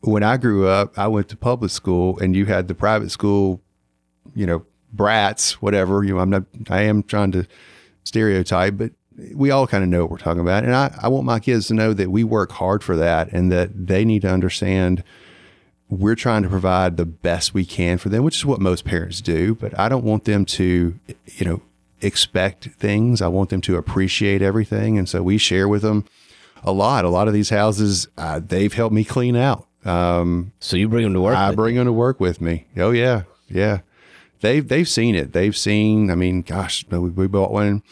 When 0.00 0.22
I 0.22 0.36
grew 0.36 0.66
up, 0.66 0.98
I 0.98 1.08
went 1.08 1.28
to 1.28 1.36
public 1.36 1.70
school, 1.70 2.18
and 2.20 2.34
you 2.34 2.46
had 2.46 2.68
the 2.68 2.74
private 2.74 3.10
school, 3.10 3.60
you 4.34 4.46
know, 4.46 4.64
brats, 4.92 5.60
whatever. 5.62 6.04
You 6.04 6.14
know, 6.14 6.20
I'm 6.20 6.30
not. 6.30 6.44
I 6.68 6.82
am 6.82 7.02
trying 7.02 7.32
to 7.32 7.46
stereotype, 8.04 8.76
but 8.76 8.92
we 9.34 9.50
all 9.50 9.66
kind 9.66 9.84
of 9.84 9.90
know 9.90 10.02
what 10.02 10.10
we're 10.10 10.18
talking 10.18 10.40
about. 10.40 10.64
And 10.64 10.74
I, 10.74 10.96
I 11.02 11.08
want 11.08 11.24
my 11.26 11.40
kids 11.40 11.66
to 11.68 11.74
know 11.74 11.92
that 11.92 12.10
we 12.10 12.24
work 12.24 12.52
hard 12.52 12.82
for 12.82 12.96
that, 12.96 13.32
and 13.32 13.50
that 13.52 13.86
they 13.86 14.04
need 14.04 14.22
to 14.22 14.30
understand 14.30 15.02
we're 15.88 16.14
trying 16.14 16.42
to 16.44 16.48
provide 16.48 16.96
the 16.96 17.04
best 17.04 17.52
we 17.52 17.64
can 17.64 17.98
for 17.98 18.08
them, 18.08 18.22
which 18.22 18.36
is 18.36 18.44
what 18.46 18.60
most 18.60 18.84
parents 18.84 19.20
do. 19.20 19.56
But 19.56 19.78
I 19.78 19.88
don't 19.88 20.04
want 20.04 20.24
them 20.24 20.44
to, 20.44 20.98
you 21.26 21.44
know, 21.44 21.62
expect 22.00 22.66
things. 22.78 23.20
I 23.20 23.28
want 23.28 23.50
them 23.50 23.60
to 23.62 23.76
appreciate 23.76 24.40
everything. 24.40 24.98
And 24.98 25.08
so 25.08 25.22
we 25.22 25.36
share 25.36 25.68
with 25.68 25.82
them 25.82 26.04
a 26.62 26.72
lot. 26.72 27.04
A 27.04 27.08
lot 27.08 27.26
of 27.28 27.34
these 27.34 27.50
houses, 27.50 28.06
uh, 28.16 28.40
they've 28.40 28.72
helped 28.72 28.94
me 28.94 29.04
clean 29.04 29.36
out. 29.36 29.66
Um, 29.84 30.52
so 30.60 30.76
you 30.76 30.88
bring 30.88 31.04
them 31.04 31.14
to 31.14 31.20
work? 31.20 31.36
I 31.36 31.54
bring 31.54 31.74
them 31.74 31.86
to 31.86 31.92
work 31.92 32.20
with 32.20 32.40
me. 32.40 32.66
Oh 32.76 32.90
yeah. 32.90 33.22
Yeah. 33.48 33.80
They've, 34.40 34.66
they've 34.66 34.88
seen 34.88 35.14
it. 35.14 35.32
They've 35.32 35.56
seen, 35.56 36.10
I 36.10 36.14
mean, 36.14 36.42
gosh, 36.42 36.84
we, 36.88 36.98
we 36.98 37.26
bought 37.26 37.52
one 37.52 37.82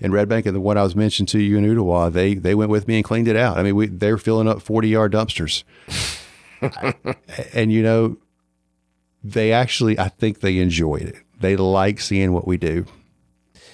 in 0.00 0.12
Red 0.12 0.28
Bank 0.28 0.46
and 0.46 0.54
the 0.54 0.60
one 0.60 0.78
I 0.78 0.82
was 0.82 0.96
mentioned 0.96 1.28
to 1.30 1.40
you 1.40 1.58
in 1.58 1.64
Ooltewah, 1.64 2.12
they, 2.12 2.34
they 2.34 2.54
went 2.54 2.70
with 2.70 2.86
me 2.86 2.96
and 2.96 3.04
cleaned 3.04 3.28
it 3.28 3.36
out. 3.36 3.58
I 3.58 3.62
mean, 3.62 3.74
we, 3.74 3.86
they're 3.86 4.18
filling 4.18 4.48
up 4.48 4.62
40 4.62 4.88
yard 4.88 5.12
dumpsters. 5.12 5.64
and 7.54 7.72
you 7.72 7.82
know, 7.82 8.16
they 9.22 9.52
actually, 9.52 9.98
I 9.98 10.08
think 10.08 10.40
they 10.40 10.58
enjoyed 10.58 11.02
it. 11.02 11.16
They 11.40 11.56
like 11.56 12.00
seeing 12.00 12.32
what 12.32 12.46
we 12.46 12.56
do 12.56 12.86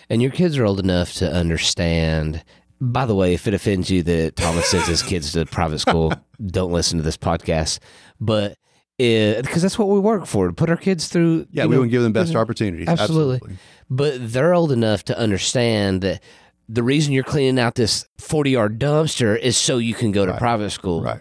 and 0.08 0.22
your 0.22 0.30
kids 0.30 0.58
are 0.58 0.64
old 0.64 0.80
enough 0.80 1.14
to 1.14 1.32
understand. 1.32 2.44
By 2.80 3.06
the 3.06 3.14
way, 3.14 3.34
if 3.34 3.46
it 3.46 3.54
offends 3.54 3.90
you 3.90 4.02
that 4.02 4.36
Thomas 4.36 4.66
sends 4.68 4.88
his 4.88 5.02
kids 5.02 5.32
to 5.32 5.46
private 5.46 5.78
school, 5.78 6.12
don't 6.46 6.72
listen 6.72 6.98
to 6.98 7.04
this 7.04 7.16
podcast. 7.16 7.78
But 8.20 8.56
because 8.98 9.62
that's 9.62 9.78
what 9.78 9.88
we 9.88 9.98
work 9.98 10.26
for 10.26 10.48
to 10.48 10.52
put 10.52 10.70
our 10.70 10.76
kids 10.76 11.09
through. 11.09 11.46
Yeah, 11.50 11.66
we 11.66 11.76
want 11.76 11.88
to 11.88 11.90
give 11.90 12.02
them 12.02 12.12
best 12.12 12.35
opportunities. 12.35 12.88
Absolutely. 12.88 13.37
absolutely. 13.37 13.59
But 13.90 14.33
they're 14.33 14.54
old 14.54 14.72
enough 14.72 15.04
to 15.04 15.18
understand 15.18 16.02
that 16.02 16.22
the 16.68 16.83
reason 16.83 17.12
you're 17.12 17.24
cleaning 17.24 17.59
out 17.59 17.74
this 17.74 18.07
40 18.18 18.50
yard 18.50 18.78
dumpster 18.78 19.38
is 19.38 19.57
so 19.57 19.78
you 19.78 19.94
can 19.94 20.12
go 20.12 20.24
to 20.24 20.33
right. 20.33 20.38
private 20.38 20.70
school. 20.70 21.02
Right. 21.02 21.20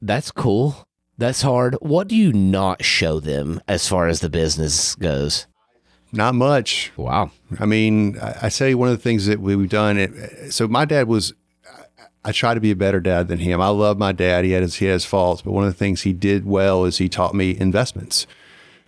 That's 0.00 0.30
cool. 0.30 0.86
That's 1.18 1.42
hard. 1.42 1.76
What 1.80 2.08
do 2.08 2.16
you 2.16 2.32
not 2.32 2.84
show 2.84 3.20
them 3.20 3.60
as 3.68 3.86
far 3.86 4.08
as 4.08 4.20
the 4.20 4.30
business 4.30 4.94
goes? 4.96 5.46
Not 6.12 6.34
much. 6.34 6.92
Wow. 6.96 7.30
I 7.58 7.66
mean, 7.66 8.18
I, 8.18 8.38
I 8.42 8.48
say 8.48 8.74
one 8.74 8.88
of 8.88 8.96
the 8.96 9.02
things 9.02 9.26
that 9.26 9.40
we've 9.40 9.68
done. 9.68 9.98
It, 9.98 10.52
so 10.52 10.68
my 10.68 10.84
dad 10.84 11.08
was. 11.08 11.32
I 12.24 12.32
try 12.32 12.54
to 12.54 12.60
be 12.60 12.70
a 12.70 12.76
better 12.76 13.00
dad 13.00 13.26
than 13.28 13.40
him. 13.40 13.60
I 13.60 13.68
love 13.68 13.98
my 13.98 14.12
dad. 14.12 14.44
He 14.44 14.52
had 14.52 14.62
his 14.62 14.76
he 14.76 14.86
has 14.86 15.04
faults, 15.04 15.42
but 15.42 15.52
one 15.52 15.64
of 15.64 15.72
the 15.72 15.78
things 15.78 16.02
he 16.02 16.12
did 16.12 16.46
well 16.46 16.84
is 16.84 16.98
he 16.98 17.08
taught 17.08 17.34
me 17.34 17.58
investments, 17.58 18.26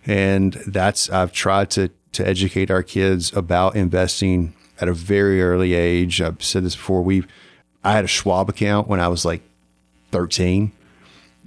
and 0.05 0.53
that's 0.67 1.09
I've 1.09 1.33
tried 1.33 1.69
to 1.71 1.89
to 2.13 2.25
educate 2.25 2.71
our 2.71 2.81
kids 2.81 3.33
about 3.35 3.75
investing 3.75 4.53
at 4.79 4.87
a 4.87 4.93
very 4.93 5.41
early 5.41 5.73
age. 5.73 6.21
I've 6.21 6.41
said 6.41 6.63
this 6.63 6.75
before. 6.75 7.01
We, 7.01 7.25
I 7.83 7.91
had 7.91 8.05
a 8.05 8.07
Schwab 8.07 8.49
account 8.49 8.87
when 8.87 9.01
I 9.01 9.09
was 9.09 9.25
like 9.25 9.41
thirteen. 10.11 10.71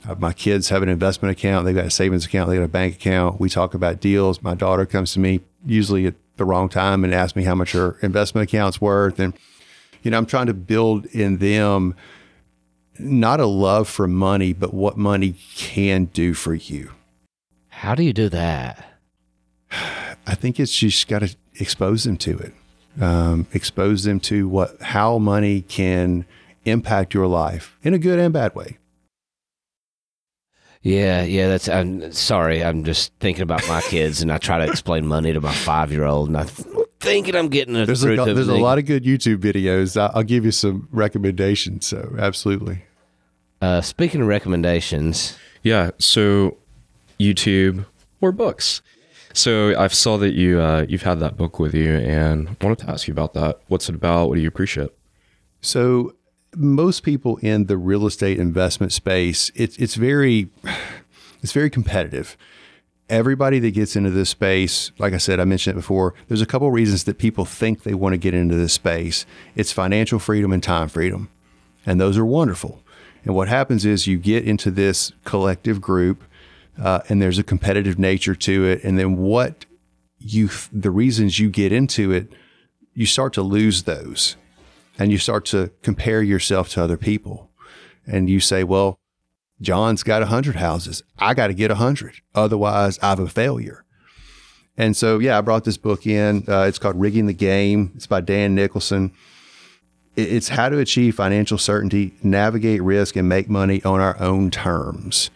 Uh, 0.07 0.15
my 0.19 0.33
kids 0.33 0.69
have 0.69 0.83
an 0.83 0.89
investment 0.91 1.33
account. 1.33 1.65
They've 1.65 1.75
got 1.75 1.87
a 1.87 1.91
savings 1.91 2.27
account. 2.27 2.51
They 2.51 2.57
got 2.57 2.65
a 2.65 2.69
bank 2.69 2.97
account. 2.97 3.41
We 3.41 3.49
talk 3.49 3.75
about 3.75 3.99
deals. 3.99 4.43
My 4.43 4.55
daughter 4.55 4.87
comes 4.87 5.13
to 5.15 5.21
me 5.21 5.41
usually 5.67 6.07
at 6.07 6.15
the 6.37 6.45
wrong 6.45 6.69
time 6.69 7.03
and 7.03 7.13
asks 7.13 7.35
me 7.35 7.45
how 7.45 7.55
much 7.55 7.73
her 7.73 7.97
investment 8.03 8.49
account's 8.49 8.81
worth. 8.81 9.19
And, 9.19 9.35
you 10.09 10.13
know, 10.13 10.17
I'm 10.17 10.25
trying 10.25 10.47
to 10.47 10.55
build 10.55 11.05
in 11.05 11.37
them 11.37 11.95
not 12.99 13.41
a 13.41 13.47
love 13.47 13.91
for 13.91 14.09
money, 14.09 14.55
but 14.55 14.73
what 14.73 14.97
money 14.97 15.35
can 15.55 16.07
do 16.07 16.33
for 16.33 16.55
you. 16.55 16.93
How 17.69 17.95
do 17.95 18.03
you 18.03 18.15
do 18.15 18.31
that? 18.31 18.87
I 20.27 20.35
think 20.35 20.59
it's 20.59 20.75
just 20.75 21.07
got 21.09 21.19
to 21.19 21.37
expose 21.61 22.05
them 22.05 22.17
to 22.17 22.39
it. 22.39 22.55
Um, 22.99 23.49
expose 23.53 24.05
them 24.05 24.19
to 24.21 24.49
what 24.49 24.81
how 24.81 25.19
money 25.19 25.61
can 25.61 26.25
impact 26.65 27.13
your 27.13 27.27
life 27.27 27.77
in 27.83 27.93
a 27.93 27.99
good 27.99 28.19
and 28.19 28.33
bad 28.33 28.55
way. 28.55 28.79
Yeah, 30.81 31.23
yeah. 31.23 31.49
That's. 31.49 31.69
I'm 31.69 32.13
sorry. 32.13 32.65
I'm 32.65 32.83
just 32.85 33.13
thinking 33.21 33.43
about 33.43 33.69
my 33.69 33.83
kids, 33.83 34.23
and 34.23 34.33
I 34.33 34.39
try 34.39 34.65
to 34.65 34.73
explain 34.73 35.07
money 35.07 35.35
to 35.35 35.41
my 35.43 35.53
five 35.53 35.93
year 35.93 36.05
old, 36.05 36.29
and 36.29 36.39
I'm 36.39 36.49
thinking 37.01 37.35
I'm 37.35 37.49
getting 37.49 37.77
a. 37.77 37.87
There's 37.87 38.05
a, 38.05 38.17
there's 38.17 38.49
a 38.49 38.57
lot 38.57 38.79
of 38.79 38.87
good 38.87 39.05
YouTube 39.05 39.39
videos. 39.39 39.97
I'll 40.15 40.23
give 40.23 40.45
you 40.45 40.53
some 40.53 40.89
recommendations. 40.91 41.87
So 41.87 42.15
absolutely. 42.19 42.85
Uh, 43.61 43.81
speaking 43.81 44.21
of 44.21 44.29
recommendations, 44.29 45.37
yeah. 45.63 45.91
So 45.99 46.57
YouTube 47.19 47.87
or 48.21 48.33
books. 48.33 48.83
So 49.33 49.79
I 49.79 49.87
saw 49.89 50.17
that 50.19 50.33
you 50.33 50.61
uh, 50.61 50.87
you've 50.89 51.03
had 51.03 51.21
that 51.21 51.37
book 51.37 51.59
with 51.59 51.75
you, 51.75 51.97
and 51.97 52.57
wanted 52.61 52.79
to 52.79 52.91
ask 52.91 53.09
you 53.09 53.13
about 53.13 53.35
that. 53.35 53.61
What's 53.69 53.89
it 53.89 53.95
about? 53.95 54.29
What 54.29 54.37
do 54.37 54.41
you 54.41 54.49
appreciate? 54.49 54.91
So 55.61 56.15
most 56.57 57.03
people 57.03 57.37
in 57.39 57.67
the 57.67 57.77
real 57.77 58.07
estate 58.07 58.39
investment 58.39 58.93
space, 58.93 59.51
it's 59.55 59.77
it's 59.77 59.95
very 59.95 60.51
it's 61.43 61.53
very 61.53 61.71
competitive. 61.71 62.37
Everybody 63.09 63.59
that 63.61 63.71
gets 63.71 63.97
into 63.97 64.11
this 64.11 64.29
space, 64.29 64.93
like 64.99 65.15
I 65.15 65.19
said, 65.19 65.41
I 65.41 65.45
mentioned 65.45 65.77
it 65.77 65.81
before, 65.81 66.15
there's 66.29 66.43
a 66.43 66.47
couple 66.47 66.71
reasons 66.71 67.05
that 67.05 67.17
people 67.17 67.47
think 67.47 67.83
they 67.83 67.95
want 67.95 68.13
to 68.13 68.19
get 68.19 68.35
into 68.35 68.55
this 68.55 68.75
space. 68.75 69.25
It's 69.55 69.73
financial 69.73 70.19
freedom 70.19 70.53
and 70.53 70.63
time 70.63 70.89
freedom. 70.89 71.31
And 71.87 71.99
those 71.99 72.19
are 72.19 72.27
wonderful. 72.27 72.83
And 73.25 73.35
what 73.35 73.49
happens 73.49 73.87
is 73.87 74.07
you 74.07 74.19
get 74.19 74.45
into 74.45 74.71
this 74.71 75.13
collective 75.25 75.81
group 75.81 76.23
uh, 76.81 77.01
and 77.09 77.21
there's 77.21 77.39
a 77.39 77.43
competitive 77.43 77.99
nature 77.99 78.35
to 78.35 78.65
it. 78.67 78.85
And 78.85 78.99
then 78.99 79.17
what 79.17 79.65
you, 80.19 80.51
the 80.73 80.91
reasons 80.91 81.39
you 81.39 81.49
get 81.49 81.73
into 81.73 82.13
it, 82.13 82.33
you 82.95 83.07
start 83.07 83.33
to 83.35 83.43
lose 83.43 83.85
those 83.85 84.37
and 84.99 85.11
you 85.11 85.19
start 85.19 85.45
to 85.47 85.71
compare 85.83 86.23
yourself 86.23 86.69
to 86.71 86.83
other 86.83 86.97
people. 86.97 87.51
And 88.07 88.29
you 88.29 88.41
say, 88.41 88.65
well, 88.65 88.99
John's 89.61 90.03
got 90.03 90.23
100 90.23 90.57
houses. 90.57 91.03
I 91.19 91.35
got 91.35 91.49
to 91.49 91.55
get 91.55 91.71
100. 91.71 92.21
Otherwise, 92.35 92.99
I'm 93.03 93.21
a 93.21 93.29
failure. 93.29 93.85
And 94.77 94.97
so, 94.97 95.19
yeah, 95.19 95.37
I 95.37 95.41
brought 95.41 95.65
this 95.65 95.77
book 95.77 96.07
in. 96.07 96.45
Uh, 96.49 96.63
it's 96.63 96.79
called 96.79 96.99
Rigging 96.99 97.27
the 97.27 97.33
Game. 97.33 97.93
It's 97.97 98.07
by 98.07 98.21
Dan 98.21 98.55
Nicholson. 98.55 99.13
It's 100.15 100.49
how 100.49 100.69
to 100.69 100.79
achieve 100.79 101.17
financial 101.17 101.59
certainty, 101.59 102.15
navigate 102.23 102.83
risk, 102.83 103.17
and 103.17 103.29
make 103.29 103.49
money 103.49 103.83
on 103.85 104.01
our 104.01 104.19
own 104.21 104.51
terms. 104.51 105.31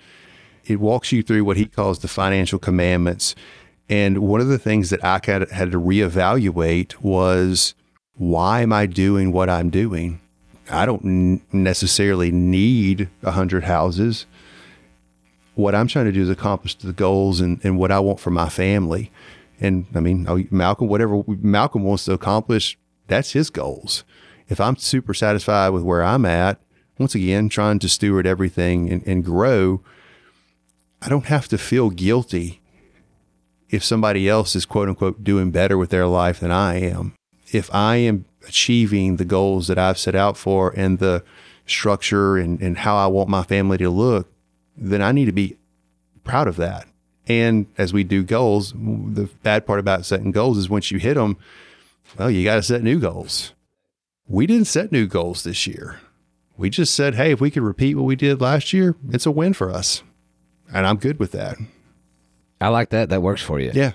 It 0.64 0.80
walks 0.80 1.10
you 1.12 1.22
through 1.22 1.44
what 1.44 1.56
he 1.56 1.66
calls 1.66 1.98
the 1.98 2.08
financial 2.08 2.58
commandments. 2.58 3.34
And 3.88 4.18
one 4.18 4.40
of 4.40 4.48
the 4.48 4.58
things 4.58 4.90
that 4.90 5.04
I 5.04 5.20
had 5.24 5.72
to 5.72 5.80
reevaluate 5.80 7.00
was 7.00 7.74
why 8.14 8.62
am 8.62 8.72
I 8.72 8.86
doing 8.86 9.32
what 9.32 9.50
I'm 9.50 9.70
doing? 9.70 10.21
I 10.70 10.86
don't 10.86 11.42
necessarily 11.52 12.30
need 12.30 13.08
a 13.22 13.32
hundred 13.32 13.64
houses. 13.64 14.26
What 15.54 15.74
I'm 15.74 15.88
trying 15.88 16.06
to 16.06 16.12
do 16.12 16.22
is 16.22 16.30
accomplish 16.30 16.76
the 16.76 16.92
goals 16.92 17.40
and, 17.40 17.62
and 17.64 17.78
what 17.78 17.92
I 17.92 18.00
want 18.00 18.20
for 18.20 18.30
my 18.30 18.48
family. 18.48 19.10
And 19.60 19.86
I 19.94 20.00
mean, 20.00 20.26
oh, 20.28 20.42
Malcolm, 20.50 20.88
whatever 20.88 21.22
Malcolm 21.26 21.82
wants 21.82 22.04
to 22.06 22.12
accomplish, 22.12 22.78
that's 23.06 23.32
his 23.32 23.50
goals 23.50 24.04
if 24.52 24.60
I'm 24.60 24.76
super 24.76 25.14
satisfied 25.14 25.70
with 25.70 25.82
where 25.82 26.02
I'm 26.02 26.26
at, 26.26 26.60
once 26.98 27.14
again, 27.14 27.48
trying 27.48 27.78
to 27.80 27.88
steward 27.88 28.26
everything 28.26 28.90
and, 28.90 29.02
and 29.06 29.24
grow, 29.24 29.82
I 31.00 31.08
don't 31.08 31.24
have 31.24 31.48
to 31.48 31.58
feel 31.58 31.88
guilty 31.88 32.60
if 33.70 33.82
somebody 33.82 34.28
else 34.28 34.54
is 34.54 34.66
quote 34.66 34.88
unquote 34.88 35.24
doing 35.24 35.50
better 35.50 35.78
with 35.78 35.88
their 35.88 36.06
life 36.06 36.40
than 36.40 36.50
I 36.52 36.80
am. 36.80 37.14
If 37.50 37.74
I 37.74 37.96
am 37.96 38.26
achieving 38.46 39.16
the 39.16 39.24
goals 39.24 39.66
that 39.68 39.78
I've 39.78 39.98
set 39.98 40.14
out 40.14 40.36
for 40.36 40.70
and 40.76 40.98
the 40.98 41.24
structure 41.66 42.36
and, 42.36 42.60
and 42.60 42.78
how 42.78 42.96
I 42.96 43.06
want 43.06 43.28
my 43.28 43.42
family 43.42 43.78
to 43.78 43.90
look, 43.90 44.32
then 44.76 45.02
I 45.02 45.12
need 45.12 45.26
to 45.26 45.32
be 45.32 45.56
proud 46.24 46.48
of 46.48 46.56
that. 46.56 46.86
And 47.28 47.66
as 47.78 47.92
we 47.92 48.04
do 48.04 48.24
goals, 48.24 48.72
the 48.72 49.28
bad 49.42 49.66
part 49.66 49.78
about 49.78 50.04
setting 50.04 50.32
goals 50.32 50.58
is 50.58 50.68
once 50.68 50.90
you 50.90 50.98
hit 50.98 51.14
them, 51.14 51.36
well, 52.18 52.30
you 52.30 52.44
got 52.44 52.56
to 52.56 52.62
set 52.62 52.82
new 52.82 52.98
goals 52.98 53.52
we 54.32 54.46
didn't 54.46 54.66
set 54.66 54.92
new 54.92 55.06
goals 55.06 55.44
this 55.44 55.66
year. 55.66 56.00
We 56.56 56.70
just 56.70 56.94
said, 56.94 57.14
hey, 57.14 57.32
if 57.32 57.40
we 57.40 57.50
could 57.50 57.62
repeat 57.62 57.96
what 57.96 58.04
we 58.04 58.16
did 58.16 58.40
last 58.40 58.72
year, 58.72 58.96
it's 59.10 59.26
a 59.26 59.30
win 59.30 59.52
for 59.52 59.70
us. 59.70 60.02
And 60.72 60.86
I'm 60.86 60.96
good 60.96 61.18
with 61.18 61.32
that. 61.32 61.56
I 62.60 62.68
like 62.68 62.90
that. 62.90 63.10
That 63.10 63.20
works 63.20 63.42
for 63.42 63.60
you. 63.60 63.72
Yeah. 63.74 63.92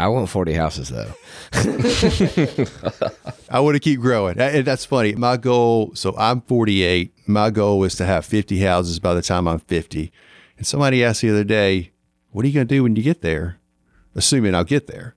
I 0.00 0.08
want 0.08 0.30
40 0.30 0.54
houses 0.54 0.88
though. 0.88 1.12
I 3.50 3.60
want 3.60 3.74
to 3.74 3.80
keep 3.80 4.00
growing. 4.00 4.36
That's 4.36 4.86
funny. 4.86 5.14
My 5.14 5.36
goal, 5.36 5.94
so 5.94 6.14
I'm 6.16 6.40
48. 6.40 7.12
My 7.28 7.50
goal 7.50 7.84
is 7.84 7.96
to 7.96 8.06
have 8.06 8.24
50 8.24 8.60
houses 8.60 8.98
by 8.98 9.12
the 9.12 9.20
time 9.20 9.46
I'm 9.46 9.58
50. 9.58 10.10
And 10.56 10.66
somebody 10.66 11.04
asked 11.04 11.20
the 11.20 11.28
other 11.28 11.44
day, 11.44 11.90
what 12.30 12.44
are 12.44 12.48
you 12.48 12.54
going 12.54 12.66
to 12.66 12.74
do 12.74 12.82
when 12.82 12.96
you 12.96 13.02
get 13.02 13.20
there? 13.20 13.58
Assuming 14.14 14.54
I'll 14.54 14.64
get 14.64 14.86
there. 14.86 15.14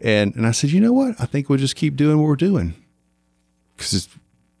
And, 0.00 0.34
and 0.36 0.46
I 0.46 0.52
said, 0.52 0.70
you 0.70 0.80
know 0.80 0.94
what? 0.94 1.14
I 1.20 1.26
think 1.26 1.50
we'll 1.50 1.58
just 1.58 1.76
keep 1.76 1.94
doing 1.94 2.18
what 2.18 2.28
we're 2.28 2.36
doing 2.36 2.74
because 3.76 3.92
it's, 3.92 4.08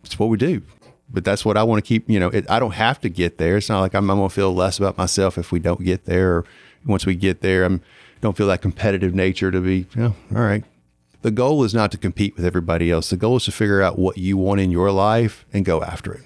it's 0.04 0.18
what 0.18 0.28
we 0.28 0.36
do. 0.36 0.60
But 1.08 1.24
that's 1.24 1.44
what 1.44 1.56
I 1.56 1.62
want 1.62 1.82
to 1.82 1.88
keep. 1.88 2.08
You 2.08 2.20
know, 2.20 2.28
it, 2.28 2.50
I 2.50 2.58
don't 2.58 2.74
have 2.74 3.00
to 3.00 3.08
get 3.08 3.38
there. 3.38 3.56
It's 3.56 3.70
not 3.70 3.80
like 3.80 3.94
I'm, 3.94 4.10
I'm 4.10 4.18
going 4.18 4.28
to 4.28 4.34
feel 4.34 4.54
less 4.54 4.78
about 4.78 4.98
myself 4.98 5.38
if 5.38 5.52
we 5.52 5.58
don't 5.58 5.84
get 5.84 6.04
there. 6.04 6.36
Or 6.36 6.44
once 6.84 7.06
we 7.06 7.14
get 7.14 7.40
there, 7.40 7.64
I'm 7.64 7.80
don't 8.22 8.34
feel 8.36 8.46
that 8.46 8.62
competitive 8.62 9.14
nature 9.14 9.50
to 9.50 9.60
be. 9.60 9.86
You 9.94 10.02
know, 10.02 10.14
all 10.34 10.42
right. 10.42 10.64
The 11.20 11.30
goal 11.30 11.62
is 11.62 11.74
not 11.74 11.92
to 11.92 11.98
compete 11.98 12.34
with 12.34 12.46
everybody 12.46 12.90
else. 12.90 13.10
The 13.10 13.16
goal 13.16 13.36
is 13.36 13.44
to 13.44 13.52
figure 13.52 13.82
out 13.82 13.98
what 13.98 14.16
you 14.16 14.38
want 14.38 14.60
in 14.60 14.70
your 14.70 14.90
life 14.90 15.44
and 15.52 15.64
go 15.64 15.82
after 15.82 16.14
it. 16.14 16.22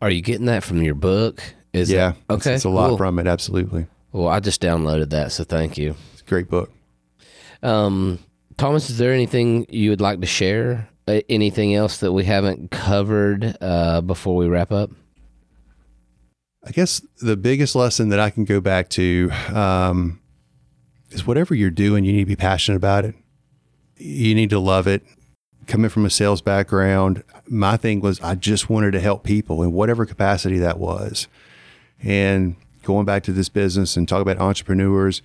Are 0.00 0.10
you 0.10 0.22
getting 0.22 0.46
that 0.46 0.64
from 0.64 0.82
your 0.82 0.94
book? 0.94 1.42
Is 1.72 1.90
yeah. 1.90 2.12
It? 2.12 2.16
Okay. 2.32 2.36
It's, 2.36 2.46
it's 2.46 2.64
a 2.64 2.70
lot 2.70 2.88
cool. 2.88 2.96
from 2.96 3.18
it. 3.18 3.26
Absolutely. 3.26 3.86
Well, 4.12 4.28
I 4.28 4.40
just 4.40 4.62
downloaded 4.62 5.10
that, 5.10 5.30
so 5.30 5.44
thank 5.44 5.76
you. 5.78 5.94
It's 6.14 6.22
a 6.22 6.24
great 6.24 6.48
book. 6.48 6.72
Um, 7.62 8.18
Thomas, 8.56 8.90
is 8.90 8.98
there 8.98 9.12
anything 9.12 9.66
you 9.68 9.90
would 9.90 10.00
like 10.00 10.20
to 10.20 10.26
share 10.26 10.88
anything 11.28 11.74
else 11.74 11.98
that 11.98 12.12
we 12.12 12.24
haven't 12.24 12.70
covered 12.70 13.56
uh, 13.60 14.00
before 14.00 14.36
we 14.36 14.48
wrap 14.48 14.72
up? 14.72 14.90
I 16.64 16.72
guess 16.72 17.00
the 17.20 17.36
biggest 17.36 17.74
lesson 17.74 18.10
that 18.10 18.20
I 18.20 18.30
can 18.30 18.44
go 18.44 18.60
back 18.60 18.90
to 18.90 19.30
um, 19.52 20.20
is 21.10 21.26
whatever 21.26 21.54
you're 21.54 21.70
doing, 21.70 22.04
you 22.04 22.12
need 22.12 22.20
to 22.20 22.26
be 22.26 22.36
passionate 22.36 22.76
about 22.76 23.04
it. 23.04 23.14
You 23.96 24.34
need 24.34 24.50
to 24.50 24.58
love 24.58 24.86
it. 24.86 25.02
Coming 25.66 25.90
from 25.90 26.04
a 26.04 26.10
sales 26.10 26.40
background, 26.40 27.22
my 27.46 27.76
thing 27.76 28.00
was 28.00 28.20
I 28.20 28.34
just 28.34 28.70
wanted 28.70 28.92
to 28.92 29.00
help 29.00 29.24
people 29.24 29.62
in 29.62 29.72
whatever 29.72 30.06
capacity 30.06 30.58
that 30.58 30.78
was. 30.78 31.28
And 32.02 32.56
going 32.82 33.04
back 33.04 33.22
to 33.24 33.32
this 33.32 33.48
business 33.48 33.96
and 33.96 34.08
talk 34.08 34.22
about 34.22 34.38
entrepreneurs, 34.38 35.22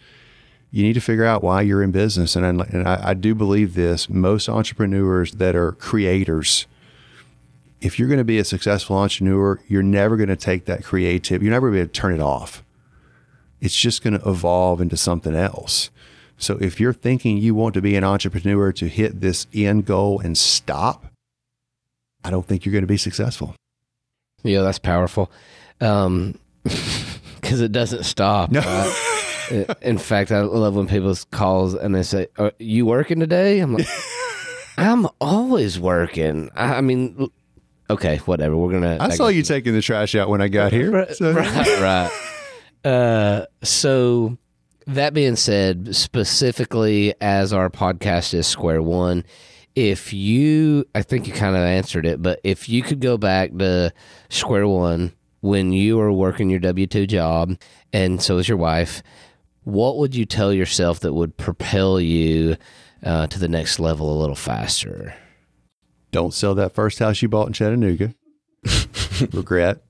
you 0.71 0.83
need 0.83 0.93
to 0.93 1.01
figure 1.01 1.23
out 1.23 1.41
why 1.41 1.61
you're 1.61 1.81
in 1.81 1.91
business. 1.91 2.35
And, 2.35 2.45
I, 2.45 2.65
and 2.65 2.87
I, 2.87 3.09
I 3.09 3.13
do 3.13 3.33
believe 3.33 3.75
this 3.75 4.09
most 4.09 4.49
entrepreneurs 4.49 5.31
that 5.33 5.55
are 5.55 5.71
creators, 5.71 6.67
if 7.79 7.97
you're 7.97 8.09
going 8.09 8.17
to 8.17 8.25
be 8.25 8.39
a 8.39 8.43
successful 8.43 8.97
entrepreneur, 8.97 9.61
you're 9.67 9.83
never 9.83 10.17
going 10.17 10.29
to 10.29 10.35
take 10.35 10.65
that 10.65 10.83
creative, 10.83 11.41
you're 11.41 11.53
never 11.53 11.71
going 11.71 11.85
to 11.85 11.91
turn 11.91 12.13
it 12.13 12.19
off. 12.19 12.61
It's 13.65 13.75
just 13.75 14.03
going 14.03 14.19
to 14.19 14.29
evolve 14.29 14.79
into 14.79 14.95
something 14.95 15.35
else. 15.35 15.89
So 16.37 16.55
if 16.61 16.79
you're 16.79 16.93
thinking 16.93 17.39
you 17.39 17.55
want 17.55 17.73
to 17.73 17.81
be 17.81 17.95
an 17.95 18.03
entrepreneur 18.03 18.71
to 18.73 18.87
hit 18.87 19.21
this 19.21 19.47
end 19.55 19.87
goal 19.87 20.19
and 20.19 20.37
stop, 20.37 21.07
I 22.23 22.29
don't 22.29 22.45
think 22.45 22.63
you're 22.63 22.73
going 22.73 22.83
to 22.83 22.87
be 22.87 22.97
successful. 22.97 23.55
Yeah, 24.43 24.61
that's 24.61 24.77
powerful. 24.77 25.31
Um, 25.81 26.37
because 27.41 27.59
it 27.59 27.71
doesn't 27.71 28.03
stop. 28.03 28.51
No. 28.51 28.59
Right? 28.59 29.75
In 29.81 29.97
fact, 29.97 30.31
I 30.31 30.41
love 30.41 30.75
when 30.75 30.87
people 30.87 31.15
calls 31.31 31.73
and 31.73 31.95
they 31.95 32.03
say, 32.03 32.27
"Are 32.37 32.51
you 32.59 32.85
working 32.85 33.19
today?" 33.19 33.59
I'm 33.59 33.73
like, 33.73 33.87
"I'm 34.77 35.07
always 35.19 35.79
working." 35.79 36.49
I, 36.55 36.75
I 36.75 36.81
mean, 36.81 37.31
okay, 37.89 38.17
whatever. 38.17 38.57
We're 38.57 38.71
gonna. 38.71 38.97
I, 38.99 39.09
saw 39.09 39.27
you 39.27 39.43
taking 39.43 39.73
the 39.73 39.81
trash 39.81 40.15
out 40.15 40.29
when 40.29 40.41
I 40.41 40.47
got 40.47 40.71
here. 40.71 40.91
Right, 40.91 41.15
so. 41.15 41.31
right. 41.31 41.79
right. 41.79 42.34
Uh, 42.85 43.45
so 43.63 44.37
that 44.85 45.13
being 45.13 45.35
said, 45.35 45.95
specifically 45.95 47.15
as 47.19 47.51
our 47.51 47.69
podcast 47.69 48.33
is 48.33 48.45
Square 48.45 48.83
One, 48.83 49.25
if 49.73 50.13
you, 50.13 50.85
I 50.93 51.01
think 51.01 51.27
you 51.27 51.33
kind 51.33 51.55
of 51.55 51.63
answered 51.63 52.05
it, 52.05 52.21
but 52.21 52.39
if 52.43 52.69
you 52.69 52.83
could 52.83 53.01
go 53.01 53.17
back 53.17 53.51
to 53.57 53.91
Square 54.29 54.67
One 54.67 55.13
when 55.41 55.73
you 55.73 55.97
were 55.97 56.11
working 56.11 56.49
your 56.49 56.59
W 56.59 56.87
two 56.87 57.07
job, 57.07 57.57
and 57.91 58.21
so 58.21 58.37
is 58.37 58.47
your 58.47 58.57
wife, 58.57 59.01
what 59.63 59.97
would 59.97 60.15
you 60.15 60.25
tell 60.25 60.53
yourself 60.53 60.99
that 60.99 61.13
would 61.13 61.37
propel 61.37 61.99
you 61.99 62.55
uh, 63.03 63.25
to 63.27 63.39
the 63.39 63.47
next 63.47 63.79
level 63.79 64.15
a 64.15 64.19
little 64.19 64.35
faster? 64.35 65.15
Don't 66.11 66.33
sell 66.33 66.55
that 66.55 66.75
first 66.75 66.99
house 66.99 67.21
you 67.21 67.27
bought 67.27 67.47
in 67.47 67.53
Chattanooga. 67.53 68.13
Regret. 69.33 69.81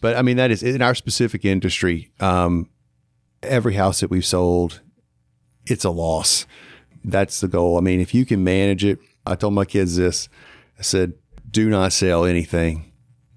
But 0.00 0.16
I 0.16 0.22
mean, 0.22 0.36
that 0.36 0.50
is 0.50 0.62
in 0.62 0.82
our 0.82 0.94
specific 0.94 1.44
industry. 1.44 2.10
Um, 2.20 2.68
every 3.42 3.74
house 3.74 4.00
that 4.00 4.10
we've 4.10 4.24
sold, 4.24 4.80
it's 5.66 5.84
a 5.84 5.90
loss. 5.90 6.46
That's 7.04 7.40
the 7.40 7.48
goal. 7.48 7.78
I 7.78 7.80
mean, 7.80 8.00
if 8.00 8.14
you 8.14 8.24
can 8.26 8.44
manage 8.44 8.84
it, 8.84 8.98
I 9.26 9.34
told 9.34 9.54
my 9.54 9.64
kids 9.64 9.96
this. 9.96 10.28
I 10.78 10.82
said, 10.82 11.14
do 11.50 11.68
not 11.68 11.92
sell 11.92 12.24
anything. 12.24 12.92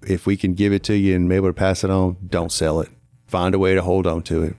If 0.06 0.26
we 0.26 0.36
can 0.36 0.54
give 0.54 0.72
it 0.72 0.82
to 0.84 0.96
you 0.96 1.16
and 1.16 1.28
be 1.28 1.34
able 1.36 1.48
to 1.48 1.54
pass 1.54 1.84
it 1.84 1.90
on, 1.90 2.16
don't 2.26 2.52
sell 2.52 2.80
it. 2.80 2.90
Find 3.26 3.54
a 3.54 3.58
way 3.58 3.74
to 3.74 3.82
hold 3.82 4.06
on 4.06 4.22
to 4.24 4.42
it 4.42 4.56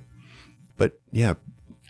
but 0.77 0.99
yeah, 1.11 1.35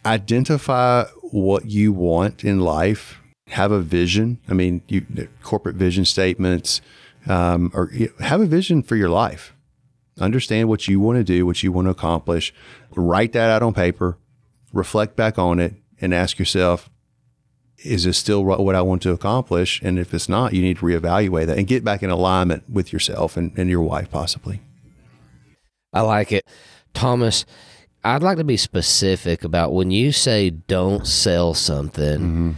identify 0.06 1.06
what 1.32 1.66
you 1.66 1.94
want 1.94 2.44
in 2.44 2.60
life. 2.60 3.22
Have 3.48 3.72
a 3.72 3.80
vision. 3.80 4.40
I 4.50 4.54
mean, 4.54 4.82
you 4.88 5.06
corporate 5.44 5.76
vision 5.76 6.06
statements, 6.06 6.82
um, 7.28 7.72
or 7.74 7.90
you 7.94 8.08
know, 8.08 8.26
have 8.26 8.42
a 8.42 8.46
vision 8.46 8.82
for 8.82 8.96
your 8.96 9.10
life. 9.10 9.55
Understand 10.20 10.70
what 10.70 10.88
you 10.88 11.00
want 11.00 11.18
to 11.18 11.24
do, 11.24 11.46
what 11.46 11.62
you 11.62 11.72
want 11.72 11.88
to 11.88 11.92
accomplish. 11.92 12.54
Write 12.96 13.34
that 13.34 13.50
out 13.50 13.64
on 13.64 13.74
paper. 13.74 14.18
Reflect 14.72 15.16
back 15.16 15.38
on 15.38 15.60
it, 15.60 15.76
and 16.02 16.14
ask 16.14 16.38
yourself, 16.40 16.90
is 17.78 18.06
this 18.06 18.18
still 18.18 18.44
what 18.44 18.76
I 18.76 18.82
want 18.82 19.02
to 19.04 19.12
accomplish? 19.12 19.82
And 19.82 20.00
if 20.00 20.14
it's 20.14 20.30
not, 20.30 20.54
you 20.54 20.62
need 20.62 20.78
to 20.78 20.86
reevaluate 20.86 21.48
that 21.48 21.58
and 21.58 21.68
get 21.68 21.84
back 21.84 22.04
in 22.04 22.10
alignment 22.10 22.70
with 22.70 22.92
yourself 22.92 23.38
and, 23.38 23.52
and 23.58 23.70
your 23.70 23.82
wife, 23.82 24.10
possibly. 24.10 24.62
I 25.94 26.02
like 26.02 26.32
it. 26.32 26.46
Thomas, 26.94 27.46
I'd 28.04 28.24
like 28.24 28.38
to 28.38 28.44
be 28.44 28.58
specific 28.58 29.44
about 29.44 29.74
when 29.74 29.92
you 29.92 30.12
say 30.12 30.50
don't 30.50 31.06
sell 31.08 31.54
something. 31.54 32.20
Mm-hmm. 32.20 32.52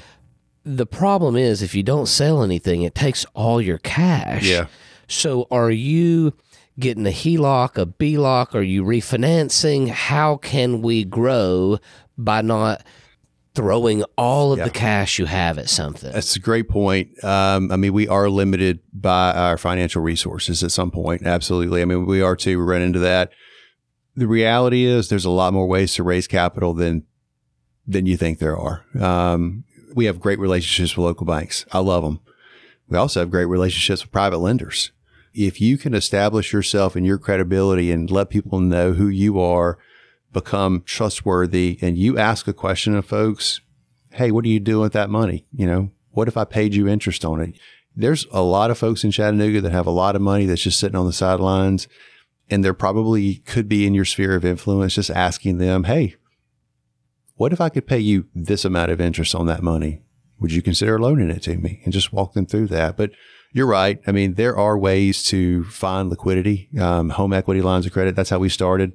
The 0.66 0.86
problem 0.86 1.36
is 1.36 1.62
if 1.62 1.74
you 1.74 1.84
don't 1.84 2.08
sell 2.08 2.44
anything, 2.44 2.82
it 2.82 2.96
takes 2.96 3.26
all 3.34 3.62
your 3.62 3.78
cash. 3.78 4.44
Yeah. 4.44 4.68
So 5.08 5.48
are 5.50 5.72
you 5.72 6.34
getting 6.80 7.06
a 7.06 7.12
HELOC, 7.12 7.78
a 7.78 7.86
BLOC? 7.86 8.56
Are 8.56 8.62
you 8.62 8.84
refinancing? 8.84 9.90
How 9.90 10.38
can 10.38 10.82
we 10.82 11.04
grow 11.04 11.80
by 12.18 12.42
not 12.42 12.84
throwing 13.56 14.04
all 14.18 14.52
of 14.54 14.60
yeah. 14.60 14.66
the 14.66 14.70
cash 14.70 15.20
you 15.20 15.26
have 15.26 15.58
at 15.58 15.70
something? 15.70 16.12
That's 16.12 16.36
a 16.36 16.40
great 16.40 16.70
point. 16.70 17.24
Um, 17.24 17.72
I 17.72 17.76
mean, 17.76 17.94
we 17.94 18.08
are 18.08 18.30
limited 18.30 18.80
by 18.94 19.32
our 19.34 19.58
financial 19.58 20.02
resources 20.02 20.64
at 20.64 20.72
some 20.72 20.92
point. 20.92 21.26
Absolutely. 21.26 21.82
I 21.82 21.86
mean, 21.86 22.06
we 22.06 22.22
are 22.22 22.36
too. 22.36 22.60
We 22.60 22.66
run 22.66 22.82
into 22.82 23.00
that 23.00 23.32
the 24.18 24.28
reality 24.28 24.84
is 24.84 25.08
there's 25.08 25.26
a 25.26 25.30
lot 25.30 25.54
more 25.54 25.68
ways 25.68 25.94
to 25.94 26.04
raise 26.04 26.28
capital 26.28 26.74
than 26.74 27.04
than 27.86 28.06
you 28.06 28.18
think 28.18 28.40
there 28.40 28.58
are. 28.58 28.84
Um, 29.00 29.64
we 29.94 30.06
have 30.06 30.20
great 30.20 30.40
relationships 30.40 30.98
with 30.98 31.06
local 31.06 31.26
banks. 31.26 31.66
I 31.72 31.80
love 31.80 32.04
them. 32.04 32.20
We 32.90 32.98
also 32.98 33.22
have 33.22 33.32
great 33.32 33.46
relationships 33.46 34.02
with 34.02 34.12
private 34.12 34.40
lenders. 34.40 34.92
If 35.40 35.62
you 35.62 35.78
can 35.78 35.94
establish 35.94 36.52
yourself 36.52 36.96
and 36.96 37.06
your 37.06 37.20
credibility 37.20 37.92
and 37.92 38.10
let 38.10 38.32
people 38.32 38.60
know 38.60 38.94
who 38.94 39.08
you 39.08 39.40
are, 39.40 39.78
become 40.34 40.82
trustworthy, 40.84 41.78
and 41.80 41.96
you 41.96 42.18
ask 42.18 42.48
a 42.48 42.54
question 42.54 42.96
of 42.96 43.06
folks, 43.06 43.62
hey, 44.14 44.32
what 44.32 44.46
are 44.46 44.50
you 44.50 44.60
doing 44.60 44.82
with 44.82 44.94
that 44.94 45.12
money? 45.12 45.46
You 45.54 45.68
know, 45.68 45.92
what 46.10 46.28
if 46.28 46.38
I 46.38 46.44
paid 46.44 46.74
you 46.74 46.88
interest 46.88 47.24
on 47.24 47.40
it? 47.40 47.60
There's 47.96 48.26
a 48.32 48.42
lot 48.42 48.72
of 48.72 48.80
folks 48.80 49.04
in 49.04 49.12
Chattanooga 49.12 49.62
that 49.62 49.72
have 49.72 49.86
a 49.86 49.92
lot 49.92 50.16
of 50.16 50.24
money 50.24 50.48
that's 50.48 50.64
just 50.64 50.80
sitting 50.80 50.98
on 50.98 51.06
the 51.06 51.14
sidelines, 51.14 51.88
and 52.50 52.66
there 52.66 52.74
probably 52.74 53.36
could 53.36 53.70
be 53.70 53.86
in 53.86 53.94
your 53.94 54.06
sphere 54.06 54.36
of 54.36 54.44
influence 54.44 54.96
just 54.96 55.12
asking 55.12 55.60
them, 55.60 55.84
hey, 55.84 56.16
what 57.36 57.54
if 57.54 57.62
I 57.62 57.70
could 57.70 57.86
pay 57.86 58.00
you 58.00 58.26
this 58.34 58.66
amount 58.66 58.90
of 58.90 59.00
interest 59.00 59.36
on 59.36 59.46
that 59.46 59.62
money? 59.62 60.02
Would 60.40 60.52
you 60.52 60.64
consider 60.64 61.00
loaning 61.00 61.30
it 61.30 61.44
to 61.44 61.58
me? 61.58 61.82
And 61.84 61.94
just 61.94 62.12
walk 62.12 62.34
them 62.34 62.48
through 62.48 62.68
that. 62.68 62.98
But 62.98 63.12
you're 63.52 63.68
right. 63.68 64.00
I 64.06 64.12
mean, 64.12 64.36
there 64.36 64.56
are 64.58 64.78
ways 64.78 65.24
to 65.26 65.64
find 65.66 66.10
liquidity, 66.10 66.70
um, 66.80 67.10
home 67.10 67.34
equity 67.34 67.62
lines 67.62 67.86
of 67.86 67.94
credit. 67.94 68.16
That's 68.16 68.30
how 68.30 68.40
we 68.40 68.50
started. 68.50 68.94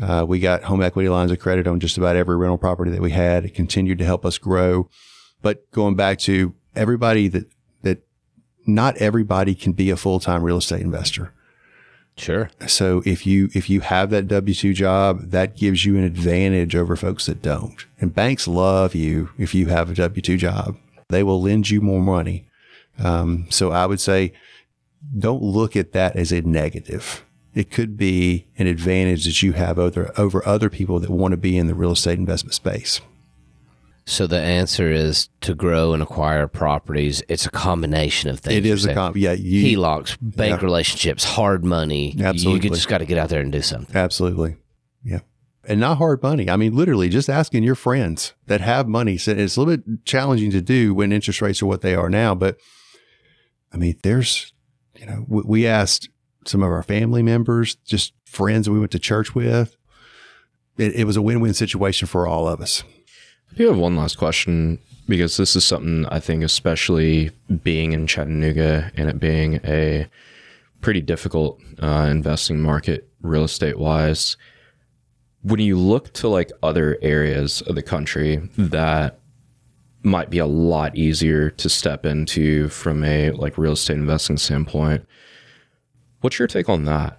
Uh, 0.00 0.24
we 0.28 0.38
got 0.38 0.64
home 0.64 0.82
equity 0.82 1.08
lines 1.08 1.32
of 1.32 1.40
credit 1.40 1.66
on 1.66 1.80
just 1.80 1.98
about 1.98 2.14
every 2.14 2.36
rental 2.36 2.58
property 2.58 2.90
that 2.92 3.00
we 3.00 3.10
had. 3.10 3.44
It 3.44 3.54
continued 3.54 3.98
to 3.98 4.04
help 4.04 4.24
us 4.24 4.38
grow. 4.38 4.88
But 5.42 5.70
going 5.72 5.96
back 5.96 6.18
to 6.20 6.54
everybody 6.76 7.28
that, 7.28 7.50
that 7.82 8.06
not 8.66 8.96
everybody 8.98 9.54
can 9.54 9.72
be 9.72 9.90
a 9.90 9.96
full 9.96 10.20
time 10.20 10.42
real 10.42 10.58
estate 10.58 10.82
investor. 10.82 11.32
Sure. 12.16 12.50
So 12.66 13.02
if 13.06 13.26
you 13.26 13.48
if 13.54 13.70
you 13.70 13.80
have 13.80 14.10
that 14.10 14.26
W 14.26 14.54
two 14.54 14.74
job, 14.74 15.30
that 15.30 15.56
gives 15.56 15.84
you 15.84 15.96
an 15.96 16.02
advantage 16.02 16.74
over 16.74 16.96
folks 16.96 17.26
that 17.26 17.40
don't. 17.40 17.86
And 18.00 18.12
banks 18.12 18.48
love 18.48 18.94
you 18.94 19.30
if 19.38 19.54
you 19.54 19.66
have 19.66 19.90
a 19.90 19.94
W 19.94 20.20
two 20.20 20.36
job. 20.36 20.76
They 21.08 21.22
will 21.22 21.40
lend 21.40 21.70
you 21.70 21.80
more 21.80 22.02
money. 22.02 22.47
Um, 22.98 23.46
so 23.50 23.70
I 23.72 23.86
would 23.86 24.00
say, 24.00 24.32
don't 25.18 25.42
look 25.42 25.76
at 25.76 25.92
that 25.92 26.16
as 26.16 26.32
a 26.32 26.40
negative. 26.42 27.24
It 27.54 27.70
could 27.70 27.96
be 27.96 28.46
an 28.58 28.66
advantage 28.66 29.24
that 29.24 29.42
you 29.42 29.52
have 29.52 29.78
over 29.78 30.12
over 30.16 30.46
other 30.46 30.68
people 30.70 31.00
that 31.00 31.10
want 31.10 31.32
to 31.32 31.36
be 31.36 31.56
in 31.56 31.66
the 31.66 31.74
real 31.74 31.92
estate 31.92 32.18
investment 32.18 32.54
space. 32.54 33.00
So 34.04 34.26
the 34.26 34.40
answer 34.40 34.90
is 34.90 35.28
to 35.42 35.54
grow 35.54 35.92
and 35.92 36.02
acquire 36.02 36.48
properties. 36.48 37.22
It's 37.28 37.44
a 37.44 37.50
combination 37.50 38.30
of 38.30 38.40
things. 38.40 38.56
It 38.56 38.64
is 38.66 38.86
a 38.86 38.94
comp. 38.94 39.16
Yeah, 39.16 39.32
you, 39.32 39.76
HELOCs, 39.78 40.16
bank 40.20 40.60
Yeah. 40.60 40.64
relationships, 40.64 41.24
hard 41.24 41.62
money. 41.62 42.12
You 42.16 42.24
Absolutely. 42.24 42.60
could 42.70 42.74
just 42.74 42.88
got 42.88 42.98
to 42.98 43.04
get 43.06 43.18
out 43.18 43.28
there 43.28 43.42
and 43.42 43.52
do 43.52 43.60
something. 43.60 43.94
Absolutely. 43.94 44.56
Yeah. 45.04 45.20
And 45.64 45.78
not 45.78 45.98
hard 45.98 46.22
money. 46.22 46.48
I 46.48 46.56
mean, 46.56 46.74
literally 46.74 47.10
just 47.10 47.28
asking 47.28 47.64
your 47.64 47.74
friends 47.74 48.32
that 48.46 48.62
have 48.62 48.88
money. 48.88 49.18
So 49.18 49.32
it's 49.32 49.56
a 49.56 49.60
little 49.60 49.76
bit 49.76 50.04
challenging 50.06 50.50
to 50.52 50.62
do 50.62 50.94
when 50.94 51.12
interest 51.12 51.42
rates 51.42 51.60
are 51.62 51.66
what 51.66 51.82
they 51.82 51.94
are 51.94 52.08
now. 52.08 52.34
But 52.34 52.56
I 53.72 53.76
mean, 53.76 53.98
there's, 54.02 54.52
you 54.96 55.06
know, 55.06 55.24
we, 55.28 55.42
we 55.44 55.66
asked 55.66 56.08
some 56.46 56.62
of 56.62 56.70
our 56.70 56.82
family 56.82 57.22
members, 57.22 57.76
just 57.76 58.12
friends 58.24 58.66
that 58.66 58.72
we 58.72 58.78
went 58.78 58.92
to 58.92 58.98
church 58.98 59.34
with. 59.34 59.76
It, 60.76 60.94
it 60.94 61.04
was 61.04 61.16
a 61.16 61.22
win 61.22 61.40
win 61.40 61.54
situation 61.54 62.06
for 62.06 62.26
all 62.26 62.48
of 62.48 62.60
us. 62.60 62.84
I 63.52 63.56
do 63.56 63.68
have 63.68 63.78
one 63.78 63.96
last 63.96 64.16
question 64.16 64.78
because 65.08 65.36
this 65.36 65.56
is 65.56 65.64
something 65.64 66.06
I 66.06 66.20
think, 66.20 66.44
especially 66.44 67.30
being 67.62 67.92
in 67.92 68.06
Chattanooga 68.06 68.92
and 68.96 69.08
it 69.08 69.18
being 69.18 69.60
a 69.64 70.06
pretty 70.80 71.00
difficult 71.00 71.60
uh, 71.82 72.08
investing 72.10 72.60
market 72.60 73.08
real 73.22 73.44
estate 73.44 73.78
wise. 73.78 74.36
When 75.42 75.60
you 75.60 75.78
look 75.78 76.12
to 76.14 76.28
like 76.28 76.50
other 76.62 76.98
areas 77.00 77.62
of 77.62 77.74
the 77.74 77.82
country 77.82 78.48
that 78.56 79.17
might 80.02 80.30
be 80.30 80.38
a 80.38 80.46
lot 80.46 80.96
easier 80.96 81.50
to 81.50 81.68
step 81.68 82.06
into 82.06 82.68
from 82.68 83.04
a 83.04 83.30
like 83.32 83.58
real 83.58 83.72
estate 83.72 83.96
investing 83.96 84.36
standpoint, 84.36 85.04
what's 86.20 86.38
your 86.38 86.48
take 86.48 86.68
on 86.68 86.84
that? 86.84 87.18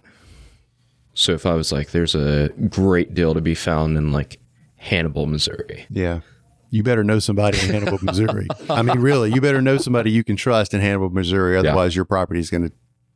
So 1.14 1.34
if 1.34 1.46
I 1.46 1.54
was 1.54 1.72
like, 1.72 1.92
there's 1.92 2.16
a 2.16 2.50
great 2.70 3.14
deal 3.14 3.34
to 3.34 3.42
be 3.42 3.56
found 3.56 3.98
in 3.98 4.12
like 4.12 4.40
Hannibal, 4.78 5.26
Missouri. 5.26 5.86
Yeah. 5.90 6.22
You 6.70 6.84
better 6.84 7.04
know 7.04 7.20
somebody 7.20 7.60
in 7.60 7.74
Hannibal, 7.74 8.00
Missouri. 8.02 8.48
I 8.70 8.82
mean, 8.82 9.00
really, 9.00 9.34
you 9.34 9.42
better 9.42 9.62
know 9.62 9.78
somebody 9.78 10.12
you 10.12 10.24
can 10.24 10.36
trust 10.36 10.74
in 10.74 10.82
Hannibal, 10.82 11.10
Missouri. 11.10 11.58
Otherwise, 11.58 11.96
your 11.96 12.06
property 12.06 12.40
is 12.40 12.50
going 12.50 12.70
to 12.70 12.72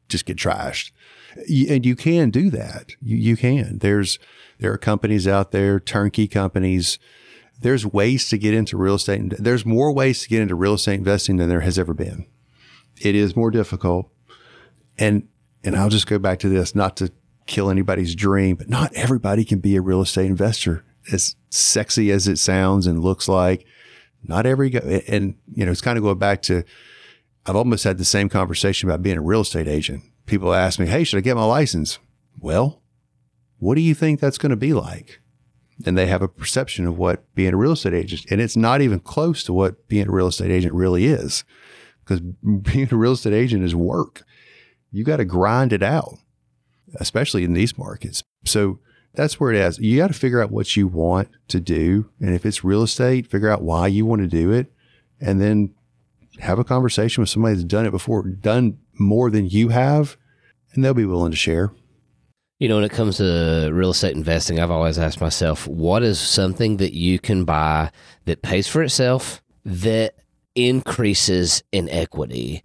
just 0.10 0.26
get 0.26 0.38
trashed. 0.38 0.92
And 1.36 1.86
you 1.86 1.96
can 1.96 2.30
do 2.30 2.50
that. 2.50 2.92
You, 3.02 3.18
you 3.18 3.38
can. 3.38 3.80
There's 3.80 4.20
there 4.60 4.72
are 4.72 4.78
companies 4.78 5.28
out 5.28 5.52
there, 5.52 5.80
turnkey 5.80 6.28
companies. 6.28 7.00
There's 7.64 7.86
ways 7.86 8.28
to 8.30 8.38
get 8.38 8.54
into 8.54 8.76
real 8.76 8.96
estate. 8.96 9.22
There's 9.40 9.66
more 9.66 9.94
ways 9.94 10.22
to 10.22 10.30
get 10.30 10.42
into 10.42 10.54
real 10.54 10.74
estate 10.74 10.96
investing 10.96 11.38
than 11.38 11.48
there 11.48 11.62
has 11.62 11.80
ever 11.80 11.94
been. 11.94 12.26
It 13.02 13.16
is 13.16 13.38
more 13.38 13.52
difficult, 13.52 14.12
and 15.00 15.30
and 15.64 15.78
I'll 15.78 15.90
just 15.90 16.08
go 16.08 16.20
back 16.20 16.40
to 16.40 16.50
this, 16.50 16.76
not 16.76 16.98
to 16.98 17.10
kill 17.46 17.70
anybody's 17.70 18.16
dream, 18.16 18.58
but 18.58 18.70
not 18.70 18.94
everybody 18.94 19.46
can 19.46 19.60
be 19.60 19.78
a 19.78 19.82
real 19.82 20.02
estate 20.02 20.26
investor. 20.26 20.84
As 21.12 21.38
sexy 21.50 22.12
as 22.12 22.28
it 22.28 22.38
sounds 22.38 22.86
and 22.86 23.02
looks 23.02 23.30
like, 23.30 23.66
not 24.24 24.46
every 24.46 24.74
and 25.08 25.36
you 25.54 25.66
know 25.66 25.72
it's 25.72 25.82
kind 25.82 25.98
of 25.98 26.04
going 26.04 26.20
back 26.20 26.42
to. 26.44 26.64
I've 27.46 27.56
almost 27.56 27.86
had 27.86 27.98
the 27.98 28.06
same 28.06 28.28
conversation 28.28 28.90
about 28.90 29.02
being 29.02 29.18
a 29.18 29.22
real 29.22 29.42
estate 29.42 29.70
agent. 29.70 30.04
People 30.26 30.54
ask 30.54 30.80
me, 30.80 30.88
"Hey, 30.88 31.06
should 31.06 31.18
I 31.18 31.22
get 31.22 31.38
my 31.38 31.46
license?" 31.46 31.98
Well, 32.38 32.82
what 33.58 33.76
do 33.76 33.82
you 33.82 33.96
think 33.96 34.20
that's 34.20 34.38
going 34.38 34.50
to 34.50 34.58
be 34.58 34.74
like? 34.74 35.22
And 35.86 35.98
they 35.98 36.08
have 36.08 36.22
a 36.22 36.28
perception 36.28 36.86
of 36.86 36.98
what 36.98 37.24
being 37.36 37.54
a 37.54 37.58
real 37.58 37.72
estate 37.72 37.94
agent, 37.94 38.26
and 38.30 38.40
it's 38.40 38.56
not 38.56 38.82
even 38.82 39.00
close 39.00 39.44
to 39.46 39.54
what 39.54 39.88
being 39.88 40.08
a 40.08 40.12
real 40.12 40.28
estate 40.28 40.52
agent 40.52 40.74
really 40.74 41.06
is, 41.06 41.44
because 42.04 42.20
being 42.62 42.88
a 42.92 42.96
real 42.96 43.14
estate 43.14 43.34
agent 43.34 43.64
is 43.64 43.76
work. 43.76 44.24
You 44.92 45.04
got 45.04 45.18
to 45.18 45.26
grind 45.26 45.74
it 45.74 45.82
out, 45.82 46.20
especially 47.00 47.44
in 47.44 47.54
these 47.54 47.78
markets. 47.78 48.24
So 48.46 48.80
that's 49.16 49.40
where 49.40 49.52
it 49.52 49.58
is. 49.58 49.80
You 49.80 49.98
got 49.98 50.08
to 50.08 50.14
figure 50.14 50.42
out 50.42 50.52
what 50.52 50.76
you 50.76 50.88
want 50.88 51.30
to 51.48 51.60
do, 51.60 52.10
and 52.20 52.36
if 52.36 52.46
it's 52.46 52.64
real 52.64 52.84
estate, 52.84 53.28
figure 53.28 53.50
out 53.50 53.62
why 53.62 53.88
you 53.88 54.06
want 54.06 54.22
to 54.22 54.28
do 54.28 54.52
it, 54.52 54.72
and 55.20 55.42
then 55.42 55.74
have 56.40 56.60
a 56.60 56.64
conversation 56.64 57.22
with 57.22 57.30
somebody 57.30 57.56
that's 57.56 57.66
done 57.66 57.86
it 57.86 57.92
before, 57.92 58.24
done 58.24 58.80
more 59.00 59.30
than 59.30 59.48
you 59.48 59.70
have, 59.70 60.18
and 60.74 60.84
they'll 60.84 60.94
be 60.94 61.06
willing 61.06 61.32
to 61.32 61.38
share. 61.38 61.72
You 62.64 62.70
know, 62.70 62.76
when 62.76 62.86
it 62.86 62.94
comes 62.94 63.18
to 63.18 63.70
real 63.74 63.90
estate 63.90 64.16
investing, 64.16 64.58
I've 64.58 64.72
always 64.72 64.98
asked 64.98 65.20
myself, 65.20 65.68
what 65.68 66.02
is 66.02 66.18
something 66.18 66.78
that 66.78 66.94
you 66.94 67.20
can 67.20 67.44
buy 67.44 67.92
that 68.24 68.42
pays 68.42 68.70
for 68.70 68.82
itself 68.82 69.42
that 69.66 70.16
increases 70.56 71.62
in 71.74 71.90
equity? 71.90 72.64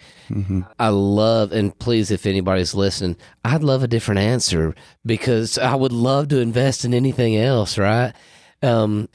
I 0.78 0.90
love, 0.90 1.51
and 1.51 1.76
please, 1.80 2.12
if 2.12 2.26
anybody's 2.26 2.76
listening, 2.76 3.16
I'd 3.44 3.64
love 3.64 3.82
a 3.82 3.88
different 3.88 4.20
answer 4.20 4.72
because 5.05 5.59
I 5.59 5.74
would 5.74 5.90
love 5.90 6.28
to 6.28 6.38
invest 6.38 6.84
in 6.84 6.94
anything 6.94 7.36
else, 7.36 7.76
right? 7.76 8.12
Um, 8.62 9.09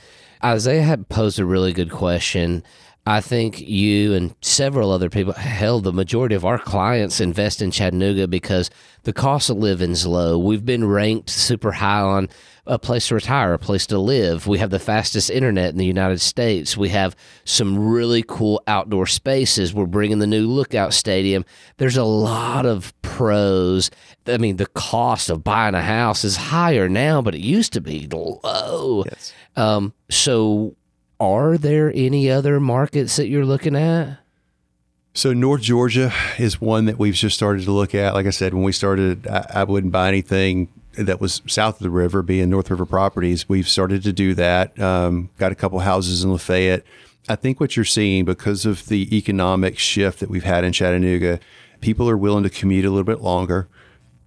Isaiah 0.43 0.81
had 0.81 1.07
posed 1.07 1.39
a 1.39 1.45
really 1.45 1.71
good 1.71 1.91
question. 1.91 2.61
I 3.05 3.19
think 3.19 3.59
you 3.59 4.13
and 4.13 4.33
several 4.41 4.89
other 4.91 5.09
people, 5.09 5.33
hell, 5.33 5.81
the 5.81 5.91
majority 5.91 6.35
of 6.35 6.45
our 6.45 6.57
clients 6.57 7.19
invest 7.19 7.61
in 7.61 7.69
Chattanooga 7.69 8.29
because 8.29 8.69
the 9.03 9.11
cost 9.11 9.49
of 9.49 9.57
living's 9.57 10.07
low. 10.07 10.37
We've 10.37 10.63
been 10.63 10.87
ranked 10.87 11.29
super 11.29 11.73
high 11.73 11.99
on 11.99 12.29
a 12.65 12.79
place 12.79 13.09
to 13.09 13.15
retire, 13.15 13.53
a 13.53 13.59
place 13.59 13.85
to 13.87 13.99
live. 13.99 14.47
We 14.47 14.59
have 14.59 14.69
the 14.69 14.79
fastest 14.79 15.29
internet 15.29 15.71
in 15.71 15.77
the 15.77 15.85
United 15.85 16.21
States. 16.21 16.77
We 16.77 16.89
have 16.89 17.13
some 17.43 17.77
really 17.77 18.23
cool 18.25 18.63
outdoor 18.67 19.05
spaces. 19.05 19.73
We're 19.73 19.85
bringing 19.85 20.19
the 20.19 20.27
new 20.27 20.47
Lookout 20.47 20.93
Stadium. 20.93 21.43
There's 21.75 21.97
a 21.97 22.05
lot 22.05 22.65
of 22.65 22.93
pros. 23.01 23.91
I 24.27 24.37
mean, 24.37 24.55
the 24.55 24.65
cost 24.67 25.29
of 25.29 25.43
buying 25.43 25.75
a 25.75 25.81
house 25.81 26.23
is 26.23 26.37
higher 26.37 26.87
now, 26.87 27.21
but 27.21 27.35
it 27.35 27.41
used 27.41 27.73
to 27.73 27.81
be 27.81 28.07
low. 28.09 29.03
Yes. 29.05 29.33
Um, 29.57 29.93
so, 30.09 30.77
are 31.23 31.57
there 31.57 31.91
any 31.95 32.29
other 32.29 32.59
markets 32.59 33.15
that 33.15 33.27
you're 33.27 33.45
looking 33.45 33.75
at? 33.75 34.19
So 35.13 35.31
North 35.31 35.61
Georgia 35.61 36.11
is 36.39 36.59
one 36.59 36.85
that 36.85 36.97
we've 36.97 37.13
just 37.13 37.35
started 37.35 37.63
to 37.65 37.71
look 37.71 37.93
at. 37.93 38.13
Like 38.13 38.25
I 38.25 38.31
said, 38.31 38.53
when 38.53 38.63
we 38.63 38.71
started, 38.71 39.27
I, 39.27 39.45
I 39.53 39.63
wouldn't 39.63 39.93
buy 39.93 40.07
anything 40.07 40.69
that 40.93 41.21
was 41.21 41.41
south 41.47 41.75
of 41.75 41.83
the 41.83 41.89
river, 41.89 42.21
being 42.21 42.49
North 42.49 42.69
River 42.69 42.85
properties. 42.85 43.47
We've 43.47 43.67
started 43.67 44.03
to 44.03 44.13
do 44.13 44.33
that. 44.35 44.79
Um, 44.79 45.29
got 45.37 45.51
a 45.51 45.55
couple 45.55 45.79
houses 45.79 46.23
in 46.23 46.31
LaFayette. 46.31 46.83
I 47.29 47.35
think 47.35 47.59
what 47.59 47.75
you're 47.75 47.85
seeing 47.85 48.25
because 48.25 48.65
of 48.65 48.87
the 48.87 49.15
economic 49.15 49.79
shift 49.79 50.19
that 50.19 50.29
we've 50.29 50.43
had 50.43 50.63
in 50.63 50.73
Chattanooga, 50.73 51.39
people 51.79 52.09
are 52.09 52.17
willing 52.17 52.43
to 52.43 52.49
commute 52.49 52.85
a 52.85 52.89
little 52.89 53.03
bit 53.03 53.21
longer. 53.21 53.67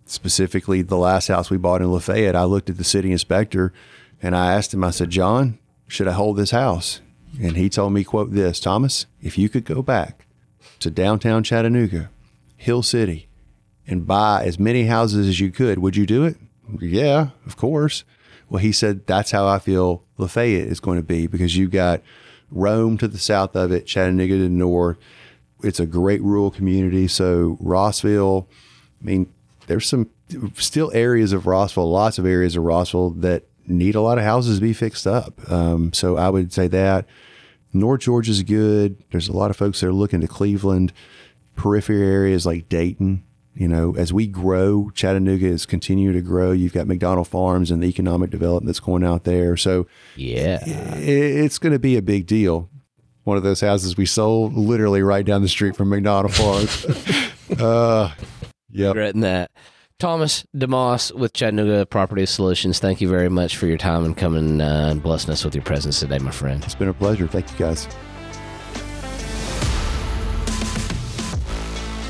Specifically, 0.07 0.83
the 0.83 0.97
last 0.97 1.29
house 1.29 1.51
we 1.51 1.57
bought 1.57 1.83
in 1.83 1.89
LaFayette, 1.89 2.37
I 2.37 2.45
looked 2.45 2.71
at 2.71 2.79
the 2.79 2.85
city 2.85 3.13
inspector 3.13 3.73
and 4.23 4.37
I 4.37 4.55
asked 4.55 4.73
him, 4.73 4.85
I 4.85 4.91
said, 4.91 5.11
John, 5.11 5.59
should 5.87 6.09
I 6.09 6.13
hold 6.13 6.37
this 6.37 6.51
house? 6.51 7.01
And 7.41 7.57
he 7.57 7.69
told 7.69 7.93
me, 7.93 8.05
quote 8.05 8.33
this, 8.33 8.61
Thomas, 8.61 9.07
if 9.21 9.37
you 9.37 9.49
could 9.49 9.65
go 9.65 9.83
back 9.83 10.27
to 10.81 10.91
downtown 10.91 11.43
Chattanooga, 11.43 12.11
Hill 12.57 12.83
City, 12.83 13.29
and 13.87 14.07
buy 14.07 14.45
as 14.45 14.59
many 14.59 14.87
houses 14.87 15.29
as 15.29 15.39
you 15.39 15.51
could, 15.51 15.79
would 15.79 15.97
you 15.97 16.07
do 16.07 16.25
it? 16.25 16.37
Yeah, 16.81 17.29
of 17.45 17.57
course. 17.57 18.05
Well, 18.49 18.63
he 18.63 18.73
said, 18.73 19.07
that's 19.07 19.31
how 19.31 19.47
I 19.47 19.59
feel 19.59 20.03
LaFayette 20.19 20.67
is 20.67 20.81
going 20.81 20.99
to 20.99 21.05
be 21.05 21.27
because 21.27 21.57
you've 21.57 21.71
got 21.71 22.01
Rome 22.51 22.97
to 22.99 23.09
the 23.09 23.19
south 23.19 23.55
of 23.55 23.73
it, 23.73 23.87
Chattanooga 23.87 24.35
to 24.35 24.43
the 24.45 24.49
north. 24.49 24.99
It's 25.63 25.81
a 25.81 25.87
great 25.87 26.23
rural 26.23 26.51
community. 26.51 27.09
So 27.09 27.57
Rossville, 27.61 28.49
I 29.01 29.05
mean, 29.05 29.33
there's 29.67 29.87
some 29.87 30.11
still 30.55 30.91
areas 30.95 31.33
of 31.33 31.47
Rossville, 31.47 31.91
lots 31.91 32.19
of 32.19 32.27
areas 32.27 32.57
of 32.57 32.65
Rossville 32.65 33.11
that 33.21 33.45
need 33.69 33.95
a 33.95 34.01
lot 34.01 34.19
of 34.19 34.25
houses 34.25 34.59
to 34.59 34.63
be 34.63 34.73
fixed 34.73 35.07
up. 35.07 35.51
Um, 35.51 35.93
so 35.93 36.17
I 36.17 36.29
would 36.31 36.53
say 36.53 36.69
that 36.69 37.07
North 37.73 38.01
Georgia's 38.03 38.43
good. 38.43 39.03
There's 39.11 39.29
a 39.29 39.33
lot 39.37 39.51
of 39.51 39.57
folks 39.57 39.81
that 39.81 39.87
are 39.89 39.93
looking 39.93 40.21
to 40.23 40.29
Cleveland, 40.29 40.93
periphery 41.57 42.03
areas 42.03 42.47
like 42.47 42.69
Dayton. 42.69 43.23
You 43.55 43.69
know, 43.69 43.97
as 43.97 44.13
we 44.13 44.27
grow, 44.27 44.91
Chattanooga 44.95 45.47
is 45.47 45.65
continuing 45.65 46.13
to 46.15 46.21
grow. 46.21 46.53
You've 46.53 46.75
got 46.75 46.87
McDonald 46.87 47.27
Farms 47.29 47.71
and 47.71 47.83
the 47.83 47.87
economic 47.87 48.29
development 48.29 48.67
that's 48.67 48.81
going 48.81 49.03
out 49.03 49.25
there. 49.25 49.57
So 49.57 49.87
Yeah. 50.15 50.59
it's 50.67 51.59
going 51.59 51.73
to 51.73 51.79
be 51.79 51.97
a 51.97 52.03
big 52.03 52.27
deal. 52.27 52.69
One 53.25 53.39
of 53.39 53.43
those 53.43 53.63
houses 53.63 53.97
we 53.97 54.05
sold 54.05 54.55
literally 54.55 55.01
right 55.03 55.25
down 55.25 55.41
the 55.41 55.49
street 55.49 55.75
from 55.75 55.89
McDonald 55.89 56.35
Farms. 56.35 56.85
uh, 57.59 58.13
yep. 58.71 58.95
Regretting 58.95 59.23
that. 59.23 59.51
Thomas 59.99 60.45
DeMoss 60.55 61.11
with 61.15 61.33
Chattanooga 61.33 61.87
Property 61.87 62.27
Solutions, 62.27 62.79
thank 62.79 63.01
you 63.01 63.09
very 63.09 63.31
much 63.31 63.57
for 63.57 63.67
your 63.67 63.79
time 63.79 64.05
and 64.05 64.15
coming 64.15 64.61
uh, 64.61 64.89
and 64.91 65.03
blessing 65.03 65.31
us 65.31 65.43
with 65.43 65.55
your 65.55 65.65
presence 65.65 66.01
today, 66.01 66.19
my 66.19 66.31
friend. 66.31 66.63
It's 66.65 66.75
been 66.75 66.89
a 66.89 66.93
pleasure. 66.93 67.27
Thank 67.27 67.51
you 67.51 67.57
guys. 67.57 67.87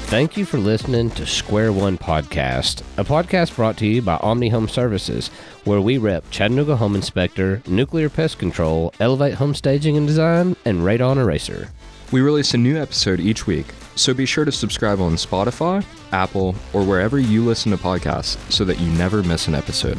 Thank 0.09 0.37
you 0.37 0.45
for 0.45 0.59
listening 0.59 1.11
to 1.11 1.27
Square 1.27 1.75
One 1.75 1.97
Podcast, 1.97 2.83
a 2.97 3.05
podcast 3.05 3.55
brought 3.55 3.77
to 3.79 3.87
you 3.87 4.03
by 4.03 4.17
Omni 4.17 4.49
Home 4.49 4.69
Services, 4.69 5.29
where 5.65 5.81
we 5.81 5.99
rep 5.99 6.29
Chattanooga 6.31 6.75
Home 6.75 6.97
Inspector, 6.97 7.63
Nuclear 7.69 8.09
Pest 8.09 8.39
Control, 8.39 8.93
Elevate 8.99 9.35
Home 9.35 9.55
Staging 9.55 9.97
and 9.97 10.09
Design, 10.09 10.57
and 10.65 10.81
Radon 10.81 11.19
Eraser. 11.19 11.71
We 12.11 12.21
release 12.21 12.53
a 12.53 12.59
new 12.59 12.77
episode 12.81 13.21
each 13.21 13.47
week, 13.47 13.67
so 13.97 14.15
be 14.15 14.27
sure 14.27 14.45
to 14.45 14.53
subscribe 14.53 15.01
on 15.01 15.15
Spotify, 15.15 15.85
Apple, 16.13 16.55
or 16.73 16.85
wherever 16.85 17.19
you 17.19 17.45
listen 17.45 17.73
to 17.73 17.79
podcasts 17.79 18.37
so 18.53 18.65
that 18.65 18.79
you 18.79 18.91
never 18.93 19.23
miss 19.23 19.49
an 19.49 19.55
episode. 19.55 19.99